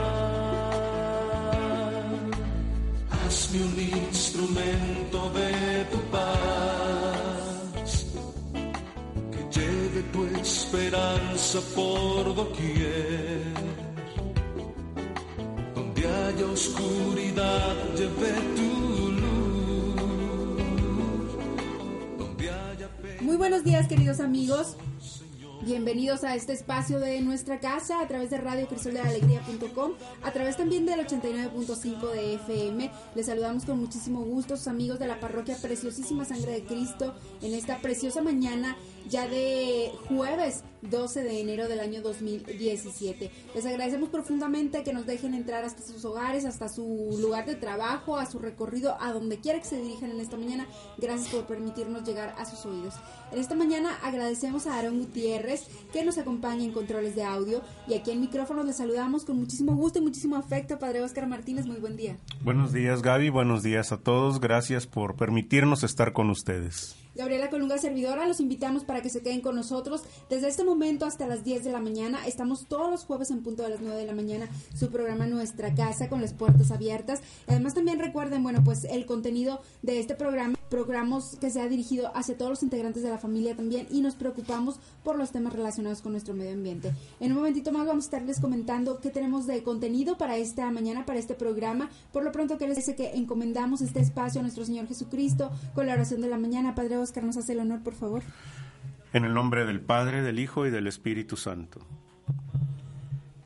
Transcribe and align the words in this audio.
Hazme 3.10 3.58
un 3.70 3.76
instrumento 4.08 5.18
de 5.38 5.52
tu 5.92 5.98
paz, 6.16 7.88
que 9.32 9.40
lleve 9.56 10.00
tu 10.12 10.20
esperanza 10.42 11.58
por 11.74 12.34
doquier. 12.34 13.42
Donde 15.74 16.02
haya 16.16 16.46
oscuridad, 16.58 17.74
lleve 17.98 18.32
tu 18.58 18.72
luz. 19.22 21.30
Donde 22.18 22.44
haya 22.50 22.88
Muy 23.22 23.36
buenos 23.36 23.64
días 23.64 23.88
queridos 23.88 24.20
amigos. 24.20 24.76
Bienvenidos 25.68 26.24
a 26.24 26.34
este 26.34 26.54
espacio 26.54 26.98
de 26.98 27.20
nuestra 27.20 27.60
casa 27.60 28.00
a 28.00 28.08
través 28.08 28.30
de 28.30 28.38
Radio 28.38 28.66
Alegría.com, 29.04 29.92
a 30.22 30.32
través 30.32 30.56
también 30.56 30.86
del 30.86 31.06
89.5 31.06 32.10
de 32.10 32.34
FM. 32.36 32.90
Les 33.14 33.26
saludamos 33.26 33.66
con 33.66 33.78
muchísimo 33.78 34.22
gusto, 34.22 34.56
sus 34.56 34.66
amigos 34.66 34.98
de 34.98 35.06
la 35.06 35.20
parroquia 35.20 35.58
Preciosísima 35.60 36.24
Sangre 36.24 36.52
de 36.52 36.64
Cristo, 36.64 37.14
en 37.42 37.52
esta 37.52 37.76
preciosa 37.80 38.22
mañana 38.22 38.78
ya 39.08 39.28
de 39.28 39.92
jueves 40.08 40.64
12 40.82 41.22
de 41.22 41.40
enero 41.40 41.68
del 41.68 41.80
año 41.80 42.02
2017. 42.02 43.30
Les 43.54 43.66
agradecemos 43.66 44.08
profundamente 44.10 44.82
que 44.82 44.92
nos 44.92 45.06
dejen 45.06 45.34
entrar 45.34 45.64
hasta 45.64 45.82
sus 45.82 46.04
hogares, 46.04 46.44
hasta 46.44 46.68
su 46.68 47.18
lugar 47.20 47.46
de 47.46 47.56
trabajo, 47.56 48.16
a 48.16 48.26
su 48.26 48.38
recorrido, 48.38 48.96
a 49.00 49.12
donde 49.12 49.38
quiera 49.38 49.58
que 49.58 49.64
se 49.64 49.80
dirijan 49.80 50.10
en 50.10 50.20
esta 50.20 50.36
mañana. 50.36 50.66
Gracias 50.98 51.28
por 51.28 51.46
permitirnos 51.46 52.04
llegar 52.04 52.34
a 52.38 52.44
sus 52.44 52.64
oídos. 52.66 52.94
En 53.32 53.38
esta 53.38 53.54
mañana 53.54 53.98
agradecemos 54.02 54.66
a 54.66 54.78
Aaron 54.78 54.98
Gutiérrez 54.98 55.66
que 55.92 56.04
nos 56.04 56.18
acompaña 56.18 56.64
en 56.64 56.72
controles 56.72 57.14
de 57.14 57.24
audio 57.24 57.62
y 57.86 57.94
aquí 57.94 58.10
en 58.10 58.20
micrófonos 58.20 58.64
les 58.64 58.76
saludamos 58.76 59.24
con 59.24 59.36
muchísimo 59.38 59.74
gusto 59.74 59.98
y 59.98 60.02
muchísimo 60.02 60.36
afecto, 60.36 60.78
Padre 60.78 61.02
Oscar 61.02 61.26
Martínez. 61.26 61.66
Muy 61.66 61.78
buen 61.78 61.96
día. 61.96 62.16
Buenos 62.42 62.72
días 62.72 63.02
Gaby, 63.02 63.30
buenos 63.30 63.62
días 63.62 63.92
a 63.92 63.98
todos. 63.98 64.40
Gracias 64.40 64.86
por 64.86 65.16
permitirnos 65.16 65.82
estar 65.82 66.12
con 66.12 66.30
ustedes. 66.30 66.96
Gabriela 67.18 67.50
Colunga 67.50 67.78
Servidora, 67.78 68.28
los 68.28 68.38
invitamos 68.38 68.84
para 68.84 69.02
que 69.02 69.08
se 69.08 69.22
queden 69.22 69.40
con 69.40 69.56
nosotros 69.56 70.04
desde 70.30 70.46
este 70.46 70.62
momento 70.62 71.04
hasta 71.04 71.26
las 71.26 71.42
10 71.42 71.64
de 71.64 71.72
la 71.72 71.80
mañana. 71.80 72.24
Estamos 72.24 72.66
todos 72.68 72.92
los 72.92 73.04
jueves 73.04 73.32
en 73.32 73.42
punto 73.42 73.64
de 73.64 73.70
las 73.70 73.80
9 73.80 73.96
de 73.96 74.06
la 74.06 74.14
mañana, 74.14 74.48
su 74.76 74.88
programa 74.88 75.26
Nuestra 75.26 75.74
Casa 75.74 76.08
con 76.08 76.20
las 76.20 76.32
puertas 76.32 76.70
abiertas. 76.70 77.20
Además 77.48 77.74
también 77.74 77.98
recuerden, 77.98 78.44
bueno, 78.44 78.62
pues 78.62 78.84
el 78.84 79.04
contenido 79.04 79.60
de 79.82 79.98
este 79.98 80.14
programa, 80.14 80.56
programas 80.70 81.36
que 81.40 81.50
se 81.50 81.60
ha 81.60 81.66
dirigido 81.66 82.12
hacia 82.14 82.38
todos 82.38 82.50
los 82.50 82.62
integrantes 82.62 83.02
de 83.02 83.10
la 83.10 83.18
familia 83.18 83.56
también 83.56 83.88
y 83.90 84.00
nos 84.00 84.14
preocupamos 84.14 84.76
por 85.02 85.18
los 85.18 85.32
temas 85.32 85.54
relacionados 85.54 86.02
con 86.02 86.12
nuestro 86.12 86.34
medio 86.34 86.52
ambiente. 86.52 86.92
En 87.18 87.32
un 87.32 87.38
momentito 87.38 87.72
más 87.72 87.84
vamos 87.84 88.04
a 88.04 88.06
estarles 88.06 88.38
comentando 88.38 89.00
qué 89.00 89.10
tenemos 89.10 89.48
de 89.48 89.64
contenido 89.64 90.16
para 90.18 90.36
esta 90.36 90.70
mañana, 90.70 91.04
para 91.04 91.18
este 91.18 91.34
programa. 91.34 91.90
Por 92.12 92.22
lo 92.22 92.30
pronto 92.30 92.58
que 92.58 92.68
les 92.68 92.76
dice 92.76 92.94
que 92.94 93.16
encomendamos 93.16 93.80
este 93.80 93.98
espacio 93.98 94.38
a 94.38 94.42
nuestro 94.42 94.64
Señor 94.64 94.86
Jesucristo 94.86 95.50
con 95.74 95.88
la 95.88 95.94
oración 95.94 96.20
de 96.20 96.28
la 96.28 96.38
mañana. 96.38 96.76
Padre 96.76 97.07
Oscar, 97.08 97.24
nos 97.24 97.38
hace 97.38 97.54
el 97.54 97.60
honor, 97.60 97.82
por 97.82 97.94
favor. 97.94 98.22
En 99.14 99.24
el 99.24 99.32
nombre 99.32 99.64
del 99.64 99.80
Padre, 99.80 100.20
del 100.20 100.38
Hijo 100.38 100.66
y 100.66 100.70
del 100.70 100.86
Espíritu 100.86 101.38
Santo. 101.38 101.80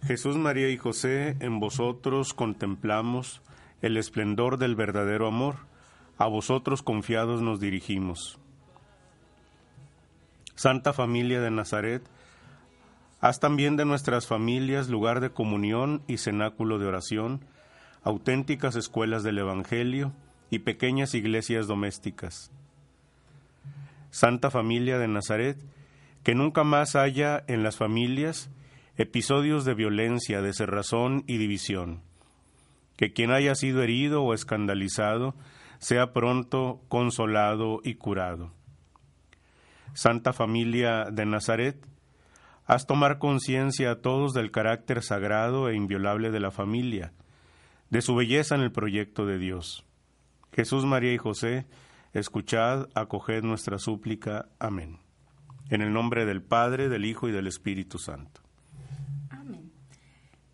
Jesús, 0.04 0.36
María 0.36 0.68
y 0.68 0.76
José, 0.76 1.36
en 1.38 1.60
vosotros 1.60 2.34
contemplamos 2.34 3.40
el 3.80 3.96
esplendor 3.96 4.58
del 4.58 4.74
verdadero 4.74 5.28
amor. 5.28 5.58
A 6.18 6.26
vosotros 6.26 6.82
confiados 6.82 7.40
nos 7.40 7.60
dirigimos. 7.60 8.40
Santa 10.56 10.92
Familia 10.92 11.40
de 11.40 11.52
Nazaret, 11.52 12.02
haz 13.20 13.38
también 13.38 13.76
de 13.76 13.84
nuestras 13.84 14.26
familias 14.26 14.88
lugar 14.88 15.20
de 15.20 15.30
comunión 15.30 16.02
y 16.08 16.18
cenáculo 16.18 16.80
de 16.80 16.86
oración, 16.86 17.44
auténticas 18.02 18.74
escuelas 18.74 19.22
del 19.22 19.38
Evangelio 19.38 20.12
y 20.50 20.58
pequeñas 20.58 21.14
iglesias 21.14 21.68
domésticas. 21.68 22.50
Santa 24.12 24.50
Familia 24.50 24.98
de 24.98 25.08
Nazaret, 25.08 25.56
que 26.22 26.34
nunca 26.34 26.64
más 26.64 26.96
haya 26.96 27.42
en 27.48 27.62
las 27.62 27.78
familias 27.78 28.50
episodios 28.96 29.64
de 29.64 29.72
violencia, 29.72 30.42
de 30.42 30.52
cerrazón 30.52 31.24
y 31.26 31.38
división. 31.38 32.02
Que 32.96 33.14
quien 33.14 33.30
haya 33.30 33.54
sido 33.54 33.82
herido 33.82 34.22
o 34.22 34.34
escandalizado 34.34 35.34
sea 35.78 36.12
pronto 36.12 36.82
consolado 36.88 37.80
y 37.82 37.94
curado. 37.94 38.52
Santa 39.94 40.34
Familia 40.34 41.06
de 41.10 41.24
Nazaret, 41.24 41.82
haz 42.66 42.86
tomar 42.86 43.18
conciencia 43.18 43.92
a 43.92 44.00
todos 44.02 44.34
del 44.34 44.50
carácter 44.50 45.02
sagrado 45.02 45.70
e 45.70 45.74
inviolable 45.74 46.30
de 46.30 46.40
la 46.40 46.50
familia, 46.50 47.12
de 47.88 48.02
su 48.02 48.14
belleza 48.14 48.56
en 48.56 48.60
el 48.60 48.72
proyecto 48.72 49.24
de 49.24 49.38
Dios. 49.38 49.86
Jesús, 50.52 50.84
María 50.84 51.14
y 51.14 51.18
José, 51.18 51.64
escuchad, 52.12 52.88
acoged 52.94 53.42
nuestra 53.42 53.78
súplica. 53.78 54.48
Amén. 54.58 55.00
En 55.70 55.80
el 55.80 55.92
nombre 55.92 56.26
del 56.26 56.42
Padre, 56.42 56.88
del 56.88 57.04
Hijo 57.04 57.28
y 57.28 57.32
del 57.32 57.46
Espíritu 57.46 57.98
Santo. 57.98 58.41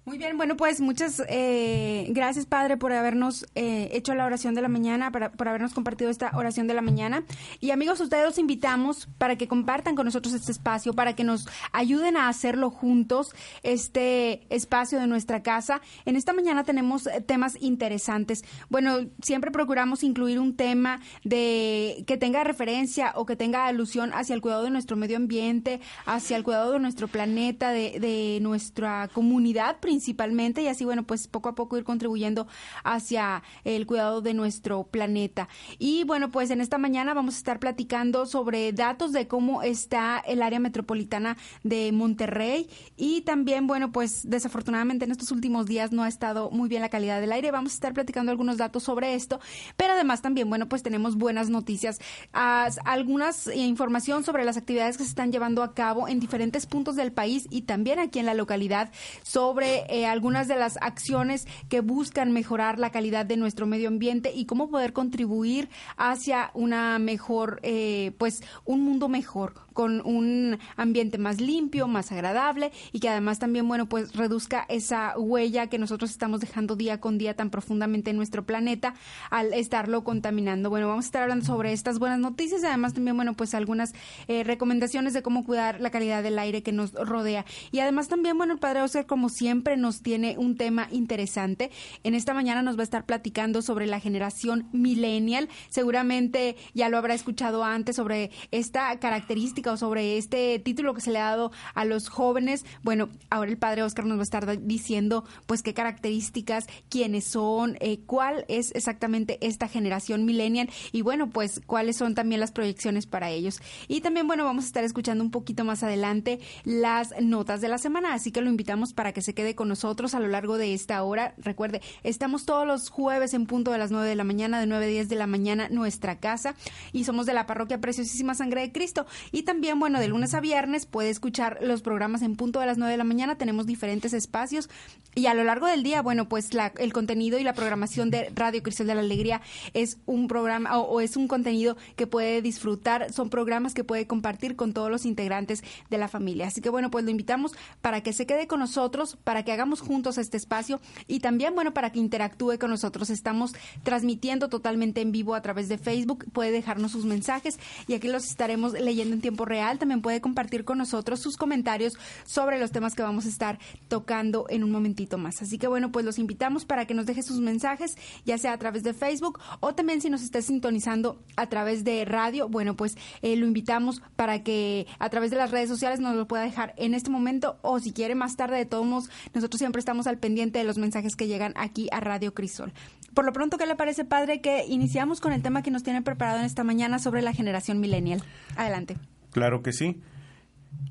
Muy 0.09 0.17
bien, 0.17 0.39
bueno, 0.39 0.57
pues 0.57 0.81
muchas 0.81 1.23
eh, 1.29 2.07
gracias, 2.09 2.47
Padre, 2.47 2.79
por 2.79 2.95
habernos 2.95 3.45
eh, 3.55 3.91
hecho 3.93 4.15
la 4.15 4.25
oración 4.25 4.55
de 4.55 4.63
la 4.63 4.69
mañana, 4.69 5.13
para, 5.13 5.31
por 5.33 5.49
habernos 5.49 5.75
compartido 5.75 6.09
esta 6.09 6.31
oración 6.35 6.67
de 6.67 6.73
la 6.73 6.81
mañana. 6.81 7.25
Y 7.61 7.73
amigos, 7.73 8.01
ustedes 8.01 8.25
los 8.25 8.39
invitamos 8.39 9.07
para 9.19 9.37
que 9.37 9.47
compartan 9.49 9.97
con 9.97 10.07
nosotros 10.07 10.33
este 10.33 10.51
espacio, 10.51 10.95
para 10.95 11.15
que 11.15 11.25
nos 11.25 11.47
ayuden 11.73 12.17
a 12.17 12.31
hacerlo 12.31 12.71
juntos, 12.71 13.35
este 13.63 14.47
espacio 14.49 14.99
de 14.99 15.09
nuestra 15.09 15.43
casa. 15.43 15.83
En 16.07 16.17
esta 16.17 16.33
mañana 16.33 16.65
tenemos 16.65 17.07
eh, 17.07 17.21
temas 17.21 17.59
interesantes. 17.61 18.45
Bueno, 18.71 19.01
siempre 19.23 19.51
procuramos 19.51 20.03
incluir 20.03 20.41
un 20.41 20.57
tema 20.57 21.03
de 21.23 22.03
que 22.07 22.17
tenga 22.17 22.45
referencia 22.45 23.13
o 23.15 23.27
que 23.27 23.37
tenga 23.37 23.67
alusión 23.67 24.13
hacia 24.15 24.35
el 24.35 24.41
cuidado 24.41 24.65
de 24.65 24.71
nuestro 24.71 24.97
medio 24.97 25.19
ambiente, 25.19 25.83
hacia 26.07 26.39
el 26.39 26.45
cuidado 26.45 26.73
de 26.73 26.79
nuestro 26.79 27.09
planeta, 27.09 27.73
de, 27.73 28.01
de 28.01 28.39
nuestra 28.41 29.11
comunidad 29.13 29.77
principal 29.81 29.98
principalmente 29.99 30.63
y 30.63 30.69
así, 30.69 30.85
bueno, 30.85 31.03
pues 31.03 31.27
poco 31.27 31.49
a 31.49 31.57
poco 31.57 31.77
ir 31.77 31.83
contribuyendo 31.83 32.47
hacia 32.85 33.43
el 33.65 33.85
cuidado 33.85 34.23
de 34.23 34.33
nuestro 34.33 34.85
planeta. 34.85 35.49
Y 35.81 36.05
bueno, 36.05 36.31
pues 36.31 36.51
en 36.51 36.61
esta 36.61 36.79
mañana 36.79 37.15
vamos 37.15 37.35
a 37.35 37.39
estar 37.39 37.59
platicando 37.59 38.25
sobre 38.25 38.73
datos 38.73 39.13
de 39.13 39.27
cómo 39.27 39.65
está 39.65 40.23
el 40.25 40.41
área 40.41 40.61
metropolitana 40.61 41.37
de 41.65 41.91
Monterrey 41.91 42.71
y 42.97 43.23
también, 43.23 43.67
bueno, 43.67 43.91
pues 43.91 44.23
desafortunadamente 44.31 45.05
en 45.05 45.11
estos 45.11 45.33
últimos 45.33 45.67
días 45.67 45.91
no 45.91 46.05
ha 46.05 46.09
estado 46.09 46.53
muy 46.53 46.69
bien 46.69 46.81
la 46.81 46.91
calidad 46.91 47.21
del 47.21 47.33
aire. 47.33 47.51
Vamos 47.51 47.73
a 47.73 47.75
estar 47.75 47.93
platicando 47.93 48.31
algunos 48.31 48.57
datos 48.57 48.85
sobre 48.85 49.15
esto, 49.15 49.41
pero 49.77 49.95
además 49.95 50.23
también, 50.23 50.49
bueno, 50.49 50.69
pues 50.69 50.85
tenemos 50.85 51.17
buenas 51.17 51.51
noticias, 51.51 51.99
algunas 52.33 53.49
información 53.49 54.23
sobre 54.23 54.45
las 54.45 54.57
actividades 54.57 54.97
que 54.97 55.03
se 55.03 55.11
están 55.11 55.33
llevando 55.33 55.65
a 55.65 55.75
cabo 55.75 56.07
en 56.07 56.21
diferentes 56.21 56.67
puntos 56.67 56.95
del 56.95 57.11
país 57.11 57.49
y 57.51 57.63
también 57.63 57.99
aquí 57.99 58.21
en 58.21 58.27
la 58.27 58.35
localidad 58.35 58.93
sobre 59.25 59.88
eh, 59.89 60.07
algunas 60.07 60.49
de 60.49 60.57
las 60.57 60.77
acciones 60.81 61.47
que 61.69 61.81
buscan 61.81 62.33
mejorar 62.33 62.79
la 62.79 62.91
calidad 62.91 63.27
de 63.27 63.37
nuestro 63.37 63.67
medio 63.67 63.89
ambiente 63.89 64.33
y 64.35 64.47
cómo 64.47 64.69
poder 64.71 64.93
contribuir 64.93 65.69
hacia 65.97 66.51
una 66.55 66.99
mejor, 66.99 67.61
eh, 67.63 68.13
pues 68.19 68.43
un 68.65 68.83
mundo 68.83 69.09
mejor, 69.09 69.55
con 69.79 70.05
un 70.05 70.59
ambiente 70.77 71.19
más 71.19 71.41
limpio, 71.41 71.87
más 71.87 72.11
agradable 72.11 72.73
y 72.91 72.99
que 72.99 73.09
además 73.09 73.39
también, 73.39 73.69
bueno, 73.69 73.87
pues 73.87 74.13
reduzca 74.13 74.67
esa 74.69 75.17
huella 75.17 75.69
que 75.69 75.79
nosotros 75.79 76.11
estamos 76.11 76.41
dejando 76.41 76.75
día 76.75 77.01
con 77.01 77.17
día 77.17 77.37
tan 77.37 77.49
profundamente 77.49 78.11
en 78.11 78.17
nuestro 78.17 78.45
planeta 78.45 78.95
al 79.31 79.55
estarlo 79.55 80.03
contaminando. 80.03 80.69
Bueno, 80.69 80.89
vamos 80.89 81.05
a 81.05 81.07
estar 81.07 81.23
hablando 81.23 81.45
sobre 81.45 81.73
estas 81.73 82.01
buenas 82.01 82.19
noticias 82.19 82.61
y 82.65 82.67
además 82.67 82.93
también, 82.93 83.15
bueno, 83.15 83.35
pues 83.35 83.55
algunas 83.55 83.95
eh, 84.27 84.43
recomendaciones 84.43 85.13
de 85.13 85.23
cómo 85.23 85.45
cuidar 85.45 85.81
la 85.81 85.91
calidad 85.91 86.25
del 86.25 86.41
aire 86.41 86.65
que 86.65 86.73
nos 86.73 86.93
rodea. 86.95 87.45
Y 87.71 87.79
además 87.79 88.09
también, 88.09 88.37
bueno, 88.37 88.55
el 88.55 88.59
Padre 88.59 88.83
Oscar, 88.83 89.07
como 89.07 89.29
siempre, 89.29 89.77
nos 89.79 90.03
tiene 90.03 90.37
un 90.39 90.57
tema 90.57 90.89
interesante. 90.91 91.71
En 92.05 92.15
esta 92.15 92.35
mañana 92.35 92.63
nos 92.63 92.77
va 92.77 92.81
a 92.81 92.85
estar 92.85 93.07
platicando 93.07 93.63
sobre 93.63 93.87
la 93.87 94.01
generación 94.01 94.69
millennial. 94.73 95.49
Seguramente 95.69 96.57
ya 96.75 96.89
lo 96.89 96.99
habrá 96.99 97.15
escuchado 97.15 97.65
antes 97.65 97.97
sobre 97.97 98.31
esta 98.51 98.99
característica 98.99 99.69
sobre 99.77 100.19
este 100.19 100.59
título 100.59 100.95
que 100.95 101.01
se 101.01 101.11
le 101.11 101.19
ha 101.19 101.31
dado 101.31 101.53
a 101.75 101.85
los 101.85 102.09
jóvenes. 102.09 102.65
Bueno, 102.83 103.09
ahora 103.31 103.51
el 103.51 103.59
padre 103.59 103.83
Oscar 103.83 104.07
nos 104.07 104.19
va 104.19 104.23
a 104.23 104.25
estar 104.25 104.63
diciendo 104.67 105.25
pues 105.47 105.63
qué 105.63 105.75
características, 105.75 106.67
quiénes 106.89 107.25
son, 107.25 107.77
eh, 107.81 108.01
cuál 108.07 108.45
es 108.49 108.75
exactamente 108.75 109.39
esta 109.41 109.69
generación 109.69 110.25
millennial 110.25 110.71
y 110.93 111.03
bueno, 111.03 111.31
pues 111.31 111.61
cuáles 111.67 111.97
son 111.97 112.15
también 112.15 112.41
las 112.41 112.53
proyecciones 112.53 113.07
para 113.07 113.31
ellos. 113.31 113.61
Y 113.87 114.01
también, 114.01 114.27
bueno, 114.27 114.45
vamos 114.45 114.65
a 114.65 114.69
estar 114.69 114.85
escuchando 114.85 115.23
un 115.23 115.31
poquito 115.31 115.65
más 115.65 115.83
adelante 115.83 116.41
las 116.65 117.15
notas 117.21 117.61
de 117.61 117.69
la 117.69 117.79
semana, 117.79 118.15
así 118.15 118.33
que 118.33 118.41
lo 118.41 118.51
invitamos 118.51 118.93
para 118.93 119.13
que 119.13 119.23
se 119.23 119.35
quede 119.35 119.55
con 119.55 119.68
nosotros 119.69 120.15
a 120.15 120.21
lo 120.21 120.29
largo 120.29 120.59
de 120.59 120.75
esta 120.75 121.03
hora. 121.03 121.35
Recuerde, 121.39 121.81
estamos 122.03 122.47
todos 122.47 122.67
los 122.67 122.89
jueves 122.89 123.35
en 123.35 123.47
punto 123.47 123.71
de 123.71 123.79
las 123.79 123.91
9 123.91 124.09
de 124.09 124.15
la 124.17 124.25
mañana, 124.25 124.61
de 124.61 124.67
9 124.67 124.85
a 124.85 124.89
10 124.89 125.09
de 125.09 125.17
la 125.17 125.27
mañana, 125.27 125.69
nuestra 125.69 126.19
casa. 126.19 126.55
Y 126.93 127.05
somos 127.05 127.27
de 127.27 127.35
la 127.35 127.47
parroquia 127.47 127.81
Preciosísima 127.81 128.35
Sangre 128.35 128.63
de 128.63 128.73
Cristo. 128.73 129.07
Y 129.33 129.43
también, 129.43 129.79
bueno, 129.79 130.01
de 130.01 130.09
lunes 130.09 130.35
a 130.35 130.41
viernes 130.41 130.87
puede 130.87 131.11
escuchar 131.11 131.59
los 131.63 131.83
programas 131.83 132.23
en 132.23 132.37
punto 132.37 132.61
de 132.61 132.67
las 132.67 132.79
9 132.79 132.91
de 132.91 132.99
la 132.99 133.05
mañana. 133.05 133.37
Tenemos 133.37 133.67
diferentes 133.67 134.13
espacios. 134.13 134.69
Y 135.15 135.27
a 135.27 135.35
lo 135.35 135.45
largo 135.45 135.67
del 135.67 135.83
día, 135.83 136.03
bueno, 136.03 136.29
pues 136.29 136.55
la, 136.55 136.73
el 136.79 136.93
contenido 136.93 137.39
y 137.39 137.45
la 137.45 137.55
programación 137.55 138.11
de 138.11 138.31
Radio 138.35 138.63
Cristal 138.63 138.87
de 138.87 138.95
la 138.95 139.01
Alegría 139.01 139.41
es 139.75 139.99
un 140.07 140.29
programa 140.29 140.79
o, 140.79 141.01
es 141.01 141.17
un 141.17 141.29
contenido 141.29 141.77
que 141.97 142.07
puede 142.07 142.43
disfrutar. 142.43 143.13
Son 143.13 143.31
programas 143.31 143.75
que 143.75 143.85
puede 143.85 144.07
compartir 144.07 144.57
con 144.57 144.73
todos 144.73 144.91
los 144.91 145.05
integrantes 145.05 145.63
de 145.91 145.99
la 145.99 146.09
familia. 146.09 146.47
Así 146.47 146.61
que, 146.61 146.71
bueno, 146.71 146.91
pues 146.91 147.05
lo 147.05 147.11
invitamos 147.11 147.53
para 147.81 148.03
que 148.03 148.13
se 148.13 148.27
quede 148.27 148.47
con 148.47 148.61
nosotros, 148.61 149.17
para 149.25 149.45
que 149.45 149.48
hagamos 149.53 149.81
juntos 149.81 150.19
este 150.19 150.37
espacio 150.37 150.81
y 151.07 151.21
también, 151.21 151.55
bueno, 151.55 151.75
para 151.75 151.91
que 151.91 151.99
interactúe 151.99 152.59
con 152.59 152.71
nosotros. 152.71 153.11
Estamos 153.11 153.55
transmitiendo 153.83 154.49
totalmente 154.49 155.01
en 155.01 155.13
vivo 155.13 155.35
a 155.35 155.43
través 155.43 155.69
de 155.69 155.79
Facebook. 155.79 156.25
Puede 156.33 156.51
dejarnos 156.51 156.93
sus 156.93 157.05
mensajes 157.05 157.59
y 157.87 157.95
aquí 157.95 158.09
los 158.09 158.25
estaremos 158.25 158.73
leyendo 158.73 159.15
en 159.15 159.21
tiempo 159.21 159.45
real. 159.45 159.79
También 159.79 160.03
puede 160.03 160.21
compartir 160.21 160.65
con 160.65 160.79
nosotros 160.79 161.21
sus 161.21 161.37
comentarios 161.37 161.95
sobre 162.25 162.59
los 162.59 162.71
temas 162.71 162.95
que 162.95 163.03
vamos 163.03 163.27
a 163.27 163.29
estar 163.29 163.59
tocando 163.89 164.47
en 164.49 164.65
un 164.65 164.71
momentito 164.71 165.19
más. 165.19 165.43
Así 165.43 165.59
que 165.59 165.67
bueno, 165.67 165.93
pues 165.93 166.05
los 166.05 166.19
invitamos 166.19 166.65
para 166.65 166.87
que 166.87 166.95
nos 166.95 167.07
deje 167.07 167.23
sus 167.23 167.41
mensajes, 167.41 167.97
ya 168.25 168.39
sea 168.39 168.53
a 168.53 168.59
través 168.59 168.83
de 168.83 168.95
Facebook 168.95 169.41
o 169.61 169.75
también 169.75 170.01
si 170.01 170.11
nos 170.11 170.23
está 170.23 170.43
sintonizando 170.43 171.23
a 171.37 171.49
través 171.49 171.85
de 171.85 172.05
radio, 172.05 172.49
bueno, 172.49 172.77
pues 172.77 172.97
eh, 173.23 173.37
lo 173.37 173.47
invitamos 173.47 174.03
para 174.17 174.43
que 174.43 174.87
a 174.99 175.09
través 175.11 175.31
de 175.31 175.37
las 175.37 175.51
redes 175.51 175.69
sociales 175.69 176.01
nos 176.01 176.15
lo 176.17 176.27
pueda 176.27 176.43
dejar 176.43 176.75
en 176.77 176.95
este 176.95 177.11
momento 177.11 177.59
o 177.63 177.79
si 177.81 177.93
quiere 177.93 178.15
más 178.15 178.37
tarde 178.37 178.57
de 178.57 178.67
todos 178.67 178.87
modos, 178.87 179.11
nosotros 179.39 179.59
siempre 179.59 179.81
estamos 179.81 180.07
al 180.07 180.19
pendiente 180.19 180.59
de 180.59 180.65
los 180.65 180.79
mensajes 180.79 181.17
que 181.17 181.27
llegan 181.27 181.53
aquí 181.57 181.89
a 181.93 182.01
Radio 182.01 182.35
Crisol. 182.35 182.73
Por 183.15 183.25
lo 183.25 183.33
pronto, 183.33 183.57
¿qué 183.57 183.67
le 183.67 183.77
parece, 183.77 184.05
padre, 184.05 184.41
que 184.41 184.67
iniciamos 184.67 185.21
con 185.21 185.33
el 185.33 185.43
tema 185.43 185.63
que 185.63 185.71
nos 185.71 185.83
tiene 185.83 186.03
preparado 186.03 186.41
en 186.41 186.45
esta 186.45 186.65
mañana 186.65 186.99
sobre 186.99 187.23
la 187.23 187.33
generación 187.33 187.81
millennial? 187.81 188.23
Adelante. 188.57 188.97
Claro 189.31 189.63
que 189.63 189.73
sí. 189.73 190.01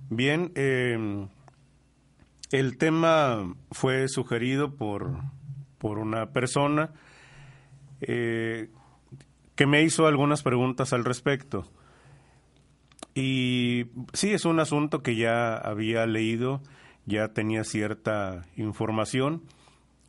Bien, 0.10 0.52
eh, 0.56 1.28
el 2.52 2.78
tema 2.78 3.56
fue 3.72 4.08
sugerido 4.08 4.76
por, 4.76 5.20
por 5.78 6.00
una 6.00 6.32
persona 6.32 6.92
eh, 8.02 8.70
que 9.56 9.66
me 9.66 9.84
hizo 9.84 10.08
algunas 10.08 10.44
preguntas 10.44 10.94
al 10.94 11.04
respecto. 11.04 11.70
Y 13.16 13.88
sí, 14.14 14.32
es 14.32 14.46
un 14.46 14.60
asunto 14.60 15.02
que 15.02 15.16
ya 15.16 15.56
había 15.56 16.06
leído, 16.06 16.62
ya 17.08 17.30
tenía 17.30 17.64
cierta 17.64 18.46
información 18.58 19.42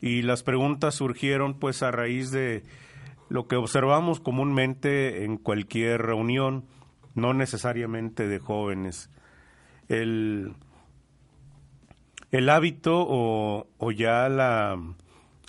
y 0.01 0.23
las 0.23 0.43
preguntas 0.43 0.97
surgieron 0.97 1.55
pues 1.55 1.83
a 1.83 1.91
raíz 1.91 2.31
de 2.31 2.65
lo 3.29 3.47
que 3.47 3.57
observamos 3.57 4.21
comúnmente 4.21 5.25
en 5.25 5.37
cualquier 5.37 6.03
reunión, 6.03 6.65
no 7.15 7.35
necesariamente 7.35 8.27
de 8.27 8.39
jóvenes. 8.39 9.11
El, 9.89 10.55
el 12.31 12.49
hábito 12.51 13.07
o, 13.09 13.93
ya 13.93 14.29
la, 14.29 14.79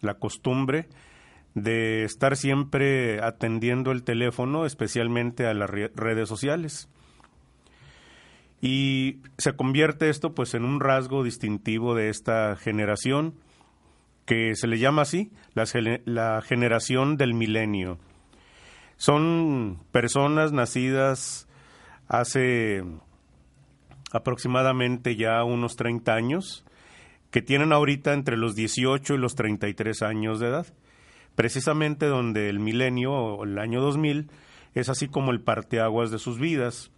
la, 0.02 0.14
costumbre 0.16 0.88
de 1.56 2.04
estar 2.04 2.38
siempre 2.38 3.22
atendiendo 3.22 3.92
el 3.92 4.04
teléfono, 4.04 4.66
especialmente 4.66 5.48
a 5.48 5.54
las 5.54 5.70
redes 5.70 6.30
sociales. 6.30 6.90
Y 8.62 9.20
se 9.38 9.56
convierte 9.56 10.10
esto 10.10 10.34
pues 10.34 10.54
en 10.54 10.66
un 10.66 10.80
rasgo 10.80 11.24
distintivo 11.24 11.96
de 11.96 12.10
esta 12.10 12.56
generación 12.56 13.36
que 14.26 14.56
se 14.56 14.68
le 14.68 14.78
llama 14.78 15.04
así, 15.04 15.32
la, 15.54 15.66
la 16.06 16.42
generación 16.42 17.18
del 17.18 17.34
milenio. 17.34 17.98
Son 18.98 19.80
personas 19.92 20.52
nacidas 20.52 21.48
hace 22.08 22.84
aproximadamente 24.12 25.16
ya 25.16 25.44
unos 25.44 25.76
30 25.76 26.14
años, 26.14 26.66
que 27.32 27.42
tienen 27.42 27.72
ahorita 27.72 28.14
entre 28.14 28.38
los 28.38 28.56
18 28.56 29.14
y 29.14 29.18
los 29.18 29.36
33 29.36 30.02
años 30.02 30.40
de 30.40 30.48
edad, 30.48 30.68
precisamente 31.36 32.08
donde 32.08 32.50
el 32.50 32.60
milenio 32.60 33.14
o 33.14 33.44
el 33.44 33.58
año 33.60 33.82
2000 33.82 34.30
es 34.74 34.90
así 34.90 35.08
como 35.08 35.32
el 35.32 35.42
parteaguas 35.42 36.12
de 36.12 36.20
sus 36.20 36.40
vidas, 36.40 36.92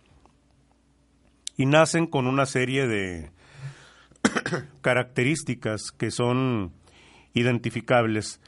y 1.61 1.67
nacen 1.67 2.07
con 2.07 2.25
una 2.25 2.47
serie 2.47 2.87
de 2.87 3.29
características 4.81 5.91
que 5.95 6.09
son 6.09 6.73
identificables. 7.35 8.41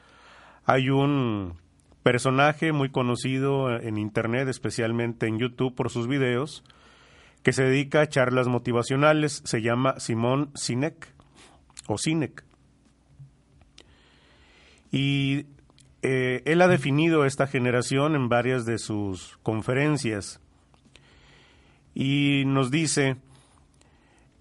Hay 0.65 0.89
un 0.89 1.53
personaje 2.01 2.71
muy 2.71 2.89
conocido 2.89 3.69
en 3.79 3.99
Internet, 3.99 4.47
especialmente 4.47 5.27
en 5.27 5.37
YouTube 5.37 5.75
por 5.75 5.91
sus 5.91 6.07
videos, 6.07 6.63
que 7.43 7.53
se 7.53 7.61
dedica 7.61 8.01
a 8.01 8.09
charlas 8.09 8.47
motivacionales, 8.47 9.43
se 9.45 9.61
llama 9.61 9.99
Simón 9.99 10.49
Sinek 10.55 11.13
o 11.85 11.99
Sinek. 11.99 12.43
Y 14.91 15.45
eh, 16.01 16.41
él 16.45 16.63
ha 16.63 16.67
definido 16.67 17.25
esta 17.25 17.45
generación 17.45 18.15
en 18.15 18.27
varias 18.27 18.65
de 18.65 18.79
sus 18.79 19.37
conferencias 19.43 20.42
y 21.93 22.43
nos 22.45 22.71
dice 22.71 23.17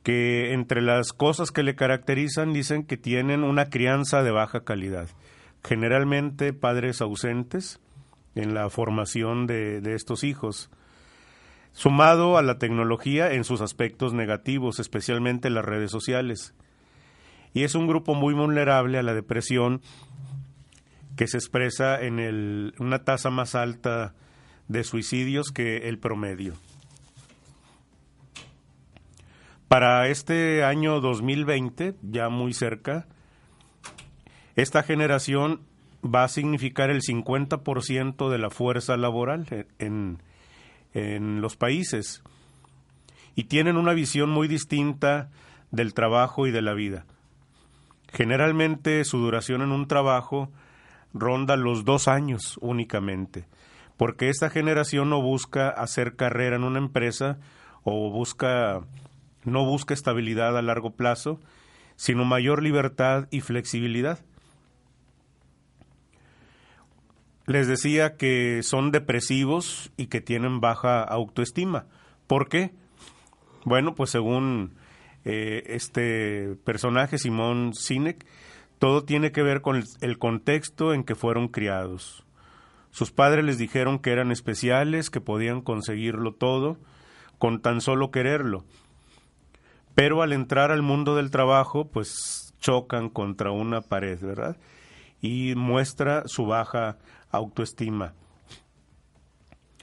que 0.02 0.52
entre 0.52 0.82
las 0.82 1.12
cosas 1.12 1.50
que 1.50 1.62
le 1.62 1.76
caracterizan 1.76 2.52
dicen 2.52 2.84
que 2.84 2.96
tienen 2.96 3.44
una 3.44 3.70
crianza 3.70 4.22
de 4.22 4.31
baja 4.31 4.64
calidad, 4.64 5.08
generalmente 5.62 6.52
padres 6.52 7.00
ausentes 7.00 7.81
en 8.34 8.54
la 8.54 8.69
formación 8.70 9.46
de, 9.46 9.81
de 9.81 9.94
estos 9.94 10.25
hijos 10.25 10.70
sumado 11.72 12.37
a 12.37 12.43
la 12.43 12.58
tecnología 12.58 13.32
en 13.32 13.44
sus 13.44 13.60
aspectos 13.60 14.12
negativos, 14.12 14.78
especialmente 14.78 15.50
las 15.50 15.64
redes 15.64 15.90
sociales. 15.90 16.54
Y 17.54 17.64
es 17.64 17.75
un 17.75 17.87
grupo 17.87 18.14
muy 18.14 18.34
vulnerable 18.34 18.99
a 18.99 19.02
la 19.02 19.14
depresión 19.14 19.81
que 21.16 21.26
se 21.26 21.37
expresa 21.37 22.00
en 22.00 22.19
el, 22.19 22.75
una 22.78 23.04
tasa 23.04 23.31
más 23.31 23.54
alta 23.54 24.14
de 24.69 24.84
suicidios 24.84 25.50
que 25.50 25.88
el 25.88 25.99
promedio. 25.99 26.54
Para 29.73 30.09
este 30.09 30.65
año 30.65 31.01
2020, 31.01 31.95
ya 32.03 32.29
muy 32.29 32.53
cerca, 32.53 33.07
esta 34.55 34.83
generación 34.83 35.63
va 36.05 36.25
a 36.25 36.29
significar 36.29 36.91
el 36.91 37.01
50% 37.01 38.29
de 38.29 38.37
la 38.37 38.51
fuerza 38.51 38.99
laboral 38.99 39.47
en, 39.79 40.23
en 40.93 41.41
los 41.41 41.57
países 41.57 42.23
y 43.35 43.45
tienen 43.45 43.79
una 43.79 43.95
visión 43.95 44.29
muy 44.29 44.47
distinta 44.47 45.31
del 45.71 45.95
trabajo 45.95 46.47
y 46.47 46.50
de 46.50 46.61
la 46.61 46.75
vida. 46.75 47.07
Generalmente 48.12 49.02
su 49.05 49.21
duración 49.21 49.62
en 49.62 49.73
un 49.73 49.88
trabajo 49.88 50.50
ronda 51.14 51.57
los 51.57 51.87
dos 51.87 52.09
años 52.09 52.59
únicamente, 52.61 53.47
porque 53.97 54.29
esta 54.29 54.50
generación 54.50 55.09
no 55.09 55.23
busca 55.23 55.71
hacer 55.71 56.14
carrera 56.14 56.57
en 56.57 56.64
una 56.64 56.79
empresa 56.79 57.38
o 57.85 58.11
busca 58.11 58.83
no 59.44 59.64
busca 59.64 59.94
estabilidad 59.94 60.56
a 60.56 60.62
largo 60.62 60.90
plazo, 60.90 61.40
sino 61.96 62.25
mayor 62.25 62.62
libertad 62.62 63.28
y 63.30 63.40
flexibilidad. 63.40 64.20
les 67.46 67.66
decía 67.66 68.16
que 68.16 68.62
son 68.62 68.90
depresivos 68.90 69.90
y 69.96 70.06
que 70.06 70.20
tienen 70.20 70.61
baja 70.61 71.02
autoestima. 71.02 71.87
¿Por 72.26 72.49
qué? 72.49 72.72
Bueno, 73.64 73.94
pues 73.94 74.11
según 74.11 74.75
eh, 75.25 75.62
este 75.66 76.56
personaje, 76.64 77.18
Simón 77.18 77.75
Sinek, 77.75 78.26
todo 78.78 79.04
tiene 79.04 79.32
que 79.32 79.42
ver 79.42 79.61
con 79.61 79.82
el 80.00 80.18
contexto 80.18 80.94
en 80.94 81.04
que 81.04 81.14
fueron 81.14 81.49
criados. 81.49 82.25
Sus 82.90 83.11
padres 83.11 83.44
les 83.44 83.58
dijeron 83.58 83.99
que 83.99 84.11
eran 84.11 84.30
especiales, 84.30 85.11
que 85.11 85.20
podían 85.20 85.62
conseguirlo 85.62 86.32
todo 86.32 86.78
con 87.38 87.61
tan 87.61 87.80
solo 87.80 88.11
quererlo. 88.11 88.64
Pero 89.94 90.22
al 90.22 90.32
entrar 90.32 90.70
al 90.70 90.82
mundo 90.82 91.14
del 91.14 91.30
trabajo, 91.30 91.88
pues 91.88 92.54
chocan 92.61 93.08
contra 93.08 93.50
una 93.50 93.80
pared, 93.80 94.18
¿verdad? 94.20 94.56
Y 95.20 95.54
muestra 95.54 96.22
su 96.26 96.46
baja 96.46 96.99
autoestima. 97.30 98.14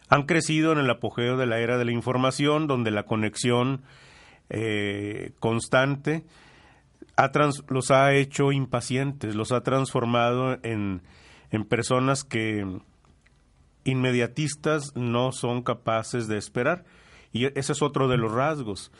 Han 0.10 0.24
crecido 0.24 0.72
en 0.72 0.80
el 0.80 0.90
apogeo 0.90 1.38
de 1.38 1.46
la 1.46 1.60
era 1.60 1.78
de 1.78 1.86
la 1.86 1.92
información, 1.92 2.68
donde 2.68 2.90
la 2.90 3.04
conexión 3.04 3.84
eh, 4.50 5.34
constante 5.40 6.26
los 7.68 7.92
ha 7.92 8.14
hecho 8.14 8.52
impacientes, 8.52 9.36
los 9.36 9.52
ha 9.52 9.62
transformado 9.62 10.58
en, 10.64 11.02
en 11.52 11.66
personas 11.66 12.24
que 12.24 12.66
inmediatistas 13.84 14.96
no 14.96 15.32
son 15.32 15.64
capaces 15.64 16.28
de 16.28 16.38
esperar 16.38 16.86
Y 17.32 17.46
ese 17.46 17.74
es 17.74 17.82
otro 17.82 18.08
de 18.08 18.18
los 18.18 18.32
rasgos. 18.32 18.92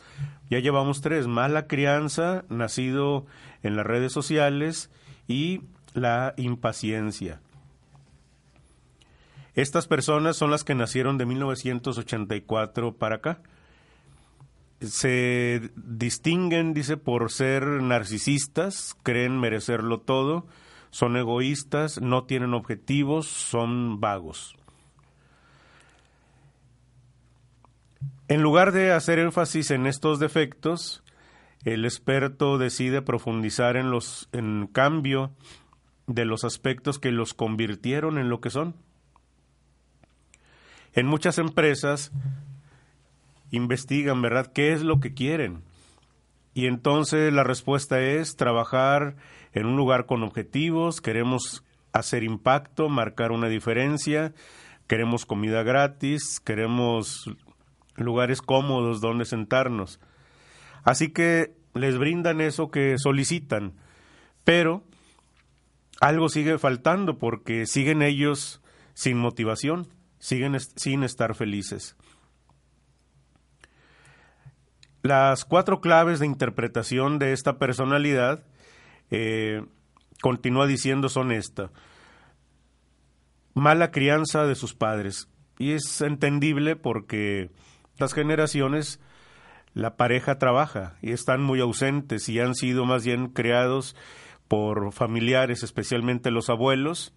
Ya 0.48 0.58
llevamos 0.58 1.00
tres, 1.00 1.26
mala 1.26 1.66
crianza, 1.66 2.44
nacido 2.48 3.26
en 3.62 3.76
las 3.76 3.86
redes 3.86 4.12
sociales 4.12 4.90
y 5.26 5.62
la 5.94 6.34
impaciencia. 6.36 7.40
Estas 9.54 9.88
personas 9.88 10.36
son 10.36 10.50
las 10.50 10.64
que 10.64 10.74
nacieron 10.74 11.18
de 11.18 11.26
1984 11.26 12.94
para 12.94 13.16
acá. 13.16 13.42
Se 14.80 15.70
distinguen, 15.76 16.72
dice, 16.72 16.96
por 16.96 17.30
ser 17.30 17.64
narcisistas, 17.64 18.96
creen 19.02 19.38
merecerlo 19.38 20.00
todo, 20.00 20.46
son 20.90 21.16
egoístas, 21.16 22.00
no 22.00 22.24
tienen 22.24 22.54
objetivos, 22.54 23.26
son 23.26 24.00
vagos. 24.00 24.56
En 28.30 28.42
lugar 28.42 28.70
de 28.70 28.92
hacer 28.92 29.18
énfasis 29.18 29.72
en 29.72 29.88
estos 29.88 30.20
defectos, 30.20 31.02
el 31.64 31.84
experto 31.84 32.58
decide 32.58 33.02
profundizar 33.02 33.76
en 33.76 33.90
los 33.90 34.28
en 34.30 34.68
cambio 34.68 35.32
de 36.06 36.24
los 36.24 36.44
aspectos 36.44 37.00
que 37.00 37.10
los 37.10 37.34
convirtieron 37.34 38.18
en 38.18 38.28
lo 38.28 38.40
que 38.40 38.50
son. 38.50 38.76
En 40.92 41.06
muchas 41.06 41.38
empresas 41.38 42.12
investigan, 43.50 44.22
¿verdad?, 44.22 44.52
qué 44.52 44.74
es 44.74 44.82
lo 44.82 45.00
que 45.00 45.12
quieren. 45.12 45.64
Y 46.54 46.66
entonces 46.66 47.32
la 47.32 47.42
respuesta 47.42 48.00
es 48.00 48.36
trabajar 48.36 49.16
en 49.54 49.66
un 49.66 49.76
lugar 49.76 50.06
con 50.06 50.22
objetivos, 50.22 51.00
queremos 51.00 51.64
hacer 51.92 52.22
impacto, 52.22 52.88
marcar 52.88 53.32
una 53.32 53.48
diferencia, 53.48 54.34
queremos 54.86 55.26
comida 55.26 55.64
gratis, 55.64 56.38
queremos 56.38 57.28
lugares 57.96 58.42
cómodos 58.42 59.00
donde 59.00 59.24
sentarnos. 59.24 60.00
Así 60.84 61.10
que 61.10 61.54
les 61.74 61.98
brindan 61.98 62.40
eso 62.40 62.70
que 62.70 62.98
solicitan, 62.98 63.74
pero 64.44 64.84
algo 66.00 66.28
sigue 66.28 66.58
faltando 66.58 67.18
porque 67.18 67.66
siguen 67.66 68.02
ellos 68.02 68.62
sin 68.94 69.18
motivación, 69.18 69.86
siguen 70.18 70.58
sin 70.60 71.04
estar 71.04 71.34
felices. 71.34 71.96
Las 75.02 75.44
cuatro 75.44 75.80
claves 75.80 76.18
de 76.18 76.26
interpretación 76.26 77.18
de 77.18 77.32
esta 77.32 77.58
personalidad, 77.58 78.44
eh, 79.10 79.64
continúa 80.20 80.66
diciendo, 80.66 81.08
son 81.08 81.32
esta. 81.32 81.70
Mala 83.54 83.90
crianza 83.90 84.44
de 84.44 84.54
sus 84.54 84.74
padres. 84.74 85.28
Y 85.58 85.72
es 85.72 86.00
entendible 86.00 86.76
porque 86.76 87.50
generaciones 88.14 89.00
la 89.74 89.96
pareja 89.96 90.38
trabaja 90.38 90.96
y 91.00 91.12
están 91.12 91.42
muy 91.42 91.60
ausentes 91.60 92.28
y 92.28 92.40
han 92.40 92.54
sido 92.54 92.84
más 92.84 93.04
bien 93.04 93.28
creados 93.28 93.96
por 94.48 94.92
familiares, 94.92 95.62
especialmente 95.62 96.32
los 96.32 96.50
abuelos, 96.50 97.14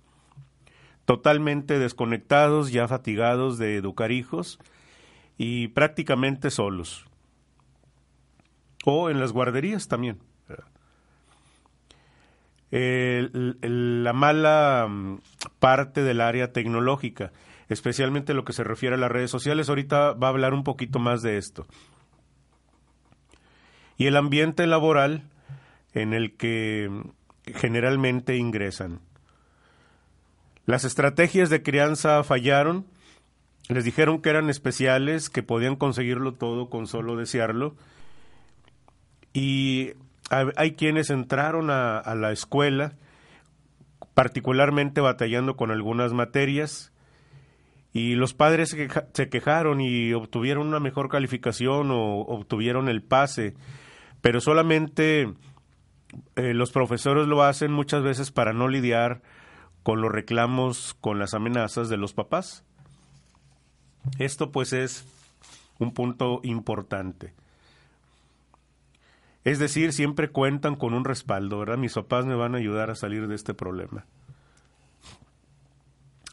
totalmente 1.06 1.80
desconectados, 1.80 2.72
ya 2.72 2.88
fatigados 2.88 3.58
de 3.58 3.75
educar 3.75 4.12
hijos 4.12 4.60
y 5.38 5.70
prácticamente 5.70 6.52
solos. 6.52 7.06
O 8.86 9.10
en 9.10 9.20
las 9.20 9.32
guarderías 9.32 9.88
también. 9.88 10.20
la 12.70 14.13
mala 14.13 14.88
mm, 14.90 15.18
parte 15.60 16.04
del 16.04 16.22
área 16.22 16.52
tecnológica, 16.52 17.32
especialmente 17.70 18.34
lo 18.34 18.46
que 18.46 18.53
se 18.53 18.63
refiere 18.63 18.96
a 18.96 19.00
las 19.00 19.12
redes 19.12 19.32
sociales, 19.32 19.70
ahorita 19.70 20.13
va 20.13 20.27
a 20.27 20.29
hablar 20.29 20.53
un 20.53 20.63
poquito 20.63 21.00
más 21.00 21.22
de 21.22 21.38
esto. 21.38 21.65
Y 23.98 24.08
el 24.08 24.17
ambiente 24.17 24.65
laboral 24.67 25.24
en 25.93 26.13
el 26.13 26.36
que 26.36 26.89
generalmente 27.46 28.38
ingresan. 28.38 29.00
Las 30.65 30.86
estrategias 30.86 31.50
de 31.50 31.62
crianza 31.62 32.24
fallaron, 32.24 32.86
les 33.67 33.84
dijeron 33.84 34.22
que 34.22 34.29
eran 34.29 34.50
especiales, 34.50 35.29
que 35.29 35.43
podían 35.43 35.75
conseguirlo 35.75 36.34
todo 36.34 36.70
con 36.70 36.88
solo 36.88 37.17
desearlo, 37.17 37.75
y 39.34 39.93
hay 40.29 40.74
quienes 40.75 41.10
entraron 41.10 41.70
a, 41.70 42.01
la 42.15 42.32
escuela, 42.32 42.93
particularmente 44.13 45.01
batallando 45.01 45.58
con 45.58 45.70
algunas 45.72 46.13
materias, 46.13 46.92
y 47.93 48.15
los 48.15 48.33
padres 48.33 48.75
se 49.13 49.29
quejaron 49.29 49.79
y 49.79 50.13
obtuvieron 50.13 50.67
una 50.67 50.79
mejor 50.79 51.09
calificación 51.09 51.91
o 51.91 52.21
obtuvieron 52.21 52.89
el 52.89 53.03
pase, 53.03 53.53
pero 54.19 54.41
solamente 54.41 55.31
eh, 56.35 56.53
los 56.55 56.71
profesores 56.71 57.27
lo 57.27 57.43
hacen 57.43 57.71
muchas 57.71 58.01
veces 58.01 58.31
para 58.31 58.51
no 58.51 58.67
lidiar 58.67 59.21
con 59.83 60.01
los 60.01 60.12
reclamos, 60.12 60.95
con 61.01 61.19
las 61.19 61.35
amenazas 61.35 61.88
de 61.89 61.97
los 61.97 62.13
papás. 62.13 62.63
Esto 64.17 64.51
pues 64.51 64.73
es 64.73 65.05
un 65.77 65.93
punto 65.93 66.39
importante. 66.43 67.33
Es 69.43 69.59
decir, 69.59 69.93
siempre 69.93 70.29
cuentan 70.29 70.75
con 70.75 70.93
un 70.93 71.05
respaldo, 71.05 71.59
¿verdad? 71.59 71.77
Mis 71.77 71.93
papás 71.93 72.25
me 72.25 72.35
van 72.35 72.55
a 72.55 72.59
ayudar 72.59 72.89
a 72.89 72.95
salir 72.95 73.27
de 73.27 73.35
este 73.35 73.53
problema. 73.53 74.05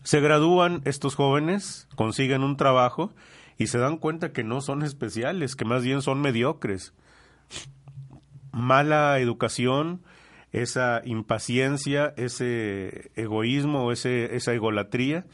Se 0.03 0.21
gradúan 0.21 0.83
estos 0.85 1.15
jóvenes, 1.15 1.89
consiguen 1.95 2.43
un 2.43 2.57
trabajo 2.57 3.13
y 3.59 3.67
se 3.67 3.79
dan 3.79 3.99
cuenta 3.99 4.33
que 4.33 4.45
no 4.45 4.61
son 4.61 4.83
especiales, 4.83 5.57
que 5.57 5.65
más 5.65 5.83
bien 5.83 6.03
son 6.03 6.21
mediocres 6.21 6.95
mala 8.53 9.19
educación, 9.19 10.03
esa 10.53 11.03
impaciencia, 11.05 12.13
ese 12.17 13.11
egoísmo, 13.15 13.93
ese, 13.93 14.37
esa 14.37 14.53
egolatría, 14.53 15.25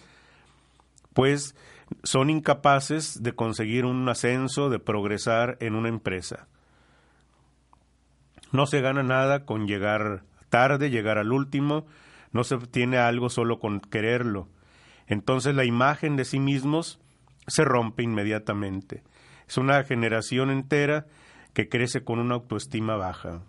pues 1.14 1.54
son 2.02 2.30
incapaces 2.30 3.22
de 3.22 3.32
conseguir 3.32 3.84
un 3.84 4.08
ascenso, 4.08 4.68
de 4.68 4.78
progresar 4.78 5.56
en 5.60 5.74
una 5.74 5.88
empresa. 5.88 6.48
No 8.52 8.66
se 8.66 8.80
gana 8.80 9.02
nada 9.02 9.44
con 9.44 9.66
llegar 9.66 10.24
tarde, 10.50 10.90
llegar 10.90 11.18
al 11.18 11.32
último, 11.32 11.86
no 12.32 12.44
se 12.44 12.56
obtiene 12.56 12.98
algo 12.98 13.30
solo 13.30 13.58
con 13.58 13.80
quererlo. 13.80 14.48
Entonces 15.06 15.54
la 15.54 15.64
imagen 15.64 16.16
de 16.16 16.24
sí 16.24 16.40
mismos 16.40 16.98
se 17.46 17.64
rompe 17.64 18.02
inmediatamente. 18.02 19.02
Es 19.48 19.56
una 19.56 19.82
generación 19.84 20.50
entera 20.50 21.06
que 21.54 21.68
crece 21.68 22.02
con 22.04 22.18
una 22.18 22.34
autoestima 22.34 22.96
baja. 22.96 23.40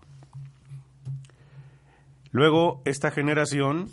Luego, 2.31 2.81
esta 2.85 3.11
generación 3.11 3.89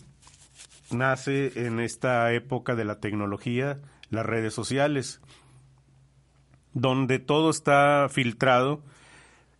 nace 0.90 1.66
en 1.66 1.80
esta 1.80 2.32
época 2.32 2.74
de 2.74 2.84
la 2.84 3.00
tecnología, 3.00 3.78
las 4.10 4.26
redes 4.26 4.52
sociales, 4.52 5.20
donde 6.74 7.18
todo 7.18 7.50
está 7.50 8.08
filtrado. 8.10 8.82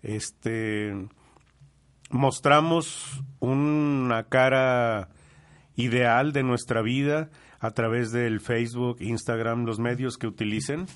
Este 0.03 0.95
mostramos 2.11 3.23
una 3.41 4.25
cara 4.25 5.09
ideal 5.75 6.33
de 6.33 6.43
nuestra 6.43 6.83
vida 6.83 7.31
a 7.65 7.71
través 7.71 8.13
del 8.13 8.41
Facebook, 8.41 8.99
Instagram, 9.01 9.65
los 9.65 9.79
medios 9.79 10.19
que 10.19 10.27
utilicen. 10.27 10.87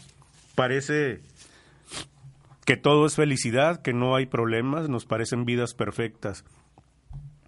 Parece 0.54 1.22
que 2.66 2.76
todo 2.76 3.06
es 3.06 3.14
felicidad, 3.14 3.80
que 3.80 3.94
no 3.94 4.14
hay 4.14 4.26
problemas, 4.26 4.90
nos 4.90 5.06
parecen 5.06 5.46
vidas 5.46 5.72
perfectas. 5.72 6.44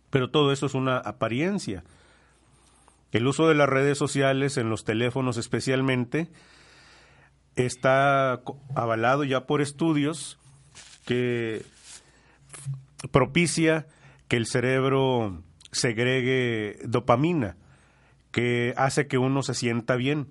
Pero 0.08 0.30
todo 0.30 0.52
eso 0.52 0.64
es 0.64 0.72
una 0.72 0.96
apariencia. 0.96 1.84
El 3.12 3.26
uso 3.26 3.46
de 3.46 3.54
las 3.54 3.68
redes 3.68 3.98
sociales, 3.98 4.56
en 4.56 4.70
los 4.70 4.84
teléfonos 4.84 5.36
especialmente, 5.36 6.30
está 7.56 8.40
avalado 8.74 9.24
ya 9.24 9.44
por 9.44 9.60
estudios 9.60 10.38
que 11.04 11.60
propicia 13.10 13.86
que 14.28 14.38
el 14.38 14.46
cerebro 14.46 15.42
segregue 15.72 16.78
dopamina, 16.86 17.58
que 18.30 18.74
hace 18.76 19.06
que 19.06 19.18
uno 19.18 19.42
se 19.42 19.54
sienta 19.54 19.96
bien. 19.96 20.28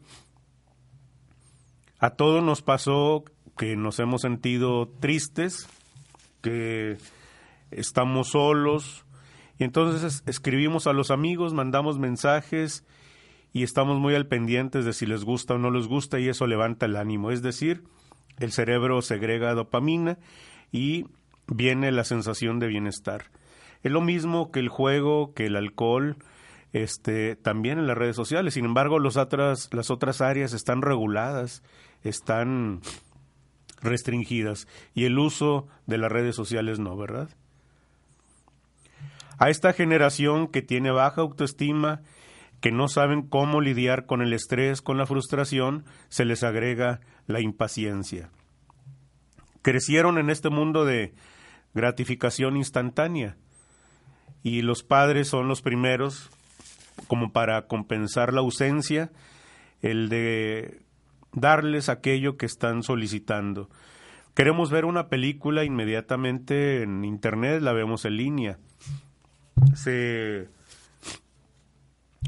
A 1.99 2.11
todos 2.11 2.43
nos 2.43 2.61
pasó 2.61 3.23
que 3.57 3.75
nos 3.75 3.99
hemos 3.99 4.21
sentido 4.21 4.87
tristes, 4.99 5.67
que 6.41 6.97
estamos 7.71 8.29
solos. 8.29 9.05
Y 9.57 9.65
entonces 9.65 10.23
escribimos 10.25 10.87
a 10.87 10.93
los 10.93 11.11
amigos, 11.11 11.53
mandamos 11.53 11.99
mensajes 11.99 12.85
y 13.51 13.63
estamos 13.63 13.99
muy 13.99 14.15
al 14.15 14.27
pendientes 14.27 14.85
de 14.85 14.93
si 14.93 15.05
les 15.05 15.25
gusta 15.25 15.55
o 15.55 15.57
no 15.57 15.71
les 15.71 15.87
gusta 15.87 16.19
y 16.19 16.29
eso 16.29 16.47
levanta 16.47 16.85
el 16.85 16.95
ánimo. 16.95 17.31
Es 17.31 17.41
decir, 17.41 17.83
el 18.39 18.53
cerebro 18.53 19.01
segrega 19.01 19.53
dopamina 19.53 20.17
y 20.71 21.07
viene 21.47 21.91
la 21.91 22.03
sensación 22.05 22.59
de 22.59 22.67
bienestar. 22.67 23.25
Es 23.83 23.91
lo 23.91 24.01
mismo 24.01 24.51
que 24.51 24.59
el 24.59 24.69
juego, 24.69 25.33
que 25.33 25.47
el 25.47 25.55
alcohol, 25.55 26.17
este, 26.73 27.35
también 27.35 27.79
en 27.79 27.87
las 27.87 27.97
redes 27.97 28.15
sociales. 28.15 28.53
Sin 28.53 28.65
embargo, 28.65 28.99
los 28.99 29.17
otras, 29.17 29.69
las 29.73 29.89
otras 29.89 30.21
áreas 30.21 30.53
están 30.53 30.81
reguladas, 30.81 31.63
están 32.03 32.81
restringidas 33.81 34.67
y 34.93 35.05
el 35.05 35.17
uso 35.17 35.67
de 35.85 35.97
las 35.97 36.11
redes 36.11 36.35
sociales 36.35 36.79
no, 36.79 36.95
¿verdad? 36.97 37.29
A 39.37 39.49
esta 39.49 39.71
generación 39.71 40.47
que 40.47 40.61
tiene 40.61 40.91
baja 40.91 41.21
autoestima, 41.21 42.01
que 42.59 42.71
no 42.71 42.89
saben 42.89 43.21
cómo 43.21 43.61
lidiar 43.61 44.05
con 44.05 44.21
el 44.21 44.33
estrés, 44.33 44.81
con 44.81 44.97
la 44.97 45.05
frustración, 45.05 45.85
se 46.09 46.25
les 46.25 46.43
agrega 46.43 46.99
la 47.25 47.39
impaciencia. 47.39 48.31
Crecieron 49.61 50.17
en 50.17 50.29
este 50.29 50.49
mundo 50.49 50.83
de 50.83 51.13
gratificación 51.73 52.57
instantánea 52.57 53.37
y 54.43 54.61
los 54.61 54.83
padres 54.83 55.29
son 55.29 55.47
los 55.47 55.61
primeros 55.61 56.29
como 57.07 57.31
para 57.31 57.67
compensar 57.67 58.33
la 58.33 58.41
ausencia, 58.41 59.11
el 59.81 60.09
de 60.09 60.81
darles 61.33 61.89
aquello 61.89 62.37
que 62.37 62.45
están 62.45 62.83
solicitando. 62.83 63.69
Queremos 64.35 64.71
ver 64.71 64.85
una 64.85 65.09
película 65.09 65.63
inmediatamente 65.63 66.83
en 66.83 67.03
internet, 67.03 67.61
la 67.61 67.73
vemos 67.73 68.05
en 68.05 68.17
línea 68.17 68.59
se 69.73 70.49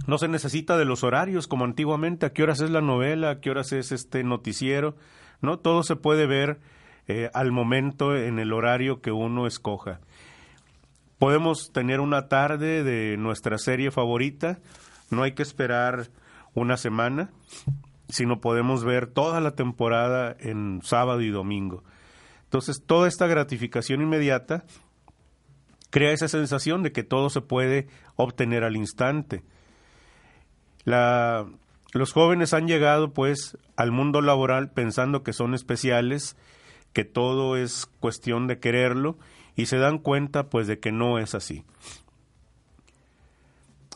no 0.07 0.17
se 0.17 0.27
necesita 0.27 0.77
de 0.77 0.85
los 0.85 1.03
horarios 1.03 1.47
como 1.47 1.65
antiguamente, 1.65 2.25
a 2.25 2.33
qué 2.33 2.43
horas 2.43 2.61
es 2.61 2.69
la 2.69 2.81
novela, 2.81 3.29
a 3.29 3.39
qué 3.39 3.51
horas 3.51 3.71
es 3.71 3.91
este 3.91 4.23
noticiero, 4.23 4.95
no 5.41 5.59
todo 5.59 5.83
se 5.83 5.95
puede 5.95 6.25
ver 6.25 6.59
eh, 7.07 7.29
al 7.33 7.51
momento 7.51 8.15
en 8.15 8.39
el 8.39 8.53
horario 8.53 9.01
que 9.01 9.11
uno 9.11 9.47
escoja. 9.47 9.99
Podemos 11.21 11.71
tener 11.71 11.99
una 11.99 12.29
tarde 12.29 12.83
de 12.83 13.15
nuestra 13.15 13.59
serie 13.59 13.91
favorita, 13.91 14.57
no 15.11 15.21
hay 15.21 15.33
que 15.33 15.43
esperar 15.43 16.07
una 16.55 16.77
semana, 16.77 17.29
sino 18.09 18.41
podemos 18.41 18.83
ver 18.83 19.05
toda 19.05 19.39
la 19.39 19.51
temporada 19.51 20.35
en 20.39 20.81
sábado 20.81 21.21
y 21.21 21.29
domingo. 21.29 21.83
Entonces, 22.45 22.81
toda 22.83 23.07
esta 23.07 23.27
gratificación 23.27 24.01
inmediata 24.01 24.63
crea 25.91 26.11
esa 26.11 26.27
sensación 26.27 26.81
de 26.81 26.91
que 26.91 27.03
todo 27.03 27.29
se 27.29 27.41
puede 27.41 27.87
obtener 28.15 28.63
al 28.63 28.75
instante. 28.75 29.43
los 30.85 32.13
jóvenes 32.13 32.55
han 32.55 32.67
llegado 32.67 33.13
pues 33.13 33.59
al 33.75 33.91
mundo 33.91 34.21
laboral 34.21 34.71
pensando 34.71 35.21
que 35.21 35.33
son 35.33 35.53
especiales, 35.53 36.35
que 36.93 37.05
todo 37.05 37.57
es 37.57 37.85
cuestión 37.99 38.47
de 38.47 38.57
quererlo 38.57 39.19
y 39.55 39.65
se 39.65 39.77
dan 39.77 39.97
cuenta 39.97 40.49
pues 40.49 40.67
de 40.67 40.79
que 40.79 40.91
no 40.91 41.19
es 41.19 41.35
así. 41.35 41.63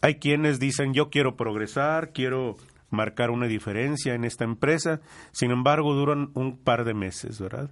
Hay 0.02 0.16
quienes 0.16 0.60
dicen 0.60 0.94
yo 0.94 1.10
quiero 1.10 1.36
progresar, 1.36 2.12
quiero 2.12 2.58
marcar 2.90 3.32
una 3.32 3.48
diferencia 3.48 4.14
en 4.14 4.24
esta 4.24 4.44
empresa, 4.44 5.02
sin 5.32 5.52
embargo 5.52 5.94
duran 5.94 6.30
un 6.34 6.58
par 6.58 6.86
de 6.86 6.94
meses, 6.94 7.40
¿verdad? 7.40 7.70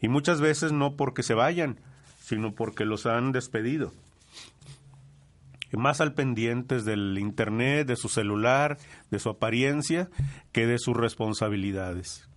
Y 0.00 0.08
muchas 0.08 0.40
veces 0.40 0.72
no 0.72 0.96
porque 0.96 1.22
se 1.22 1.34
vayan, 1.34 1.78
sino 2.20 2.54
porque 2.54 2.84
los 2.84 3.06
han 3.06 3.32
despedido. 3.32 3.92
Más 5.72 6.00
al 6.00 6.14
pendientes 6.14 6.84
del 6.84 7.18
Internet, 7.18 7.86
de 7.86 7.96
su 7.96 8.08
celular, 8.08 8.78
de 9.10 9.18
su 9.18 9.28
apariencia, 9.28 10.08
que 10.52 10.66
de 10.66 10.78
sus 10.78 10.96
responsabilidades. 10.96 12.28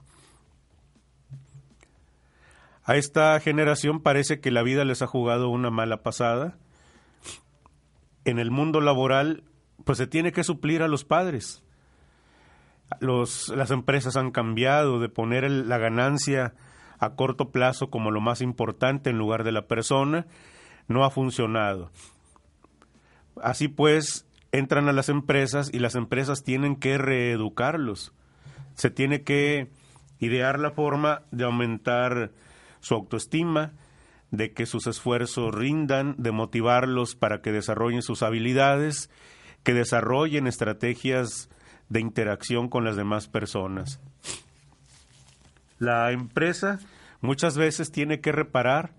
A 2.89 2.95
esta 2.95 3.39
generación 3.39 4.01
parece 4.01 4.39
que 4.39 4.49
la 4.49 4.63
vida 4.63 4.83
les 4.83 5.03
ha 5.03 5.05
jugado 5.05 5.49
una 5.49 5.69
mala 5.69 6.01
pasada. 6.01 6.57
En 8.25 8.39
el 8.39 8.49
mundo 8.49 8.81
laboral, 8.81 9.43
pues 9.85 9.99
se 9.99 10.07
tiene 10.07 10.31
que 10.31 10.43
suplir 10.43 10.81
a 10.81 10.87
los 10.87 11.05
padres. 11.05 11.61
Los, 12.99 13.49
las 13.49 13.69
empresas 13.69 14.17
han 14.17 14.31
cambiado 14.31 14.99
de 14.99 15.07
poner 15.07 15.51
la 15.51 15.77
ganancia 15.77 16.55
a 16.97 17.11
corto 17.11 17.51
plazo 17.51 17.91
como 17.91 18.09
lo 18.09 18.21
más 18.21 18.41
importante 18.41 19.11
en 19.11 19.19
lugar 19.19 19.43
de 19.43 19.51
la 19.51 19.67
persona, 19.67 20.25
no 20.87 21.05
ha 21.05 21.11
funcionado. 21.11 21.91
Así 23.39 23.67
pues, 23.67 24.25
entran 24.51 24.89
a 24.89 24.93
las 24.93 25.09
empresas 25.09 25.69
y 25.71 25.77
las 25.77 25.93
empresas 25.93 26.43
tienen 26.43 26.75
que 26.75 26.97
reeducarlos. 26.97 28.13
Se 28.73 28.89
tiene 28.89 29.21
que 29.21 29.69
idear 30.17 30.57
la 30.57 30.71
forma 30.71 31.21
de 31.29 31.43
aumentar 31.43 32.31
su 32.79 32.95
autoestima, 32.95 33.73
de 34.31 34.53
que 34.53 34.65
sus 34.65 34.87
esfuerzos 34.87 35.53
rindan, 35.53 36.15
de 36.17 36.31
motivarlos 36.31 37.15
para 37.15 37.41
que 37.41 37.51
desarrollen 37.51 38.01
sus 38.01 38.21
habilidades, 38.21 39.09
que 39.63 39.73
desarrollen 39.73 40.47
estrategias 40.47 41.49
de 41.89 41.99
interacción 41.99 42.69
con 42.69 42.83
las 42.83 42.95
demás 42.95 43.27
personas. 43.27 43.99
La 45.79 46.11
empresa 46.11 46.79
muchas 47.21 47.57
veces 47.57 47.91
tiene 47.91 48.19
que 48.21 48.31
reparar 48.31 48.93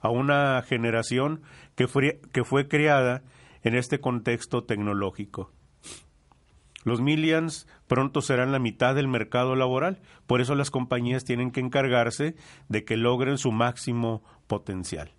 a 0.00 0.10
una 0.10 0.62
generación 0.62 1.42
que 1.74 1.88
fue, 1.88 2.20
que 2.32 2.44
fue 2.44 2.68
creada 2.68 3.22
en 3.62 3.74
este 3.74 4.00
contexto 4.00 4.62
tecnológico. 4.62 5.50
Los 6.86 7.00
millions 7.00 7.66
pronto 7.88 8.22
serán 8.22 8.52
la 8.52 8.60
mitad 8.60 8.94
del 8.94 9.08
mercado 9.08 9.56
laboral, 9.56 9.98
por 10.28 10.40
eso 10.40 10.54
las 10.54 10.70
compañías 10.70 11.24
tienen 11.24 11.50
que 11.50 11.58
encargarse 11.58 12.36
de 12.68 12.84
que 12.84 12.96
logren 12.96 13.38
su 13.38 13.50
máximo 13.50 14.22
potencial. 14.46 15.10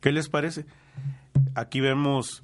¿Qué 0.00 0.10
les 0.10 0.28
parece? 0.28 0.66
Aquí 1.54 1.78
vemos 1.80 2.42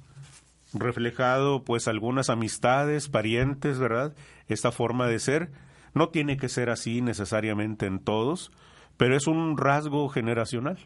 reflejado 0.73 1.65
pues 1.65 1.89
algunas 1.89 2.29
amistades, 2.29 3.09
parientes, 3.09 3.79
¿verdad? 3.79 4.15
Esta 4.47 4.71
forma 4.71 5.07
de 5.07 5.19
ser 5.19 5.51
no 5.93 6.07
tiene 6.07 6.37
que 6.37 6.47
ser 6.47 6.69
así 6.69 7.01
necesariamente 7.01 7.85
en 7.85 7.99
todos, 7.99 8.49
pero 8.95 9.17
es 9.17 9.27
un 9.27 9.57
rasgo 9.57 10.07
generacional 10.07 10.77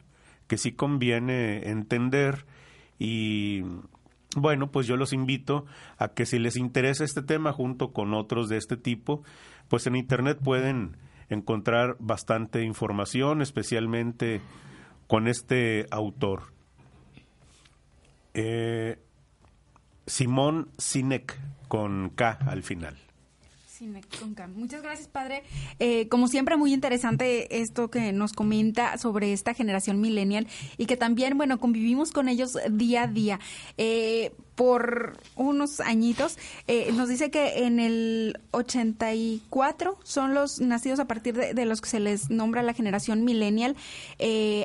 que 0.47 0.57
sí 0.57 0.71
conviene 0.71 1.69
entender 1.69 2.47
y 2.97 3.61
bueno, 4.35 4.71
pues 4.71 4.85
yo 4.87 4.95
los 4.95 5.13
invito 5.13 5.65
a 5.97 6.09
que 6.09 6.25
si 6.25 6.37
les 6.39 6.55
interesa 6.55 7.03
este 7.03 7.21
tema 7.21 7.51
junto 7.51 7.91
con 7.91 8.13
otros 8.13 8.47
de 8.49 8.57
este 8.57 8.77
tipo, 8.77 9.23
pues 9.67 9.87
en 9.87 9.95
Internet 9.95 10.39
pueden 10.43 10.97
encontrar 11.29 11.95
bastante 11.99 12.63
información, 12.63 13.41
especialmente 13.41 14.41
con 15.07 15.27
este 15.27 15.87
autor. 15.91 16.53
Eh, 18.33 18.99
Simón 20.05 20.69
Sinek, 20.77 21.39
con 21.67 22.09
K 22.09 22.37
al 22.45 22.63
final. 22.63 23.09
Muchas 24.55 24.81
gracias, 24.81 25.07
padre. 25.07 25.43
Eh, 25.79 26.07
como 26.09 26.27
siempre, 26.27 26.57
muy 26.57 26.73
interesante 26.73 27.61
esto 27.61 27.89
que 27.89 28.11
nos 28.11 28.33
comenta 28.33 28.97
sobre 28.97 29.31
esta 29.31 29.53
generación 29.53 30.01
millennial 30.01 30.47
y 30.77 30.85
que 30.85 30.97
también, 30.97 31.37
bueno, 31.37 31.59
convivimos 31.59 32.11
con 32.11 32.27
ellos 32.27 32.57
día 32.69 33.03
a 33.03 33.07
día. 33.07 33.39
Eh, 33.77 34.33
por 34.55 35.17
unos 35.35 35.79
añitos, 35.79 36.37
eh, 36.67 36.91
nos 36.91 37.07
dice 37.07 37.31
que 37.31 37.65
en 37.65 37.79
el 37.79 38.39
84 38.51 39.97
son 40.03 40.33
los 40.33 40.59
nacidos 40.59 40.99
a 40.99 41.05
partir 41.05 41.35
de, 41.37 41.65
los 41.65 41.79
que 41.79 41.89
se 41.89 42.01
les 42.01 42.29
nombra 42.29 42.61
la 42.61 42.73
generación 42.73 43.23
millennial 43.23 43.77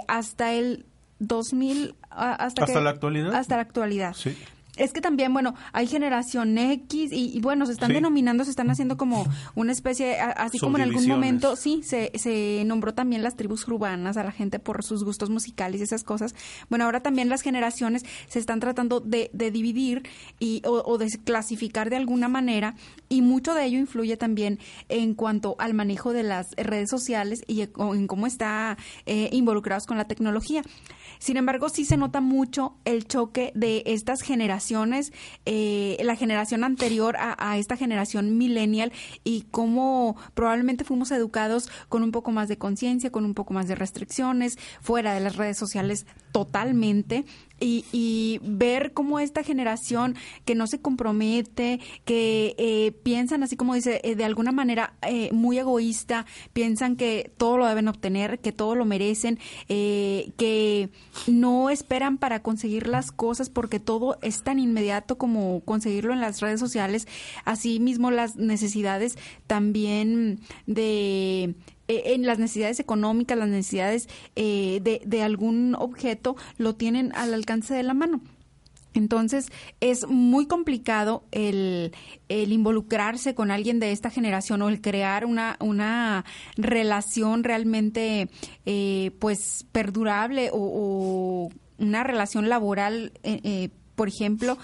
hasta 0.09 0.53
el 0.53 0.85
2000 1.21 1.95
hasta, 2.11 2.65
hasta 2.65 2.81
la 2.81 2.91
actualidad 2.91 3.35
hasta 3.35 3.57
la 3.57 3.63
actualidad 3.63 4.15
sí. 4.15 4.37
Es 4.77 4.93
que 4.93 5.01
también, 5.01 5.33
bueno, 5.33 5.55
hay 5.73 5.87
generación 5.87 6.59
X 6.59 7.11
y, 7.13 7.41
bueno, 7.41 7.65
se 7.67 7.73
están 7.73 7.93
denominando, 7.93 8.45
se 8.45 8.51
están 8.51 8.71
haciendo 8.71 8.97
como 8.97 9.25
una 9.55 9.71
especie, 9.71 10.19
así 10.19 10.59
como 10.59 10.79
en 10.79 10.83
algún 10.83 11.07
momento, 11.07 11.55
sí, 11.55 11.83
se, 11.85 12.11
se 12.17 12.65
nombró 12.67 12.93
también 12.93 13.23
las 13.23 13.37
tribus 13.37 13.69
urbanas 13.69 14.17
a 14.17 14.25
la 14.25 14.33
gente 14.33 14.59
por 14.59 14.83
sus 14.83 15.05
gustos 15.05 15.31
musicales 15.31 15.81
y 15.81 15.85
esas 15.85 16.03
cosas. 16.03 16.35
Bueno, 16.71 16.87
ahora 16.87 17.01
también 17.01 17.29
las 17.29 17.43
generaciones 17.43 18.03
se 18.29 18.39
están 18.41 18.59
tratando 18.59 19.01
de, 19.01 19.31
de 19.33 19.51
dividir 19.51 20.09
y, 20.41 20.63
o, 20.65 20.99
de 20.99 21.09
clasificar 21.25 21.91
de 21.91 21.97
alguna 21.97 22.29
manera 22.29 22.75
y 23.09 23.23
mucho 23.23 23.55
de 23.55 23.65
ello 23.67 23.79
influye 23.79 24.17
también 24.17 24.59
en 24.89 25.15
cuanto 25.15 25.55
al 25.59 25.75
manejo 25.75 26.13
de 26.13 26.25
las 26.25 26.51
redes 26.57 26.91
sociales 26.91 27.43
y 27.47 27.63
en 27.63 28.07
cómo 28.07 28.27
está 28.27 28.77
eh, 29.07 29.29
involucrados 29.33 29.87
con 29.87 29.99
la 29.99 30.07
tecnología. 30.07 30.63
Sin 31.19 31.37
embargo, 31.37 31.69
sí 31.69 31.85
se 31.85 31.97
nota 31.97 32.21
mucho 32.21 32.77
el 32.85 33.07
choque 33.07 33.53
de 33.55 33.83
estas 33.87 34.23
generaciones, 34.23 35.13
eh, 35.47 35.97
la 36.03 36.17
generación 36.17 36.65
anterior 36.65 37.17
a, 37.19 37.59
esta 37.59 37.77
generación 37.77 38.37
millennial 38.37 38.93
y 39.23 39.43
cómo 39.51 40.17
probablemente 40.35 40.85
fuimos 40.85 41.11
educados 41.11 41.69
con 41.89 42.03
un 42.03 42.11
poco 42.11 42.31
más 42.31 42.49
de 42.49 42.59
conciencia, 42.59 43.11
con 43.11 43.25
un 43.25 43.35
poco 43.35 43.55
más 43.55 43.69
de 43.69 43.75
restricciones, 43.75 44.59
fuera 44.81 45.15
de 45.15 45.21
las 45.21 45.37
redes 45.37 45.57
sociales 45.57 46.07
totalmente 46.33 47.25
y, 47.65 48.41
ver 48.43 48.93
cómo 48.93 49.21
esta 49.21 49.43
generación 49.43 50.17
que 50.45 50.55
no 50.55 50.67
se 50.67 50.81
compromete, 50.81 51.81
que 52.05 52.55
eh, 52.59 52.93
piensan 53.03 53.43
así 53.43 53.57
como 53.57 53.75
dice, 53.75 54.01
eh, 54.05 54.15
de 54.15 54.25
alguna 54.25 54.53
manera 54.53 54.95
eh, 55.03 55.31
muy 55.33 55.59
egoísta, 55.59 56.27
piensan 56.53 56.97
que 56.97 57.33
todo 57.37 57.57
lo 57.57 57.67
deben 57.67 57.89
obtener, 57.89 58.39
que 58.41 58.53
todo 58.53 58.75
lo 58.75 58.85
merecen, 58.85 59.39
que 59.69 60.91
no 61.27 61.71
esperan 61.71 62.19
para 62.19 62.43
conseguir 62.43 62.87
las 62.89 63.13
cosas 63.13 63.51
porque 63.51 63.81
todo 63.81 64.19
es 64.23 64.43
tan 64.43 64.59
inmediato 64.59 65.17
como 65.17 65.61
conseguirlo 65.61 66.13
en 66.13 66.21
las 66.21 66.41
redes 66.41 66.61
sociales, 66.61 67.07
así 67.45 67.81
mismo 67.81 68.11
las 68.11 68.37
necesidades 68.37 69.17
también 69.47 70.41
de 70.67 71.55
eh, 71.89 72.03
en 72.07 72.27
las 72.27 72.39
necesidades 72.39 72.81
económicas, 72.81 73.39
las 73.39 73.49
necesidades 73.49 74.09
eh, 74.37 74.81
de, 74.83 75.03
de 75.05 75.23
algún 75.23 75.75
objeto, 75.75 76.37
lo 76.59 76.75
tienen 76.75 77.13
al 77.15 77.35
alcance 77.35 77.75
de 77.75 77.83
la 77.83 77.95
mano. 77.95 78.21
Entonces 78.95 79.51
es 79.81 80.07
muy 80.07 80.47
complicado 80.47 81.25
el, 81.33 81.93
el, 82.29 82.53
involucrarse 82.53 83.35
con 83.35 83.51
alguien 83.51 83.81
de 83.81 83.91
esta 83.91 84.09
generación 84.09 84.63
o 84.63 84.69
el 84.69 84.81
crear 84.81 85.27
una, 85.27 85.57
una 85.59 86.25
relación 86.57 87.43
realmente 87.43 88.29
eh, 88.65 89.11
pues 89.19 89.67
perdurable 89.73 90.51
o, 90.53 91.51
una 91.77 92.05
relación 92.05 92.49
laboral, 92.49 93.13
eh, 93.25 93.41
eh, 93.43 93.69
por 93.97 94.07
ejemplo, 94.07 94.59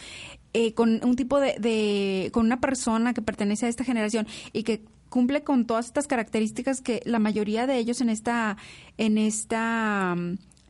eh, 0.52 0.74
con 0.74 1.04
un 1.04 1.16
tipo 1.16 1.40
de, 1.40 1.56
de, 1.58 2.30
con 2.32 2.46
una 2.46 2.60
persona 2.60 3.12
que 3.14 3.22
pertenece 3.22 3.66
a 3.66 3.68
esta 3.68 3.82
generación 3.82 4.28
y 4.52 4.62
que 4.62 4.84
cumple 5.10 5.42
con 5.42 5.66
todas 5.66 5.86
estas 5.86 6.06
características 6.06 6.80
que 6.80 7.02
la 7.04 7.18
mayoría 7.18 7.66
de 7.66 7.76
ellos 7.76 8.00
en 8.00 8.08
esta 8.08 8.56
en 8.96 9.18
esta 9.18 10.16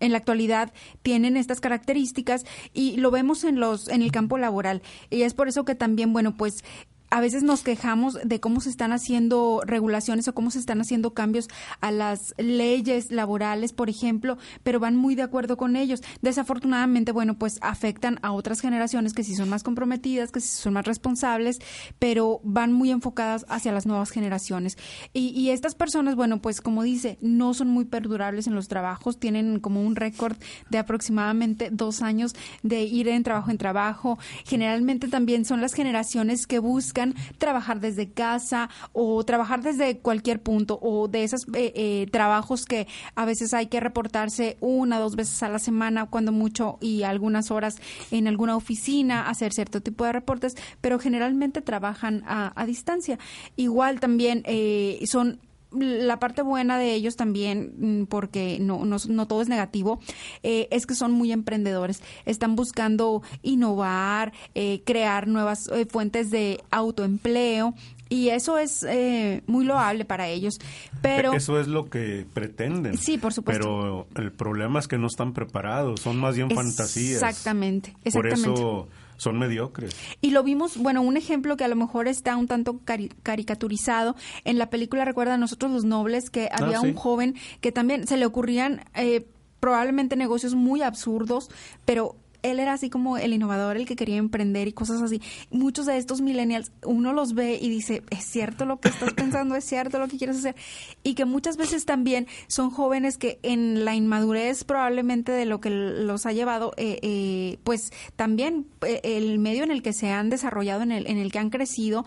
en 0.00 0.12
la 0.12 0.18
actualidad 0.18 0.72
tienen 1.02 1.36
estas 1.36 1.60
características 1.60 2.44
y 2.72 2.96
lo 2.96 3.12
vemos 3.12 3.44
en 3.44 3.60
los 3.60 3.88
en 3.88 4.02
el 4.02 4.10
campo 4.10 4.38
laboral. 4.38 4.82
Y 5.10 5.22
es 5.22 5.34
por 5.34 5.46
eso 5.46 5.64
que 5.64 5.76
también 5.76 6.12
bueno 6.12 6.36
pues 6.36 6.64
a 7.10 7.20
veces 7.20 7.42
nos 7.42 7.62
quejamos 7.62 8.18
de 8.24 8.40
cómo 8.40 8.60
se 8.60 8.70
están 8.70 8.92
haciendo 8.92 9.62
regulaciones 9.66 10.28
o 10.28 10.34
cómo 10.34 10.50
se 10.50 10.58
están 10.58 10.80
haciendo 10.80 11.12
cambios 11.12 11.48
a 11.80 11.90
las 11.90 12.34
leyes 12.38 13.10
laborales, 13.10 13.72
por 13.72 13.90
ejemplo, 13.90 14.38
pero 14.62 14.78
van 14.78 14.96
muy 14.96 15.16
de 15.16 15.22
acuerdo 15.22 15.56
con 15.56 15.74
ellos. 15.74 16.02
Desafortunadamente, 16.22 17.12
bueno, 17.12 17.36
pues 17.36 17.58
afectan 17.62 18.18
a 18.22 18.32
otras 18.32 18.60
generaciones 18.60 19.12
que 19.12 19.24
sí 19.24 19.34
son 19.34 19.48
más 19.48 19.62
comprometidas, 19.62 20.30
que 20.30 20.40
sí 20.40 20.48
son 20.48 20.74
más 20.74 20.86
responsables, 20.86 21.58
pero 21.98 22.40
van 22.44 22.72
muy 22.72 22.90
enfocadas 22.90 23.44
hacia 23.48 23.72
las 23.72 23.86
nuevas 23.86 24.10
generaciones. 24.10 24.78
Y, 25.12 25.28
y 25.28 25.50
estas 25.50 25.74
personas, 25.74 26.14
bueno, 26.14 26.40
pues 26.40 26.60
como 26.60 26.82
dice, 26.84 27.18
no 27.20 27.54
son 27.54 27.68
muy 27.68 27.86
perdurables 27.86 28.46
en 28.46 28.54
los 28.54 28.68
trabajos, 28.68 29.18
tienen 29.18 29.58
como 29.58 29.82
un 29.82 29.96
récord 29.96 30.36
de 30.70 30.78
aproximadamente 30.78 31.70
dos 31.72 32.02
años 32.02 32.34
de 32.62 32.82
ir 32.82 33.08
en 33.08 33.24
trabajo 33.24 33.50
en 33.50 33.58
trabajo. 33.58 34.18
Generalmente 34.44 35.08
también 35.08 35.44
son 35.44 35.60
las 35.60 35.74
generaciones 35.74 36.46
que 36.46 36.60
buscan 36.60 36.99
trabajar 37.38 37.80
desde 37.80 38.10
casa 38.10 38.68
o 38.92 39.22
trabajar 39.24 39.62
desde 39.62 39.98
cualquier 39.98 40.40
punto 40.40 40.78
o 40.82 41.08
de 41.08 41.24
esos 41.24 41.46
eh, 41.54 41.72
eh, 41.74 42.06
trabajos 42.10 42.64
que 42.64 42.86
a 43.14 43.24
veces 43.24 43.54
hay 43.54 43.66
que 43.66 43.80
reportarse 43.80 44.56
una 44.60 44.98
dos 44.98 45.16
veces 45.16 45.42
a 45.42 45.48
la 45.48 45.58
semana, 45.58 46.06
cuando 46.06 46.32
mucho, 46.32 46.78
y 46.80 47.02
algunas 47.02 47.50
horas 47.50 47.76
en 48.10 48.28
alguna 48.28 48.56
oficina, 48.56 49.28
hacer 49.28 49.52
cierto 49.52 49.80
tipo 49.80 50.04
de 50.04 50.12
reportes, 50.12 50.56
pero 50.80 50.98
generalmente 50.98 51.60
trabajan 51.60 52.22
a, 52.26 52.52
a 52.60 52.66
distancia. 52.66 53.18
Igual 53.56 54.00
también 54.00 54.42
eh, 54.46 55.00
son 55.06 55.40
la 55.72 56.18
parte 56.18 56.42
buena 56.42 56.78
de 56.78 56.94
ellos 56.94 57.16
también, 57.16 57.72
mm, 57.78 58.06
porque 58.06 58.58
no, 58.60 58.84
no, 58.84 58.96
no 59.08 59.26
todo 59.26 59.42
es 59.42 59.48
negativo, 59.48 60.00
eh, 60.42 60.68
es 60.70 60.86
que 60.86 60.94
son 60.94 61.12
muy 61.12 61.32
emprendedores. 61.32 62.02
Están 62.26 62.56
buscando 62.56 63.22
innovar, 63.42 64.32
eh, 64.54 64.82
crear 64.84 65.28
nuevas 65.28 65.68
eh, 65.68 65.86
fuentes 65.86 66.30
de 66.30 66.62
autoempleo. 66.70 67.74
Y 68.12 68.30
eso 68.30 68.58
es 68.58 68.82
eh, 68.82 69.42
muy 69.46 69.64
loable 69.64 70.04
para 70.04 70.26
ellos. 70.26 70.58
Pero 71.00 71.32
eso 71.32 71.60
es 71.60 71.68
lo 71.68 71.88
que 71.88 72.26
pretenden. 72.34 72.98
Sí, 72.98 73.18
por 73.18 73.32
supuesto. 73.32 73.62
Pero 73.62 74.06
el 74.16 74.32
problema 74.32 74.80
es 74.80 74.88
que 74.88 74.98
no 74.98 75.06
están 75.06 75.32
preparados, 75.32 76.00
son 76.00 76.18
más 76.18 76.34
bien 76.34 76.50
fantasías. 76.50 77.22
Exactamente, 77.22 77.94
exactamente. 78.04 78.50
Por 78.50 78.58
eso 78.58 78.88
son 79.20 79.38
mediocres. 79.38 79.94
Y 80.22 80.30
lo 80.30 80.42
vimos, 80.42 80.78
bueno, 80.78 81.02
un 81.02 81.18
ejemplo 81.18 81.58
que 81.58 81.64
a 81.64 81.68
lo 81.68 81.76
mejor 81.76 82.08
está 82.08 82.36
un 82.36 82.46
tanto 82.46 82.80
cari 82.84 83.10
caricaturizado. 83.22 84.16
En 84.44 84.56
la 84.56 84.70
película 84.70 85.04
recuerda 85.04 85.34
a 85.34 85.36
nosotros 85.36 85.70
los 85.70 85.84
nobles 85.84 86.30
que 86.30 86.48
había 86.50 86.78
ah, 86.78 86.80
¿sí? 86.80 86.88
un 86.88 86.94
joven 86.94 87.34
que 87.60 87.70
también 87.70 88.06
se 88.06 88.16
le 88.16 88.24
ocurrían 88.24 88.82
eh, 88.94 89.26
probablemente 89.60 90.16
negocios 90.16 90.54
muy 90.54 90.80
absurdos, 90.80 91.50
pero 91.84 92.16
él 92.42 92.60
era 92.60 92.74
así 92.74 92.90
como 92.90 93.16
el 93.16 93.32
innovador, 93.32 93.76
el 93.76 93.86
que 93.86 93.96
quería 93.96 94.16
emprender 94.16 94.68
y 94.68 94.72
cosas 94.72 95.02
así. 95.02 95.20
Muchos 95.50 95.86
de 95.86 95.96
estos 95.96 96.20
millennials, 96.20 96.72
uno 96.84 97.12
los 97.12 97.34
ve 97.34 97.58
y 97.60 97.68
dice, 97.68 98.02
es 98.10 98.24
cierto 98.24 98.64
lo 98.64 98.80
que 98.80 98.88
estás 98.88 99.12
pensando, 99.14 99.54
es 99.56 99.64
cierto 99.64 99.98
lo 99.98 100.08
que 100.08 100.18
quieres 100.18 100.38
hacer. 100.38 100.54
Y 101.02 101.14
que 101.14 101.24
muchas 101.24 101.56
veces 101.56 101.84
también 101.84 102.26
son 102.46 102.70
jóvenes 102.70 103.18
que 103.18 103.38
en 103.42 103.84
la 103.84 103.94
inmadurez 103.94 104.64
probablemente 104.64 105.32
de 105.32 105.46
lo 105.46 105.60
que 105.60 105.70
los 105.70 106.26
ha 106.26 106.32
llevado, 106.32 106.72
eh, 106.76 106.98
eh, 107.02 107.58
pues 107.64 107.92
también 108.16 108.66
eh, 108.86 109.00
el 109.04 109.38
medio 109.38 109.64
en 109.64 109.70
el 109.70 109.82
que 109.82 109.92
se 109.92 110.10
han 110.10 110.30
desarrollado, 110.30 110.82
en 110.82 110.92
el, 110.92 111.06
en 111.06 111.18
el 111.18 111.32
que 111.32 111.38
han 111.38 111.50
crecido, 111.50 112.04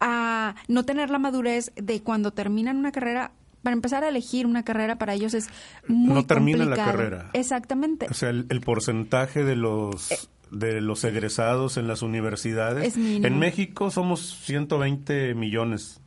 a 0.00 0.54
no 0.68 0.84
tener 0.84 1.10
la 1.10 1.18
madurez 1.18 1.72
de 1.76 2.02
cuando 2.02 2.32
terminan 2.32 2.76
una 2.76 2.92
carrera 2.92 3.32
para 3.64 3.74
empezar 3.74 4.04
a 4.04 4.08
elegir 4.08 4.46
una 4.46 4.62
carrera 4.62 4.96
para 4.96 5.14
ellos 5.14 5.34
es 5.34 5.48
muy 5.88 6.14
no 6.14 6.24
termina 6.26 6.58
complicado. 6.58 6.86
la 6.86 6.92
carrera. 6.98 7.30
Exactamente. 7.32 8.06
O 8.08 8.14
sea, 8.14 8.30
el, 8.30 8.46
el 8.50 8.60
porcentaje 8.60 9.42
de 9.42 9.56
los 9.56 10.12
Eh. 10.12 10.16
de 10.52 10.80
los 10.80 11.02
egresados 11.02 11.76
en 11.78 11.88
las 11.88 12.02
universidades 12.02 12.86
Es 12.86 12.96
mínimo. 12.96 13.26
en 13.26 13.38
México 13.40 13.90
somos 13.90 14.38
120 14.44 15.34
millones. 15.34 16.00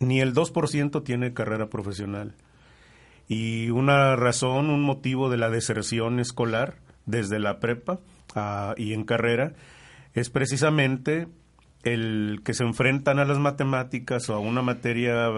Ni 0.00 0.20
el 0.20 0.34
2% 0.34 1.04
tiene 1.04 1.32
carrera 1.34 1.68
profesional. 1.68 2.34
Y 3.28 3.70
una 3.70 4.16
razón, 4.16 4.70
un 4.70 4.82
motivo 4.82 5.30
de 5.30 5.36
la 5.36 5.50
deserción 5.50 6.18
escolar 6.18 6.76
desde 7.06 7.38
la 7.38 7.60
prepa 7.60 8.00
ah, 8.34 8.74
y 8.76 8.92
en 8.94 9.04
carrera 9.04 9.52
es 10.14 10.30
precisamente 10.30 11.28
el 11.84 12.40
que 12.44 12.54
se 12.54 12.64
enfrentan 12.64 13.18
a 13.20 13.24
las 13.24 13.38
matemáticas 13.38 14.28
o 14.30 14.34
a 14.34 14.38
una 14.40 14.62
materia 14.62 15.28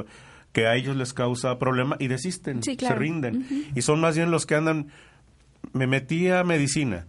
que 0.53 0.67
a 0.67 0.75
ellos 0.77 0.97
les 0.97 1.13
causa 1.13 1.59
problema 1.59 1.97
y 1.99 2.09
desisten, 2.09 2.63
Sí, 2.63 2.77
claro. 2.77 2.95
se 2.97 2.99
rinden. 3.01 3.47
Y 3.75 3.83
son 3.83 4.01
más 4.01 4.17
bien 4.17 4.31
los 4.31 4.47
que 4.47 4.55
andan, 4.55 4.89
me 5.73 5.87
metí 5.87 6.29
a 6.29 6.45
medicina 6.45 7.07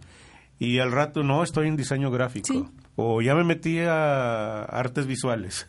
y 0.58 0.78
al 0.78 0.92
rato 0.92 1.22
no, 1.22 1.42
estoy 1.42 1.68
en 1.68 1.76
diseño 1.76 2.10
gráfico. 2.10 2.46
Sí. 2.52 2.64
O 2.96 3.20
ya 3.22 3.34
me 3.34 3.44
metí 3.44 3.78
a 3.80 4.62
artes 4.62 5.06
visuales. 5.06 5.66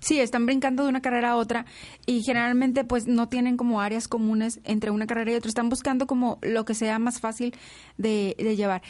Sí, 0.00 0.18
están 0.18 0.46
brincando 0.46 0.82
de 0.82 0.88
una 0.88 1.02
carrera 1.02 1.30
a 1.32 1.36
otra 1.36 1.66
y 2.06 2.22
generalmente 2.22 2.84
pues 2.84 3.06
no 3.06 3.28
tienen 3.28 3.56
como 3.56 3.80
áreas 3.80 4.08
comunes 4.08 4.60
entre 4.64 4.90
una 4.90 5.06
carrera 5.06 5.32
y 5.32 5.34
otra. 5.34 5.48
Están 5.48 5.68
buscando 5.68 6.06
como 6.06 6.38
lo 6.42 6.64
que 6.64 6.74
sea 6.74 6.98
más 6.98 7.20
fácil 7.20 7.54
de, 7.98 8.34
de 8.38 8.56
llevar. 8.56 8.82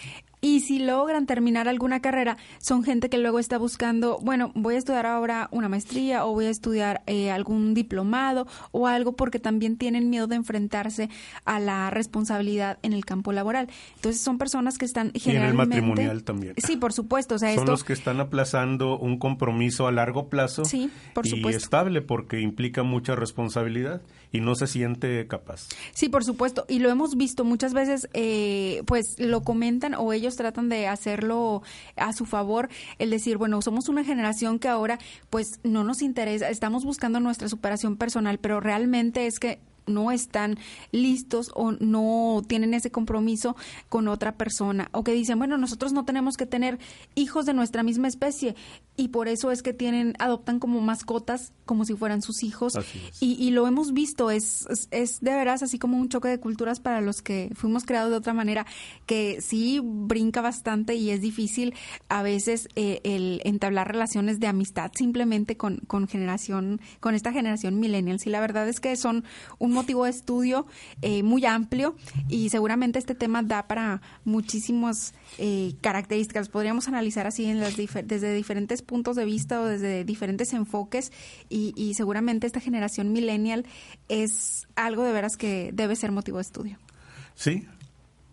Y 0.45 0.61
si 0.61 0.79
logran 0.79 1.25
terminar 1.25 1.69
alguna 1.69 2.01
carrera, 2.01 2.37
son 2.59 2.85
gente 2.85 3.09
que 3.09 3.17
luego 3.17 3.39
está 3.39 3.57
buscando, 3.57 4.19
bueno, 4.21 4.53
voy 4.55 4.75
a 4.75 4.79
estudiar 4.79 5.07
ahora 5.07 5.49
una 5.53 5.71
maestría 5.71 6.27
o 6.27 6.33
voy 6.33 6.45
a 6.45 6.51
estudiar 6.51 7.03
eh, 7.07 7.31
algún 7.31 7.73
diplomado 7.73 8.47
o 8.71 8.87
algo 8.87 9.13
porque 9.17 9.39
también 9.39 9.79
tienen 9.79 10.11
miedo 10.11 10.27
de 10.27 10.37
enfrentarse 10.37 11.09
a 11.47 11.61
la 11.61 11.89
responsabilidad 11.89 12.79
en 12.83 12.93
el 12.93 13.07
campo 13.07 13.33
laboral. 13.33 13.69
Entonces 13.97 14.21
son 14.21 14.37
personas 14.37 14.77
que 14.77 14.85
están 14.85 15.07
Y 15.07 15.11
en 15.11 15.15
el 15.15 15.21
generalmente... 15.23 15.77
matrimonial 15.77 16.25
también. 16.25 16.55
Sí, 16.59 16.77
por 16.77 16.93
supuesto. 16.93 17.37
O 17.37 17.39
sea, 17.39 17.49
Son 17.55 17.61
esto... 17.61 17.71
los 17.71 17.83
que 17.83 17.95
están 17.95 18.21
aplazando 18.21 18.99
un 18.99 19.19
compromiso 19.19 19.87
a 19.87 19.93
largo 19.93 20.29
plazo 20.29 20.67
Sí, 20.67 20.91
por 21.15 21.27
y 21.27 21.31
supuesto. 21.31 21.57
estable 21.65 22.03
porque 22.03 22.41
implica 22.43 22.83
mucha 22.83 23.17
responsabilidad 23.17 24.03
y 24.31 24.41
no 24.41 24.57
se 24.57 24.67
siente 24.67 25.27
capaz. 25.27 25.69
Sí, 25.95 26.11
por 26.11 26.23
supuesto. 26.25 26.67
Y 26.69 26.81
lo 26.81 26.91
hemos 26.91 27.17
visto 27.17 27.45
muchas 27.45 27.73
veces, 27.73 28.09
eh, 28.13 28.83
pues 28.85 29.15
lo 29.19 29.43
comentan 29.43 29.95
o 29.95 30.13
ellos 30.13 30.34
tratan 30.37 30.69
de 30.69 30.87
hacerlo 30.87 31.63
a 31.97 32.13
su 32.13 32.27
favor, 32.27 32.69
el 32.99 33.11
decir, 33.11 33.37
bueno, 33.37 33.61
somos 33.63 33.89
una 33.89 34.05
generación 34.05 34.59
que 34.59 34.69
ahora 34.69 34.99
pues 35.31 35.61
no 35.63 35.85
nos 35.85 36.03
interesa, 36.03 36.49
estamos 36.49 36.85
buscando 36.85 37.21
nuestra 37.21 37.49
superación 37.49 37.97
personal, 37.97 38.39
pero 38.39 38.61
realmente 38.61 39.27
es 39.27 39.39
que 39.39 39.61
no 39.87 40.11
están 40.11 40.59
listos 40.93 41.51
o 41.55 41.73
no 41.73 42.43
tienen 42.47 42.75
ese 42.75 42.91
compromiso 42.91 43.57
con 43.89 44.09
otra 44.09 44.37
persona 44.37 44.89
o 44.93 45.05
que 45.05 45.13
dicen, 45.13 45.39
bueno, 45.39 45.59
nosotros 45.59 45.93
no 45.93 46.05
tenemos 46.05 46.37
que 46.37 46.47
tener 46.47 46.79
hijos 47.15 47.47
de 47.47 47.55
nuestra 47.55 47.83
misma 47.83 48.09
especie 48.09 48.55
y 48.97 49.09
por 49.09 49.29
eso 49.29 49.51
es 49.51 49.63
que 49.63 49.73
tienen 49.73 50.15
adoptan 50.19 50.59
como 50.59 50.81
mascotas 50.81 51.53
como 51.65 51.85
si 51.85 51.95
fueran 51.95 52.23
sus 52.23 52.43
hijos 52.43 52.75
y, 53.21 53.35
y 53.43 53.51
lo 53.51 53.67
hemos 53.67 53.93
visto, 53.93 54.31
es, 54.31 54.67
es, 54.71 54.89
es 54.91 55.21
de 55.21 55.35
veras 55.35 55.63
así 55.63 55.79
como 55.79 55.99
un 55.99 56.09
choque 56.09 56.29
de 56.29 56.39
culturas 56.39 56.81
para 56.81 57.01
los 57.01 57.23
que 57.23 57.51
fuimos 57.55 57.85
creados 57.85 58.11
de 58.11 58.17
otra 58.17 58.35
manera, 58.35 58.67
que 59.07 59.41
sí 59.41 59.81
brinca 59.83 60.41
bastante 60.41 60.95
y 60.95 61.11
es 61.11 61.21
difícil 61.21 61.75
a 62.09 62.23
veces 62.23 62.69
eh, 62.77 63.01
el 63.05 63.41
entablar 63.45 63.89
relaciones 63.89 64.41
de 64.41 64.47
amistad 64.47 64.91
simplemente 64.95 65.57
con, 65.57 65.79
con 65.87 66.07
generación, 66.09 66.81
con 67.01 67.15
esta 67.15 67.33
generación 67.33 67.81
millennials. 67.81 68.27
Y 68.27 68.31
la 68.31 68.41
verdad 68.41 68.69
es 68.69 68.81
que 68.81 68.97
son 68.97 69.25
un 69.59 69.73
motivo 69.73 70.05
de 70.05 70.11
estudio 70.11 70.67
eh, 71.03 71.23
muy 71.23 71.45
amplio 71.47 71.97
y 72.29 72.51
seguramente 72.51 72.99
este 72.99 73.15
tema 73.15 73.43
da 73.43 73.67
para 73.67 74.03
muchísimas 74.25 75.15
eh, 75.39 75.75
características. 75.81 76.49
Podríamos 76.49 76.89
analizar 76.89 77.27
así 77.27 77.45
en 77.47 77.61
las 77.61 77.77
difer- 77.77 78.05
desde 78.05 78.35
diferentes 78.35 78.83
puntos 78.83 79.17
de 79.17 79.25
vista 79.25 79.61
o 79.61 79.65
desde 79.65 80.05
diferentes 80.05 80.53
enfoques 80.53 81.13
y, 81.55 81.73
y 81.77 81.95
seguramente 81.95 82.47
esta 82.47 82.61
generación 82.61 83.13
millennial 83.13 83.65
es 84.09 84.67
algo 84.77 85.05
de 85.05 85.13
veras 85.13 85.37
que 85.37 85.71
debe 85.73 85.95
ser 85.97 86.11
motivo 86.13 86.39
de 86.39 86.43
estudio. 86.43 86.79
Sí, 87.35 87.67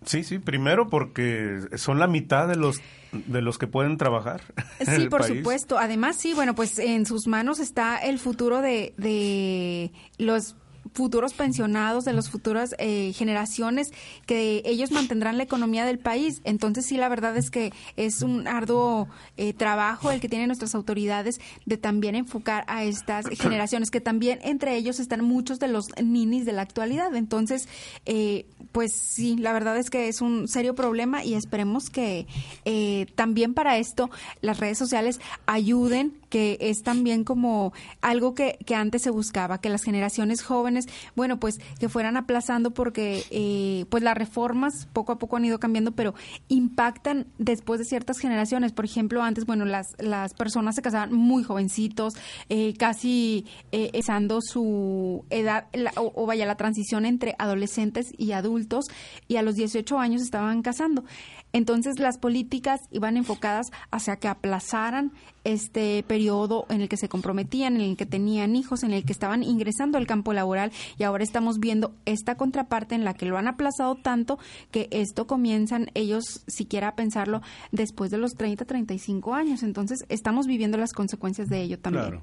sí, 0.06 0.24
sí. 0.24 0.40
Primero 0.40 0.90
porque 0.90 1.60
son 1.76 2.00
la 2.00 2.08
mitad 2.08 2.48
de 2.48 2.56
los 2.56 2.82
de 3.12 3.42
los 3.42 3.58
que 3.58 3.68
pueden 3.68 3.98
trabajar. 3.98 4.42
en 4.80 4.86
Sí, 4.88 4.92
el 4.94 5.10
por 5.10 5.22
país. 5.22 5.38
supuesto. 5.38 5.78
Además, 5.78 6.16
sí, 6.16 6.34
bueno, 6.34 6.56
pues 6.56 6.80
en 6.80 7.06
sus 7.06 7.28
manos 7.28 7.60
está 7.60 7.98
el 7.98 8.20
futuro 8.20 8.62
de, 8.62 8.94
de 8.98 9.92
los 10.18 10.56
futuros 10.94 11.34
pensionados, 11.34 12.06
de 12.06 12.14
las 12.14 12.30
futuras 12.30 12.76
eh, 12.78 13.14
generaciones, 13.14 13.92
que 14.26 14.62
ellos 14.66 14.92
mantendrán 14.92 15.38
la 15.38 15.44
economía 15.44 15.86
del 15.86 16.00
país. 16.00 16.42
Entonces 16.44 16.86
sí, 16.86 16.98
la 16.98 17.10
verdad 17.10 17.38
es 17.38 17.50
que 17.50 17.72
es 17.96 18.22
un 18.22 18.48
arduo 18.48 19.08
eh, 19.38 19.54
trabajo 19.54 20.12
el 20.12 20.20
que 20.20 20.30
tienen 20.30 20.48
nuestras 20.48 20.76
autoridades 20.76 21.40
de 21.66 21.78
también 21.78 22.16
enfocar 22.16 22.66
a 22.68 22.84
estas 22.84 23.28
generaciones, 23.30 23.92
que 23.92 24.02
también 24.02 24.40
entre 24.44 24.76
ellos 24.76 25.00
están 25.00 25.24
muchos 25.24 25.60
de 25.60 25.68
los 25.68 25.88
ninis 26.02 26.46
de 26.46 26.54
la 26.54 26.62
actualidad. 26.62 27.16
Entonces, 27.16 27.68
eh, 28.06 28.46
pues 28.72 28.94
sí, 28.94 29.38
la 29.38 29.54
verdad 29.54 29.78
es 29.78 29.90
que 29.90 30.08
es 30.08 30.22
un 30.22 30.48
serio 30.48 30.76
problema 30.76 31.24
y 31.24 31.34
esperemos 31.34 31.90
que 31.90 32.28
también 33.16 33.54
para 33.54 33.78
esto 33.78 34.10
las 34.42 34.60
redes 34.60 34.78
sociales 34.78 35.20
ayuden 35.46 36.21
que 36.32 36.58
es 36.62 36.82
también 36.82 37.26
como 37.26 37.74
algo 38.02 38.34
que, 38.34 38.58
que 38.66 38.74
antes 38.74 39.04
se 39.04 39.12
buscaba, 39.12 39.60
que 39.60 39.70
las 39.70 39.84
generaciones 39.84 40.42
jóvenes, 40.42 40.86
bueno, 41.16 41.40
pues 41.40 41.60
que 41.78 41.90
fueran 41.90 42.16
aplazando 42.16 42.72
porque 42.72 43.24
eh, 43.30 43.86
pues 43.90 44.02
las 44.02 44.18
reformas 44.18 44.88
poco 44.94 45.12
a 45.12 45.20
poco 45.20 45.36
han 45.36 45.46
ido 45.46 45.60
cambiando, 45.60 45.92
pero 45.92 46.16
impactan 46.48 47.28
después 47.38 47.80
de 47.80 47.86
ciertas 47.86 48.18
generaciones. 48.18 48.72
Por 48.72 48.86
ejemplo, 48.86 49.22
antes, 49.22 49.46
bueno, 49.46 49.66
las, 49.66 49.88
las 50.00 50.34
personas 50.34 50.76
se 50.76 50.82
casaban 50.82 51.14
muy 51.14 51.44
jovencitos, 51.44 52.16
eh, 52.48 52.74
casi 52.78 53.46
eh, 53.74 53.92
su 54.40 55.26
edad, 55.30 55.68
o, 55.98 56.14
o 56.16 56.26
vaya, 56.26 56.46
la 56.46 56.56
transición 56.56 57.06
entre 57.06 57.36
adolescentes 57.40 58.14
y 58.18 58.32
adultos, 58.32 58.86
y 59.28 59.36
a 59.36 59.42
los 59.42 59.56
18 59.56 60.00
años 60.00 60.22
estaban 60.22 60.62
casando. 60.62 61.04
Entonces 61.54 62.00
las 62.00 62.18
políticas 62.18 62.80
iban 62.92 63.18
enfocadas 63.18 63.72
hacia 63.92 64.16
que 64.16 64.28
aplazaran 64.28 65.12
este 65.44 66.04
periodo 66.04 66.66
en 66.70 66.82
el 66.82 66.90
que 66.90 66.98
se 66.98 67.10
comprometían, 67.10 67.76
en 67.76 67.82
el 67.82 67.98
que 67.98 68.06
tenían 68.06 68.56
hijos, 68.56 68.84
en 68.84 68.94
el 68.94 69.04
que 69.04 69.12
estaban 69.12 69.44
ingresando 69.44 69.98
al 69.98 70.08
campo 70.08 70.34
laboral 70.34 70.72
y 70.98 71.04
ahora 71.04 71.24
estamos 71.24 71.60
viendo 71.60 71.94
esta 72.06 72.36
contraparte 72.36 72.96
en 72.96 73.04
la 73.04 73.14
que 73.14 73.26
lo 73.26 73.38
han 73.38 73.48
aplazado 73.48 73.96
tanto 73.96 74.40
que 74.72 74.88
esto 74.92 75.28
comienzan 75.28 75.90
ellos 75.94 76.44
siquiera 76.48 76.90
a 76.90 76.96
pensarlo 76.96 77.42
después 77.72 78.12
de 78.12 78.18
los 78.18 78.34
30, 78.34 78.66
35 78.66 79.34
años. 79.34 79.64
Entonces 79.64 80.06
estamos 80.10 80.48
viviendo 80.48 80.78
las 80.78 80.94
consecuencias 80.94 81.50
de 81.50 81.62
ello 81.62 81.80
también. 81.80 82.06
Claro. 82.06 82.22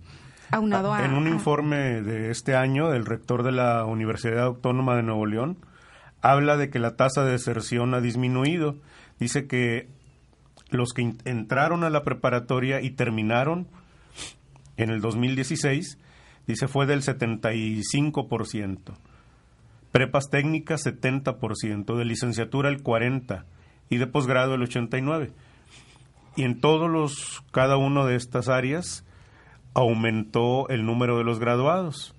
Aunado 0.51 0.95
a, 0.95 1.05
en 1.05 1.12
un 1.12 1.29
informe 1.29 2.01
de 2.01 2.31
este 2.31 2.57
año 2.57 2.88
del 2.88 3.05
rector 3.05 3.43
de 3.43 3.53
la 3.53 3.85
Universidad 3.85 4.45
Autónoma 4.45 4.97
de 4.97 5.03
Nuevo 5.03 5.27
León, 5.27 5.59
habla 6.23 6.57
de 6.57 6.71
que 6.71 6.79
la 6.79 6.97
tasa 6.97 7.23
de 7.23 7.33
deserción 7.33 7.93
ha 7.93 8.01
disminuido 8.01 8.77
dice 9.19 9.47
que 9.47 9.89
los 10.71 10.93
que 10.93 11.15
entraron 11.25 11.85
a 11.85 11.91
la 11.91 12.05
preparatoria 12.05 12.81
y 12.81 12.91
terminaron 12.91 13.69
en 14.77 14.91
el 14.91 15.01
2016, 15.01 15.99
dice 16.47 16.69
fue 16.69 16.87
del 16.87 17.03
75%, 17.03 18.95
prepas 19.93 20.31
técnicas 20.31 20.87
70%, 20.87 21.97
de 21.97 22.05
licenciatura 22.05 22.69
el 22.69 22.83
40% 22.83 23.45
y 23.91 23.97
de 23.97 24.07
posgrado 24.07 24.55
el 24.55 24.63
89%. 24.63 25.33
Y 26.37 26.45
en 26.45 26.61
todos 26.61 26.89
los, 26.89 27.43
cada 27.51 27.77
una 27.77 28.05
de 28.05 28.15
estas 28.15 28.49
áreas 28.49 29.05
aumentó 29.75 30.69
el 30.69 30.85
número 30.87 31.19
de 31.19 31.25
los 31.25 31.41
graduados. 31.41 32.15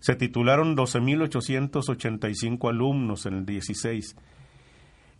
Se 0.00 0.14
titularon 0.14 0.76
12.885 0.76 2.68
alumnos 2.68 3.24
en 3.24 3.34
el 3.34 3.46
16. 3.46 4.14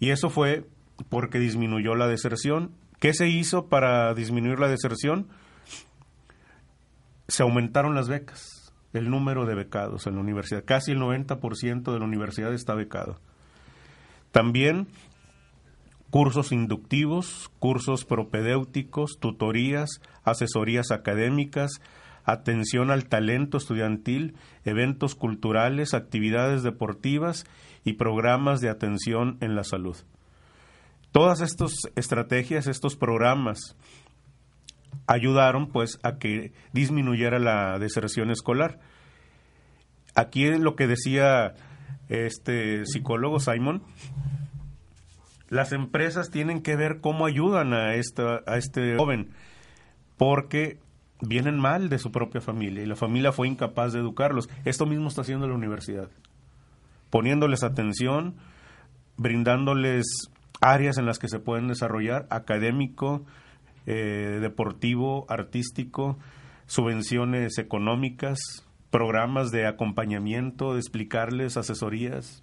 Y 0.00 0.10
eso 0.10 0.28
fue 0.28 0.66
porque 1.08 1.38
disminuyó 1.38 1.94
la 1.94 2.08
deserción. 2.08 2.72
¿Qué 2.98 3.12
se 3.12 3.28
hizo 3.28 3.68
para 3.68 4.14
disminuir 4.14 4.58
la 4.58 4.68
deserción? 4.68 5.28
Se 7.28 7.42
aumentaron 7.42 7.94
las 7.94 8.08
becas, 8.08 8.72
el 8.92 9.10
número 9.10 9.46
de 9.46 9.54
becados 9.54 10.06
en 10.06 10.14
la 10.14 10.20
universidad. 10.20 10.64
Casi 10.64 10.92
el 10.92 10.98
90% 10.98 11.92
de 11.92 11.98
la 11.98 12.04
universidad 12.04 12.52
está 12.54 12.74
becado. 12.74 13.20
También 14.30 14.88
cursos 16.10 16.52
inductivos, 16.52 17.50
cursos 17.58 18.04
propedéuticos, 18.04 19.18
tutorías, 19.20 20.00
asesorías 20.24 20.90
académicas, 20.90 21.80
atención 22.24 22.90
al 22.90 23.06
talento 23.06 23.58
estudiantil, 23.58 24.34
eventos 24.64 25.14
culturales, 25.14 25.94
actividades 25.94 26.62
deportivas 26.62 27.44
y 27.84 27.94
programas 27.94 28.60
de 28.60 28.68
atención 28.70 29.36
en 29.40 29.54
la 29.56 29.64
salud. 29.64 29.96
Todas 31.16 31.40
estas 31.40 31.72
estrategias, 31.94 32.66
estos 32.66 32.94
programas, 32.94 33.74
ayudaron 35.06 35.68
pues 35.68 35.98
a 36.02 36.18
que 36.18 36.52
disminuyera 36.74 37.38
la 37.38 37.78
deserción 37.78 38.30
escolar. 38.30 38.80
Aquí 40.14 40.44
lo 40.58 40.76
que 40.76 40.86
decía 40.86 41.54
este 42.10 42.84
psicólogo 42.84 43.40
Simon, 43.40 43.82
las 45.48 45.72
empresas 45.72 46.30
tienen 46.30 46.60
que 46.60 46.76
ver 46.76 47.00
cómo 47.00 47.24
ayudan 47.24 47.72
a, 47.72 47.94
esta, 47.94 48.42
a 48.46 48.58
este 48.58 48.98
joven, 48.98 49.30
porque 50.18 50.80
vienen 51.22 51.58
mal 51.58 51.88
de 51.88 51.98
su 51.98 52.12
propia 52.12 52.42
familia 52.42 52.82
y 52.82 52.86
la 52.86 52.94
familia 52.94 53.32
fue 53.32 53.48
incapaz 53.48 53.94
de 53.94 54.00
educarlos. 54.00 54.50
Esto 54.66 54.84
mismo 54.84 55.08
está 55.08 55.22
haciendo 55.22 55.48
la 55.48 55.54
universidad, 55.54 56.10
poniéndoles 57.08 57.62
atención, 57.62 58.34
brindándoles 59.16 60.04
áreas 60.60 60.98
en 60.98 61.06
las 61.06 61.18
que 61.18 61.28
se 61.28 61.38
pueden 61.38 61.68
desarrollar, 61.68 62.26
académico, 62.30 63.24
eh, 63.86 64.38
deportivo, 64.40 65.26
artístico, 65.28 66.18
subvenciones 66.66 67.58
económicas, 67.58 68.38
programas 68.90 69.50
de 69.50 69.66
acompañamiento, 69.66 70.74
de 70.74 70.80
explicarles 70.80 71.56
asesorías. 71.56 72.42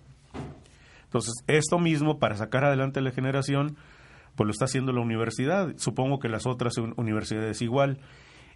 Entonces, 1.05 1.33
esto 1.47 1.79
mismo 1.79 2.19
para 2.19 2.37
sacar 2.37 2.63
adelante 2.63 3.01
la 3.01 3.11
generación, 3.11 3.75
pues 4.35 4.45
lo 4.45 4.51
está 4.51 4.65
haciendo 4.65 4.93
la 4.93 5.01
universidad. 5.01 5.73
Supongo 5.77 6.19
que 6.19 6.29
las 6.29 6.47
otras 6.47 6.77
universidades 6.77 7.61
igual 7.61 7.99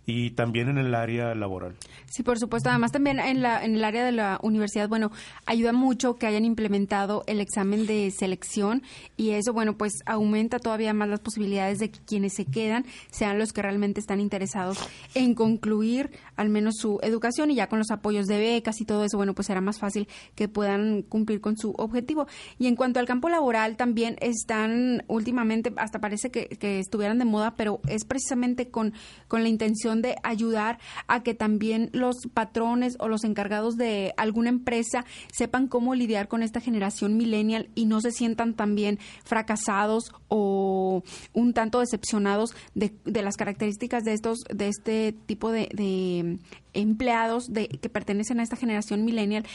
y 0.10 0.32
también 0.32 0.70
en 0.70 0.78
el 0.78 0.96
área 0.96 1.36
laboral. 1.36 1.76
Sí, 2.06 2.24
por 2.24 2.40
supuesto. 2.40 2.70
Además, 2.70 2.94
también 2.94 3.20
en, 3.20 3.42
la, 3.42 3.64
en 3.64 3.76
el 3.76 3.84
área 3.84 4.06
de 4.06 4.14
la 4.14 4.40
universidad, 4.42 4.88
bueno, 4.88 5.12
ayuda 5.46 5.74
mucho 5.74 6.16
que 6.16 6.26
hayan 6.26 6.46
implementado 6.46 7.26
el 7.28 7.42
examen 7.42 7.86
de 7.86 8.10
selección 8.12 8.84
y 9.18 9.32
eso, 9.32 9.52
bueno, 9.52 9.78
pues 9.78 9.92
aumenta 10.06 10.60
todavía 10.60 10.94
más 10.94 11.10
las 11.10 11.20
posibilidades 11.20 11.80
de 11.80 11.92
que 11.92 12.00
quienes 12.00 12.36
se 12.36 12.46
quedan 12.46 12.86
sean 13.12 13.38
los 13.38 13.52
que 13.52 13.62
realmente 13.62 14.00
están 14.00 14.22
interesados 14.22 14.80
en 15.14 15.36
concluir 15.36 16.12
al 16.38 16.48
menos 16.48 16.76
su 16.78 17.00
educación 17.04 17.52
y 17.52 17.56
ya 17.56 17.68
con 17.68 17.80
los 17.80 17.92
apoyos 17.92 18.28
de 18.28 18.38
becas 18.38 18.80
y 18.80 18.86
todo 18.86 19.04
eso, 19.04 19.18
bueno, 19.18 19.34
pues 19.34 19.48
será 19.48 19.60
más 19.60 19.78
fácil 19.78 20.08
que 20.36 20.48
puedan 20.48 21.02
cumplir 21.02 21.42
con 21.42 21.58
su 21.58 21.72
objetivo. 21.78 22.28
Y 22.58 22.68
en 22.68 22.78
cuanto 22.78 23.02
al 23.02 23.08
campo 23.08 23.28
laboral, 23.28 23.76
también 23.76 24.16
están 24.22 25.04
últimamente, 25.10 25.74
hasta 25.76 26.00
parece 26.00 26.32
que, 26.32 26.48
que 26.48 26.80
estuvieran 26.80 27.20
de 27.20 27.26
moda, 27.26 27.56
pero 27.58 27.82
es 27.90 28.06
precisamente 28.06 28.70
con, 28.70 28.94
con 29.28 29.44
la 29.44 29.50
intención 29.50 29.97
de 30.02 30.16
ayudar 30.24 30.80
a 31.08 31.24
que 31.24 31.34
también 31.34 31.90
los 31.94 32.16
patrones 32.34 32.96
o 33.00 33.08
los 33.08 33.24
encargados 33.24 33.78
de 33.78 34.14
alguna 34.18 34.50
empresa 34.50 35.06
sepan 35.32 35.68
cómo 35.68 35.96
lidiar 35.96 36.28
con 36.28 36.44
esta 36.44 36.60
generación 36.60 37.18
millennial 37.18 37.70
y 37.76 37.86
no 37.86 38.02
se 38.02 38.12
sientan 38.12 38.54
también 38.54 39.00
fracasados 39.24 40.12
o 40.28 41.04
un 41.34 41.54
tanto 41.54 41.80
decepcionados 41.80 42.56
de, 42.76 42.92
las 43.06 43.36
características 43.36 44.04
de 44.04 44.14
estos 44.14 44.40
de 44.54 44.68
este 44.68 45.14
tipo 45.26 45.52
de, 45.52 45.70
de 45.74 46.40
empleados 46.74 47.52
de, 47.52 47.68
que 47.68 47.90
pertenecen 47.90 48.40
a 48.40 48.44
esta 48.44 48.56
generación 48.56 49.04
millennial 49.04 49.46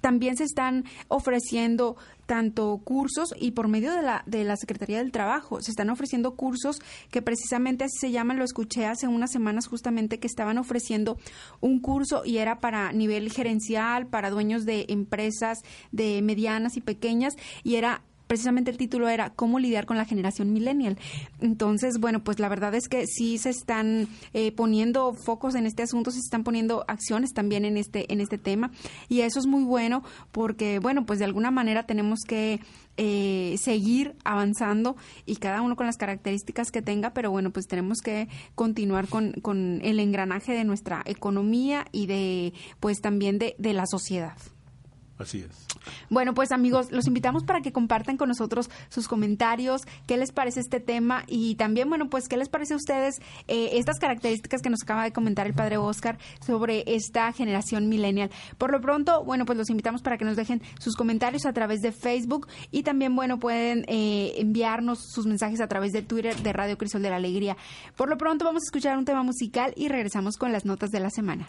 también 0.00 0.36
se 0.36 0.44
están 0.44 0.84
ofreciendo 1.08 1.96
tanto 2.26 2.80
cursos 2.84 3.34
y 3.36 3.50
por 3.50 3.66
medio 3.66 3.92
de 3.92 4.02
la, 4.02 4.22
de 4.24 4.44
la 4.44 4.56
Secretaría 4.56 4.98
del 4.98 5.10
Trabajo, 5.10 5.60
se 5.60 5.72
están 5.72 5.90
ofreciendo 5.90 6.36
cursos 6.36 6.80
que 7.10 7.22
precisamente 7.22 7.82
así 7.82 7.98
se 7.98 8.12
llaman, 8.12 8.38
lo 8.38 8.44
escuché 8.44 8.86
hace 8.86 9.08
unas 9.08 9.32
semanas 9.32 9.66
justamente 9.66 10.20
que 10.20 10.28
estaban 10.28 10.56
ofreciendo 10.56 11.18
un 11.60 11.80
curso 11.80 12.22
y 12.24 12.38
era 12.38 12.60
para 12.60 12.92
nivel 12.92 13.32
gerencial, 13.32 14.06
para 14.06 14.30
dueños 14.30 14.64
de 14.64 14.86
empresas 14.90 15.58
de 15.90 16.22
medianas 16.22 16.76
y 16.76 16.80
pequeñas 16.80 17.34
y 17.64 17.74
era 17.74 18.02
precisamente 18.30 18.70
el 18.70 18.76
título 18.76 19.08
era 19.08 19.30
cómo 19.30 19.58
lidiar 19.58 19.86
con 19.86 19.96
la 19.96 20.04
generación 20.04 20.52
millennial. 20.52 20.96
Entonces, 21.40 21.98
bueno, 21.98 22.22
pues 22.22 22.38
la 22.38 22.48
verdad 22.48 22.72
es 22.76 22.86
que 22.86 23.04
sí 23.08 23.38
se 23.38 23.50
están 23.50 24.06
eh, 24.34 24.52
poniendo 24.52 25.14
focos 25.14 25.56
en 25.56 25.66
este 25.66 25.82
asunto, 25.82 26.12
se 26.12 26.20
están 26.20 26.44
poniendo 26.44 26.84
acciones 26.86 27.32
también 27.32 27.64
en 27.64 27.76
este 27.76 28.12
en 28.12 28.20
este 28.20 28.38
tema 28.38 28.70
y 29.08 29.22
eso 29.22 29.40
es 29.40 29.46
muy 29.46 29.64
bueno 29.64 30.04
porque, 30.30 30.78
bueno, 30.78 31.04
pues 31.06 31.18
de 31.18 31.24
alguna 31.24 31.50
manera 31.50 31.86
tenemos 31.86 32.20
que 32.20 32.60
eh, 32.96 33.56
seguir 33.58 34.14
avanzando 34.22 34.94
y 35.26 35.34
cada 35.34 35.60
uno 35.60 35.74
con 35.74 35.86
las 35.86 35.96
características 35.96 36.70
que 36.70 36.82
tenga, 36.82 37.12
pero 37.12 37.32
bueno, 37.32 37.50
pues 37.50 37.66
tenemos 37.66 37.98
que 37.98 38.28
continuar 38.54 39.08
con, 39.08 39.32
con 39.42 39.80
el 39.82 39.98
engranaje 39.98 40.52
de 40.52 40.62
nuestra 40.62 41.02
economía 41.04 41.84
y 41.90 42.06
de, 42.06 42.52
pues 42.78 43.00
también 43.00 43.40
de, 43.40 43.56
de 43.58 43.72
la 43.72 43.86
sociedad. 43.86 44.36
Así 45.18 45.40
es. 45.40 45.69
Bueno, 46.08 46.34
pues 46.34 46.52
amigos, 46.52 46.90
los 46.90 47.06
invitamos 47.06 47.44
para 47.44 47.60
que 47.60 47.72
compartan 47.72 48.16
con 48.16 48.28
nosotros 48.28 48.70
sus 48.88 49.08
comentarios, 49.08 49.82
qué 50.06 50.16
les 50.16 50.32
parece 50.32 50.60
este 50.60 50.80
tema 50.80 51.24
y 51.26 51.54
también, 51.54 51.88
bueno, 51.88 52.08
pues 52.08 52.28
qué 52.28 52.36
les 52.36 52.48
parece 52.48 52.74
a 52.74 52.76
ustedes 52.76 53.20
eh, 53.48 53.70
estas 53.74 53.98
características 53.98 54.62
que 54.62 54.70
nos 54.70 54.82
acaba 54.82 55.04
de 55.04 55.12
comentar 55.12 55.46
el 55.46 55.54
padre 55.54 55.76
Oscar 55.76 56.18
sobre 56.44 56.84
esta 56.86 57.32
generación 57.32 57.88
millennial. 57.88 58.30
Por 58.58 58.72
lo 58.72 58.80
pronto, 58.80 59.24
bueno, 59.24 59.44
pues 59.44 59.58
los 59.58 59.70
invitamos 59.70 60.02
para 60.02 60.18
que 60.18 60.24
nos 60.24 60.36
dejen 60.36 60.62
sus 60.78 60.96
comentarios 60.96 61.46
a 61.46 61.52
través 61.52 61.80
de 61.80 61.92
Facebook 61.92 62.48
y 62.70 62.82
también, 62.82 63.14
bueno, 63.14 63.38
pueden 63.38 63.84
eh, 63.88 64.34
enviarnos 64.36 64.98
sus 65.12 65.26
mensajes 65.26 65.60
a 65.60 65.68
través 65.68 65.92
de 65.92 66.02
Twitter 66.02 66.36
de 66.36 66.52
Radio 66.52 66.76
Crisol 66.76 67.02
de 67.02 67.10
la 67.10 67.16
Alegría. 67.16 67.56
Por 67.96 68.08
lo 68.08 68.16
pronto 68.16 68.44
vamos 68.44 68.62
a 68.62 68.66
escuchar 68.66 68.98
un 68.98 69.04
tema 69.04 69.22
musical 69.22 69.72
y 69.76 69.88
regresamos 69.88 70.36
con 70.36 70.52
las 70.52 70.64
notas 70.64 70.90
de 70.90 71.00
la 71.00 71.10
semana. 71.10 71.48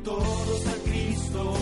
Todos 0.00 0.66
a 0.66 0.72
Cristo 0.84 1.61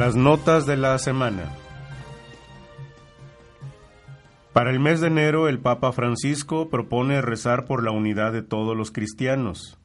Las 0.00 0.16
notas 0.16 0.64
de 0.64 0.78
la 0.78 0.96
semana. 0.96 1.42
Para 4.54 4.70
el 4.70 4.80
mes 4.80 5.02
de 5.02 5.08
enero, 5.08 5.46
el 5.46 5.58
Papa 5.58 5.92
Francisco 5.92 6.70
propone 6.70 7.20
rezar 7.20 7.66
por 7.66 7.84
la 7.84 7.90
unidad 7.90 8.32
de 8.32 8.40
todos 8.40 8.74
los 8.74 8.92
cristianos. 8.92 9.78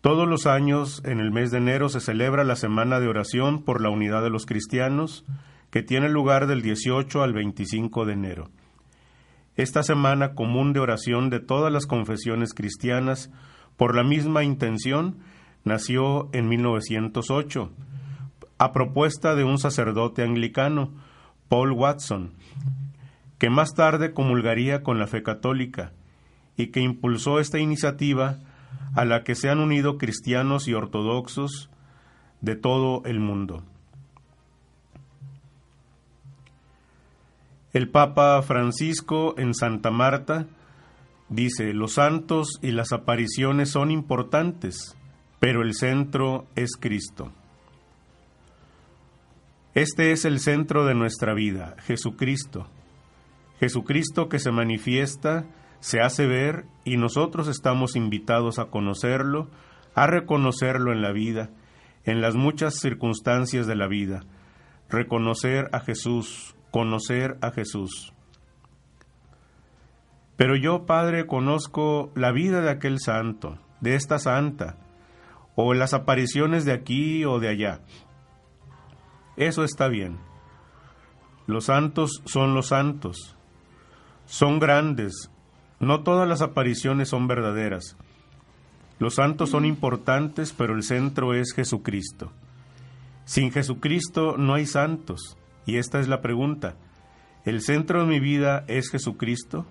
Todos 0.00 0.28
los 0.28 0.48
años, 0.48 1.02
en 1.04 1.20
el 1.20 1.30
mes 1.30 1.52
de 1.52 1.58
enero, 1.58 1.88
se 1.88 2.00
celebra 2.00 2.42
la 2.42 2.56
Semana 2.56 2.98
de 2.98 3.06
Oración 3.06 3.62
por 3.62 3.80
la 3.80 3.90
Unidad 3.90 4.24
de 4.24 4.30
los 4.30 4.44
Cristianos, 4.44 5.24
que 5.70 5.84
tiene 5.84 6.08
lugar 6.08 6.48
del 6.48 6.60
18 6.60 7.22
al 7.22 7.32
25 7.32 8.06
de 8.06 8.12
enero. 8.12 8.50
esta 9.54 9.84
semana 9.84 10.34
común 10.34 10.72
de 10.72 10.80
oración 10.80 11.30
de 11.30 11.38
todas 11.38 11.72
las 11.72 11.86
confesiones 11.86 12.54
cristianas 12.54 13.30
por 13.76 13.94
la 13.94 14.02
misma 14.02 14.42
intención 14.42 15.18
nació 15.62 16.28
en 16.32 16.48
1908, 16.48 17.70
a 18.60 18.72
propuesta 18.72 19.34
de 19.34 19.42
un 19.42 19.56
sacerdote 19.56 20.22
anglicano, 20.22 20.92
Paul 21.48 21.72
Watson, 21.72 22.34
que 23.38 23.48
más 23.48 23.72
tarde 23.72 24.12
comulgaría 24.12 24.82
con 24.82 24.98
la 24.98 25.06
fe 25.06 25.22
católica 25.22 25.92
y 26.58 26.66
que 26.66 26.80
impulsó 26.80 27.40
esta 27.40 27.58
iniciativa 27.58 28.38
a 28.94 29.06
la 29.06 29.24
que 29.24 29.34
se 29.34 29.48
han 29.48 29.60
unido 29.60 29.96
cristianos 29.96 30.68
y 30.68 30.74
ortodoxos 30.74 31.70
de 32.42 32.54
todo 32.54 33.02
el 33.06 33.18
mundo. 33.18 33.64
El 37.72 37.88
Papa 37.88 38.42
Francisco 38.42 39.36
en 39.38 39.54
Santa 39.54 39.90
Marta 39.90 40.48
dice, 41.30 41.72
los 41.72 41.94
santos 41.94 42.58
y 42.60 42.72
las 42.72 42.92
apariciones 42.92 43.70
son 43.70 43.90
importantes, 43.90 44.98
pero 45.38 45.62
el 45.62 45.72
centro 45.72 46.44
es 46.56 46.72
Cristo. 46.78 47.32
Este 49.74 50.10
es 50.10 50.24
el 50.24 50.40
centro 50.40 50.84
de 50.84 50.94
nuestra 50.94 51.32
vida, 51.32 51.76
Jesucristo. 51.84 52.66
Jesucristo 53.60 54.28
que 54.28 54.40
se 54.40 54.50
manifiesta, 54.50 55.44
se 55.78 56.00
hace 56.00 56.26
ver 56.26 56.64
y 56.84 56.96
nosotros 56.96 57.46
estamos 57.46 57.94
invitados 57.94 58.58
a 58.58 58.64
conocerlo, 58.66 59.48
a 59.94 60.08
reconocerlo 60.08 60.92
en 60.92 61.02
la 61.02 61.12
vida, 61.12 61.50
en 62.04 62.20
las 62.20 62.34
muchas 62.34 62.80
circunstancias 62.80 63.68
de 63.68 63.76
la 63.76 63.86
vida, 63.86 64.24
reconocer 64.88 65.68
a 65.72 65.78
Jesús, 65.78 66.56
conocer 66.72 67.36
a 67.40 67.52
Jesús. 67.52 68.12
Pero 70.36 70.56
yo, 70.56 70.84
Padre, 70.84 71.26
conozco 71.26 72.10
la 72.16 72.32
vida 72.32 72.60
de 72.60 72.70
aquel 72.70 72.98
santo, 72.98 73.58
de 73.80 73.94
esta 73.94 74.18
santa, 74.18 74.78
o 75.54 75.74
las 75.74 75.94
apariciones 75.94 76.64
de 76.64 76.72
aquí 76.72 77.24
o 77.24 77.38
de 77.38 77.48
allá. 77.50 77.82
Eso 79.40 79.64
está 79.64 79.88
bien. 79.88 80.18
Los 81.46 81.64
santos 81.64 82.20
son 82.26 82.54
los 82.54 82.68
santos. 82.68 83.38
Son 84.26 84.58
grandes. 84.58 85.30
No 85.78 86.02
todas 86.02 86.28
las 86.28 86.42
apariciones 86.42 87.08
son 87.08 87.26
verdaderas. 87.26 87.96
Los 88.98 89.14
santos 89.14 89.48
son 89.48 89.64
importantes, 89.64 90.52
pero 90.52 90.74
el 90.74 90.82
centro 90.82 91.32
es 91.32 91.54
Jesucristo. 91.54 92.30
Sin 93.24 93.50
Jesucristo 93.50 94.36
no 94.36 94.52
hay 94.52 94.66
santos. 94.66 95.38
Y 95.64 95.78
esta 95.78 96.00
es 96.00 96.08
la 96.08 96.20
pregunta. 96.20 96.76
¿El 97.46 97.62
centro 97.62 98.02
de 98.02 98.08
mi 98.08 98.20
vida 98.20 98.66
es 98.68 98.90
Jesucristo? 98.90 99.64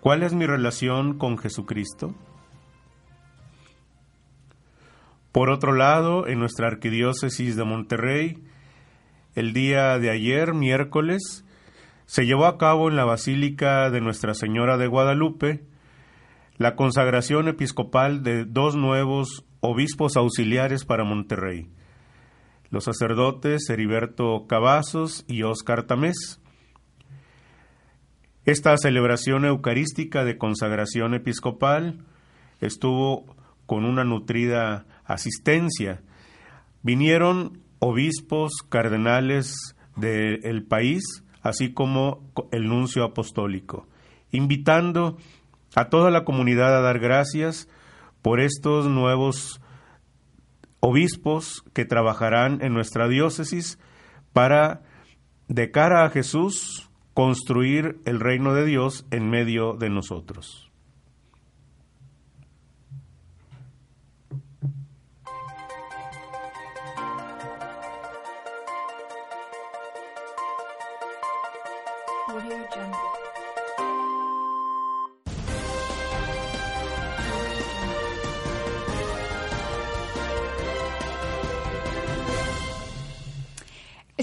¿Cuál 0.00 0.22
es 0.22 0.32
mi 0.32 0.46
relación 0.46 1.18
con 1.18 1.38
Jesucristo? 1.38 2.14
Por 5.32 5.50
otro 5.50 5.72
lado, 5.72 6.28
en 6.28 6.38
nuestra 6.38 6.68
arquidiócesis 6.68 7.56
de 7.56 7.64
Monterrey, 7.64 8.45
el 9.36 9.52
día 9.52 9.98
de 9.98 10.10
ayer, 10.10 10.54
miércoles, 10.54 11.44
se 12.06 12.24
llevó 12.24 12.46
a 12.46 12.56
cabo 12.56 12.88
en 12.88 12.96
la 12.96 13.04
Basílica 13.04 13.90
de 13.90 14.00
Nuestra 14.00 14.32
Señora 14.34 14.78
de 14.78 14.86
Guadalupe 14.86 15.64
la 16.56 16.74
consagración 16.74 17.46
episcopal 17.46 18.22
de 18.22 18.46
dos 18.46 18.76
nuevos 18.76 19.44
obispos 19.60 20.16
auxiliares 20.16 20.86
para 20.86 21.04
Monterrey, 21.04 21.68
los 22.70 22.84
sacerdotes 22.84 23.68
Heriberto 23.68 24.46
Cavazos 24.48 25.26
y 25.28 25.42
Óscar 25.42 25.82
Tamés. 25.82 26.40
Esta 28.46 28.74
celebración 28.78 29.44
eucarística 29.44 30.24
de 30.24 30.38
consagración 30.38 31.12
episcopal 31.12 32.06
estuvo 32.62 33.36
con 33.66 33.84
una 33.84 34.04
nutrida 34.04 34.86
asistencia. 35.04 36.00
Vinieron 36.82 37.65
obispos, 37.78 38.52
cardenales 38.68 39.76
del 39.96 40.64
país, 40.64 41.02
así 41.42 41.72
como 41.72 42.30
el 42.52 42.68
nuncio 42.68 43.04
apostólico, 43.04 43.86
invitando 44.30 45.16
a 45.74 45.88
toda 45.88 46.10
la 46.10 46.24
comunidad 46.24 46.76
a 46.76 46.80
dar 46.80 46.98
gracias 46.98 47.68
por 48.22 48.40
estos 48.40 48.86
nuevos 48.86 49.60
obispos 50.80 51.64
que 51.72 51.84
trabajarán 51.84 52.62
en 52.62 52.72
nuestra 52.72 53.08
diócesis 53.08 53.78
para, 54.32 54.82
de 55.48 55.70
cara 55.70 56.04
a 56.04 56.10
Jesús, 56.10 56.90
construir 57.14 57.98
el 58.04 58.20
reino 58.20 58.52
de 58.52 58.66
Dios 58.66 59.06
en 59.10 59.30
medio 59.30 59.74
de 59.74 59.88
nosotros. 59.90 60.65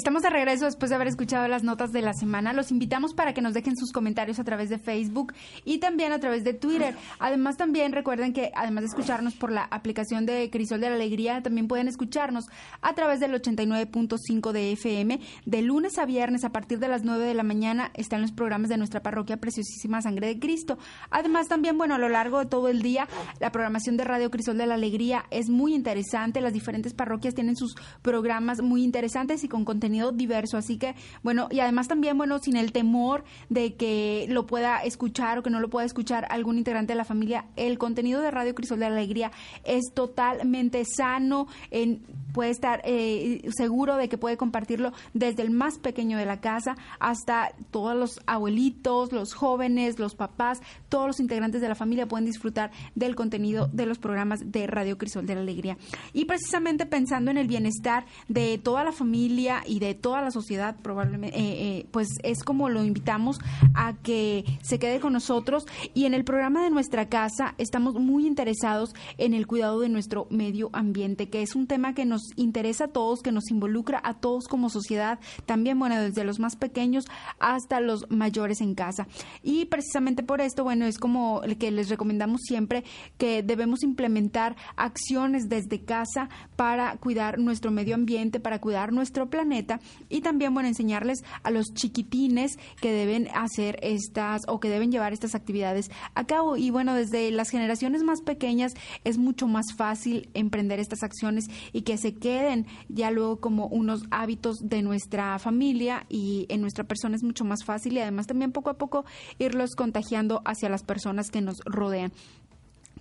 Estamos 0.04 0.22
de 0.22 0.30
regreso 0.30 0.66
después 0.66 0.90
de 0.90 0.96
haber 0.96 1.08
escuchado 1.08 1.48
las 1.48 1.64
notas 1.64 1.94
de 1.94 2.02
la 2.02 2.12
semana. 2.12 2.52
Los 2.52 2.72
invitamos 2.72 3.14
para 3.14 3.34
que 3.34 3.40
nos 3.40 3.54
dejen 3.54 3.78
sus 3.78 3.94
comentarios 3.94 4.38
a 4.38 4.44
través 4.44 4.70
de 4.70 4.78
Facebook 4.78 5.32
y 5.64 5.78
también 5.78 6.12
a 6.12 6.20
través 6.20 6.44
de 6.44 6.54
Twitter. 6.54 6.94
Además, 7.20 7.56
también 7.56 7.94
recuerden 7.94 8.34
que 8.34 8.52
además 8.54 8.82
de 8.82 8.90
escucharnos 8.90 9.34
por 9.36 9.50
la 9.50 9.64
aplicación 9.64 10.26
de 10.26 10.50
Crisol 10.50 10.82
de 10.82 10.90
la 10.90 10.96
Alegría, 10.96 11.42
también 11.42 11.70
pueden 11.70 11.88
escucharnos 11.88 12.48
a 12.82 12.94
través 12.96 13.22
del 13.22 13.32
89.5 13.32 14.52
de 14.52 14.74
FM. 14.74 15.22
De 15.46 15.62
lunes 15.62 15.98
a 15.98 16.06
viernes, 16.06 16.44
a 16.44 16.50
partir 16.50 16.80
de 16.80 16.90
las 16.90 17.06
9 17.06 17.24
de 17.24 17.34
la 17.34 17.44
mañana, 17.44 17.90
están 17.94 18.22
los 18.22 18.34
programas 18.34 18.68
de 18.68 18.76
nuestra 18.76 19.02
parroquia 19.02 19.38
Preciosísima 19.38 20.02
Sangre 20.02 20.28
de 20.28 20.38
Cristo. 20.38 20.78
Además, 21.12 21.48
también, 21.48 21.78
bueno, 21.78 21.96
a 21.96 21.98
lo 21.98 22.10
largo 22.10 22.40
de 22.40 22.46
todo 22.48 22.68
el 22.68 22.82
día, 22.82 23.08
la 23.40 23.54
programación 23.54 23.96
de 23.96 24.04
Radio 24.04 24.30
Crisol 24.30 24.58
de 24.58 24.68
la 24.68 24.74
Alegría 24.74 25.24
es 25.32 25.50
muy 25.50 25.74
interesante. 25.74 26.42
Las 26.42 26.52
diferentes 26.52 26.94
parroquias 26.94 27.36
tienen 27.36 27.56
sus 27.56 27.74
programas 28.02 28.62
muy 28.62 28.84
interesantes 28.84 29.46
y 29.46 29.48
con 29.48 29.64
contenido 29.64 29.93
diverso. 30.12 30.58
Así 30.58 30.78
que, 30.78 30.96
bueno, 31.22 31.48
y 31.52 31.60
además 31.60 31.88
también, 31.88 32.18
bueno, 32.18 32.40
sin 32.40 32.56
el 32.56 32.72
temor 32.72 33.24
de 33.50 33.76
que 33.76 34.26
lo 34.30 34.46
pueda 34.46 34.84
escuchar 34.84 35.38
o 35.38 35.44
que 35.44 35.50
no 35.50 35.60
lo 35.60 35.70
pueda 35.70 35.86
escuchar 35.86 36.26
algún 36.30 36.58
integrante 36.58 36.94
de 36.94 36.98
la 36.98 37.06
familia, 37.06 37.46
el 37.56 37.78
contenido 37.78 38.22
de 38.22 38.32
Radio 38.32 38.56
Crisol 38.56 38.80
de 38.80 38.90
la 38.90 38.96
Alegría 38.96 39.32
es 39.64 39.94
totalmente 39.94 40.84
sano, 40.86 41.48
en, 41.72 42.04
puede 42.34 42.50
estar 42.50 42.82
eh, 42.84 43.42
seguro 43.56 43.96
de 43.96 44.10
que 44.10 44.18
puede 44.18 44.38
compartirlo 44.38 44.92
desde 45.14 45.44
el 45.44 45.52
más 45.52 45.78
pequeño 45.78 46.18
de 46.18 46.26
la 46.26 46.42
casa 46.42 46.76
hasta 47.00 47.54
todos 47.72 47.96
los 47.96 48.20
abuelitos, 48.26 49.12
los 49.12 49.34
jóvenes, 49.34 50.00
los 50.00 50.16
papás, 50.16 50.62
todos 50.90 51.08
los 51.08 51.20
integrantes 51.20 51.62
de 51.62 51.70
la 51.70 51.76
familia 51.76 52.08
pueden 52.08 52.26
disfrutar 52.26 52.72
del 52.96 53.16
contenido 53.16 53.70
de 53.72 53.86
los 53.86 54.00
programas 54.00 54.52
de 54.52 54.68
Radio 54.68 54.98
Crisol 54.98 55.26
de 55.26 55.36
la 55.36 55.42
Alegría. 55.42 55.78
Y 56.14 56.26
precisamente 56.26 56.86
pensando 56.86 57.32
en 57.32 57.38
el 57.38 57.48
bienestar 57.48 58.06
de 58.28 58.58
toda 58.58 58.84
la 58.84 58.92
familia 58.92 59.64
y 59.66 59.80
de 59.88 59.96
toda 59.96 60.22
la 60.22 60.32
sociedad 60.32 60.76
probablemente, 60.82 61.38
eh, 61.38 61.78
eh, 61.78 61.86
pues 61.92 62.08
es 62.24 62.44
como 62.44 62.70
lo 62.70 62.84
invitamos 62.84 63.40
a 63.74 63.94
que 63.94 64.46
se 64.62 64.80
quede 64.80 65.00
con 65.00 65.14
nosotros 65.14 65.66
y 65.94 66.06
en 66.06 66.14
el 66.14 66.24
programa 66.24 66.64
de 66.64 66.70
nuestra 66.70 67.10
casa 67.10 67.56
estamos 67.58 67.96
muy 67.96 68.28
interesados 68.28 68.94
en 69.18 69.34
el 69.34 69.48
cuidado 69.48 69.80
de 69.80 69.90
nuestro 69.90 70.28
medio 70.30 70.70
ambiente, 70.74 71.30
que 71.30 71.42
es 71.42 71.56
un 71.56 71.68
tema 71.68 71.94
que 71.94 72.06
nos 72.06 72.22
interesa 72.36 72.86
a 72.86 72.88
todos, 72.88 73.22
que 73.22 73.32
nos 73.32 73.50
involucra 73.52 74.02
a 74.04 74.16
todos 74.16 74.48
como 74.48 74.70
sociedad, 74.70 75.20
también, 75.46 75.80
bueno, 75.80 76.00
desde 76.02 76.24
los 76.24 76.40
más 76.40 76.56
pequeños 76.56 77.06
hasta 77.40 77.80
los 77.80 78.10
mayores 78.10 78.62
en 78.62 78.76
casa. 78.76 79.08
Y 79.42 79.66
precisamente 79.66 80.24
por 80.24 80.42
esto, 80.42 80.64
bueno, 80.64 80.86
es 80.86 80.98
como 80.98 81.42
el 81.44 81.58
que 81.58 81.72
les 81.72 81.90
recomendamos 81.90 82.42
siempre 82.42 82.84
que 83.18 83.44
debemos 83.44 83.84
implementar 83.84 84.56
acciones 84.76 85.50
desde 85.50 85.84
casa 85.84 86.30
para 86.56 86.98
cuidar 86.98 87.40
nuestro 87.40 87.72
medio 87.72 87.96
ambiente, 87.96 88.40
para 88.40 88.60
cuidar 88.60 88.92
nuestro 88.92 89.30
planeta 89.30 89.73
y 90.10 90.22
también, 90.22 90.54
bueno, 90.54 90.70
enseñarles 90.70 91.24
a 91.44 91.52
los 91.52 91.74
chiquitines 91.74 92.58
que 92.82 92.92
deben 92.92 93.28
hacer 93.34 93.80
estas 93.82 94.42
o 94.48 94.60
que 94.60 94.70
deben 94.70 94.92
llevar 94.92 95.14
estas 95.14 95.36
actividades 95.36 95.90
a 96.16 96.26
cabo. 96.26 96.58
Y 96.58 96.70
bueno, 96.70 96.94
desde 96.94 97.32
las 97.32 97.50
generaciones 97.50 98.04
más 98.04 98.22
pequeñas 98.22 98.74
es 99.04 99.18
mucho 99.18 99.48
más 99.48 99.74
fácil 99.76 100.30
emprender 100.34 100.80
estas 100.80 101.04
acciones 101.04 101.46
y 101.72 101.82
que 101.82 101.98
se 101.98 102.14
queden 102.16 102.66
ya 102.90 103.12
luego 103.12 103.40
como 103.40 103.68
unos 103.68 104.04
hábitos 104.12 104.58
de 104.62 104.82
nuestra 104.82 105.40
familia 105.40 106.06
y 106.10 106.46
en 106.50 106.62
nuestra 106.62 106.84
persona 106.84 107.16
es 107.16 107.24
mucho 107.24 107.46
más 107.46 107.64
fácil 107.64 107.94
y 107.94 108.00
además 108.00 108.28
también 108.28 108.52
poco 108.52 108.70
a 108.70 108.78
poco 108.78 109.06
irlos 109.40 109.76
contagiando 109.76 110.42
hacia 110.46 110.70
las 110.70 110.84
personas 110.84 111.30
que 111.30 111.42
nos 111.42 111.60
rodean. 111.66 112.12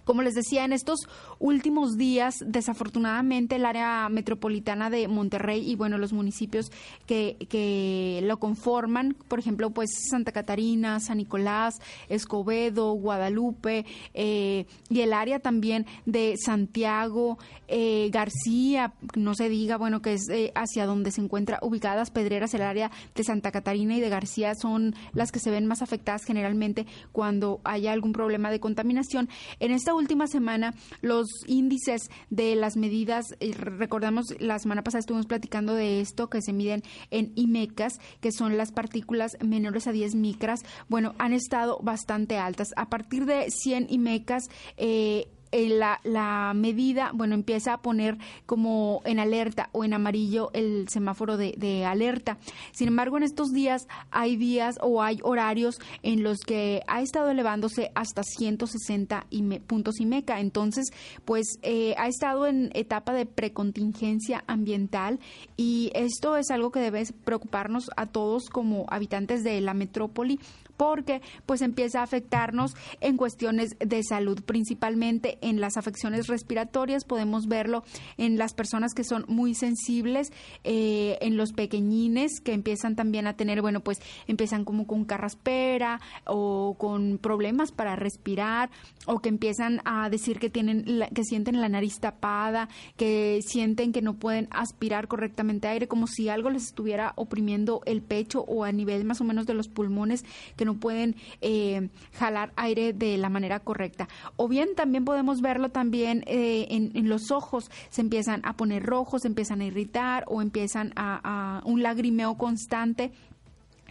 Como 0.05 0.23
les 0.23 0.35
decía, 0.35 0.65
en 0.65 0.73
estos 0.73 1.01
últimos 1.39 1.97
días, 1.97 2.37
desafortunadamente, 2.45 3.57
el 3.57 3.65
área 3.65 4.09
metropolitana 4.09 4.91
de 4.91 5.09
Monterrey 5.09 5.71
y, 5.71 5.77
bueno, 5.77 5.99
los 5.99 6.13
municipios 6.13 6.71
que, 7.07 7.37
que 7.49 8.21
lo 8.25 8.39
conforman, 8.39 9.17
por 9.29 9.39
ejemplo, 9.39 9.71
pues 9.71 9.91
Santa 10.11 10.33
Catarina, 10.33 11.01
San 11.01 11.19
Nicolás, 11.19 11.75
Escobedo, 12.09 12.93
Guadalupe, 12.93 13.85
eh, 14.15 14.67
y 14.89 15.01
el 15.01 15.13
área 15.13 15.39
también 15.39 15.87
de 16.07 16.37
Santiago, 16.37 17.39
eh, 17.69 18.11
García, 18.13 18.93
no 19.17 19.35
se 19.35 19.49
diga, 19.49 19.77
bueno, 19.77 20.03
que 20.03 20.15
es 20.15 20.29
eh, 20.29 20.53
hacia 20.55 20.87
donde 20.87 21.11
se 21.11 21.21
encuentra 21.21 21.59
ubicadas 21.63 22.11
Pedreras, 22.11 22.55
el 22.55 22.63
área 22.63 22.91
de 23.15 23.25
Santa 23.25 23.51
Catarina 23.51 23.97
y 23.97 24.01
de 24.01 24.09
García 24.09 24.55
son 24.55 24.95
las 25.13 25.33
que 25.33 25.39
se 25.39 25.51
ven 25.51 25.67
más 25.67 25.83
afectadas 25.83 26.25
generalmente 26.25 26.87
cuando 27.13 27.61
haya 27.65 27.93
algún 27.93 28.13
problema 28.13 28.51
de 28.51 28.61
contaminación. 28.61 29.29
En 29.61 29.71
esta 29.71 29.92
última 29.95 30.27
semana 30.27 30.75
los 31.01 31.27
índices 31.47 32.11
de 32.31 32.55
las 32.57 32.77
medidas, 32.77 33.27
eh, 33.41 33.53
recordamos 33.53 34.27
la 34.39 34.59
semana 34.59 34.83
pasada 34.83 35.01
estuvimos 35.01 35.27
platicando 35.27 35.75
de 35.75 36.01
esto, 36.01 36.29
que 36.29 36.43
se 36.43 36.53
miden 36.53 36.83
en 37.11 37.33
IMECAS, 37.37 37.99
que 38.21 38.33
son 38.33 38.57
las 38.57 38.73
partículas 38.73 39.37
menores 39.45 39.87
a 39.87 39.93
10 39.93 40.15
micras, 40.15 40.61
bueno, 40.89 41.15
han 41.19 41.33
estado 41.33 41.79
bastante 41.83 42.39
altas. 42.39 42.69
A 42.77 42.89
partir 42.89 43.27
de 43.27 43.51
100 43.51 43.87
IMECAS, 43.91 44.45
eh, 44.77 45.29
eh, 45.53 45.69
la, 45.69 46.01
la, 46.03 46.53
medida, 46.55 47.11
bueno, 47.15 47.35
empieza 47.35 47.75
a 47.75 47.83
poner 47.83 48.17
como 48.47 49.03
en 49.05 49.19
alerta 49.19 49.69
o 49.73 49.85
en 49.85 49.93
amarillo 49.93 50.51
el 50.55 50.89
semáforo 50.89 51.37
de, 51.37 51.85
alerta. 51.85 52.39
Sin 52.73 52.89
embargo, 52.89 53.17
en 53.19 53.23
estos 53.23 53.53
días 53.53 53.87
hay 54.11 54.37
días 54.37 54.79
o 54.81 55.03
hay 55.03 55.19
horarios 55.23 55.79
en 56.03 56.23
los 56.23 56.41
que 56.41 56.83
ha 56.87 57.03
estado 57.03 57.31
elevándose 57.31 57.91
hasta 57.95 58.23
160 58.23 59.27
puntos 59.67 60.01
y 60.01 60.07
meca. 60.07 60.41
Entonces, 60.41 60.91
pues 61.25 61.59
eh, 61.63 61.95
ha 61.99 62.09
estado 62.09 62.47
en 62.47 62.71
etapa 62.75 63.13
de 63.13 63.27
precontingencia 63.27 64.45
ambiental 64.47 65.21
y 65.57 65.91
esto 65.95 66.37
es 66.37 66.51
algo 66.51 66.71
que 66.71 66.81
debe 66.81 67.05
preocuparnos 67.25 67.91
a 67.97 68.07
todos 68.07 68.49
como 68.49 68.87
habitantes 68.89 69.43
de 69.45 69.61
la 69.61 69.75
metrópoli 69.75 70.39
porque 70.83 71.23
pues 71.47 71.63
empieza 71.63 72.01
a 72.01 72.03
afectarnos 72.03 72.75
en 73.01 73.17
cuestiones 73.17 73.77
de 73.79 74.03
salud, 74.03 74.43
principalmente 74.43 75.39
en 75.41 75.61
las 75.61 75.77
afecciones 75.77 76.27
respiratorias, 76.27 77.05
podemos 77.05 77.47
verlo 77.47 77.85
en 78.17 78.37
las 78.37 78.53
personas 78.53 78.93
que 78.93 79.05
son 79.05 79.25
muy 79.29 79.55
sensibles, 79.55 80.33
eh, 80.65 81.19
en 81.21 81.37
los 81.37 81.53
pequeñines 81.53 82.41
que 82.41 82.53
empiezan 82.53 82.97
también 82.97 83.29
a 83.29 83.35
tener, 83.37 83.63
bueno, 83.63 83.79
pues 83.79 84.01
empiezan 84.27 84.65
como 84.65 84.89
con 84.89 85.05
carraspera 85.05 86.01
o 86.27 86.75
con 86.77 87.19
problemas 87.19 87.71
para 87.71 87.95
respirar 87.95 88.69
o 89.07 89.21
que 89.21 89.29
empiezan 89.29 89.83
a 89.85 90.11
decir 90.11 90.41
que 90.41 90.51
tienen 90.51 90.85
que 91.15 91.23
sienten 91.23 91.61
la 91.61 91.69
nariz 91.69 92.01
tapada, 92.01 92.69
que 92.97 93.39
sienten 93.47 93.93
que 93.93 94.03
no 94.03 94.15
pueden 94.15 94.49
aspirar 94.51 95.07
correctamente 95.07 95.69
aire, 95.69 95.87
como 95.87 96.09
si 96.09 96.29
algo 96.29 96.51
les 96.51 96.65
estuviera 96.65 97.13
oprimiendo 97.15 97.83
el 97.87 98.03
pecho 98.03 98.41
o 98.49 98.65
a 98.65 98.73
nivel 98.73 99.05
más 99.05 99.21
o 99.21 99.25
menos 99.25 99.47
de 99.47 99.55
los 99.55 99.69
pulmones, 99.69 100.25
que 100.57 100.65
no 100.65 100.72
pueden 100.79 101.17
eh, 101.41 101.89
jalar 102.15 102.53
aire 102.57 102.93
de 102.93 103.17
la 103.19 103.29
manera 103.29 103.61
correcta. 103.61 104.09
O 104.37 104.49
bien 104.49 104.75
también 104.75 105.05
podemos 105.05 105.41
verlo 105.41 105.71
también 105.71 106.25
eh, 106.27 106.67
en, 106.71 107.09
los 107.09 107.31
ojos, 107.31 107.71
se 107.91 108.01
empiezan 108.01 108.41
a 108.45 108.57
poner 108.57 108.85
rojos, 108.85 109.23
se 109.23 109.29
empiezan 109.29 109.61
a 109.61 109.65
irritar 109.65 110.25
o 110.29 110.41
empiezan 110.41 110.93
a, 110.97 111.59
a 111.59 111.63
un 111.65 111.83
lagrimeo 111.83 112.37
constante 112.37 113.13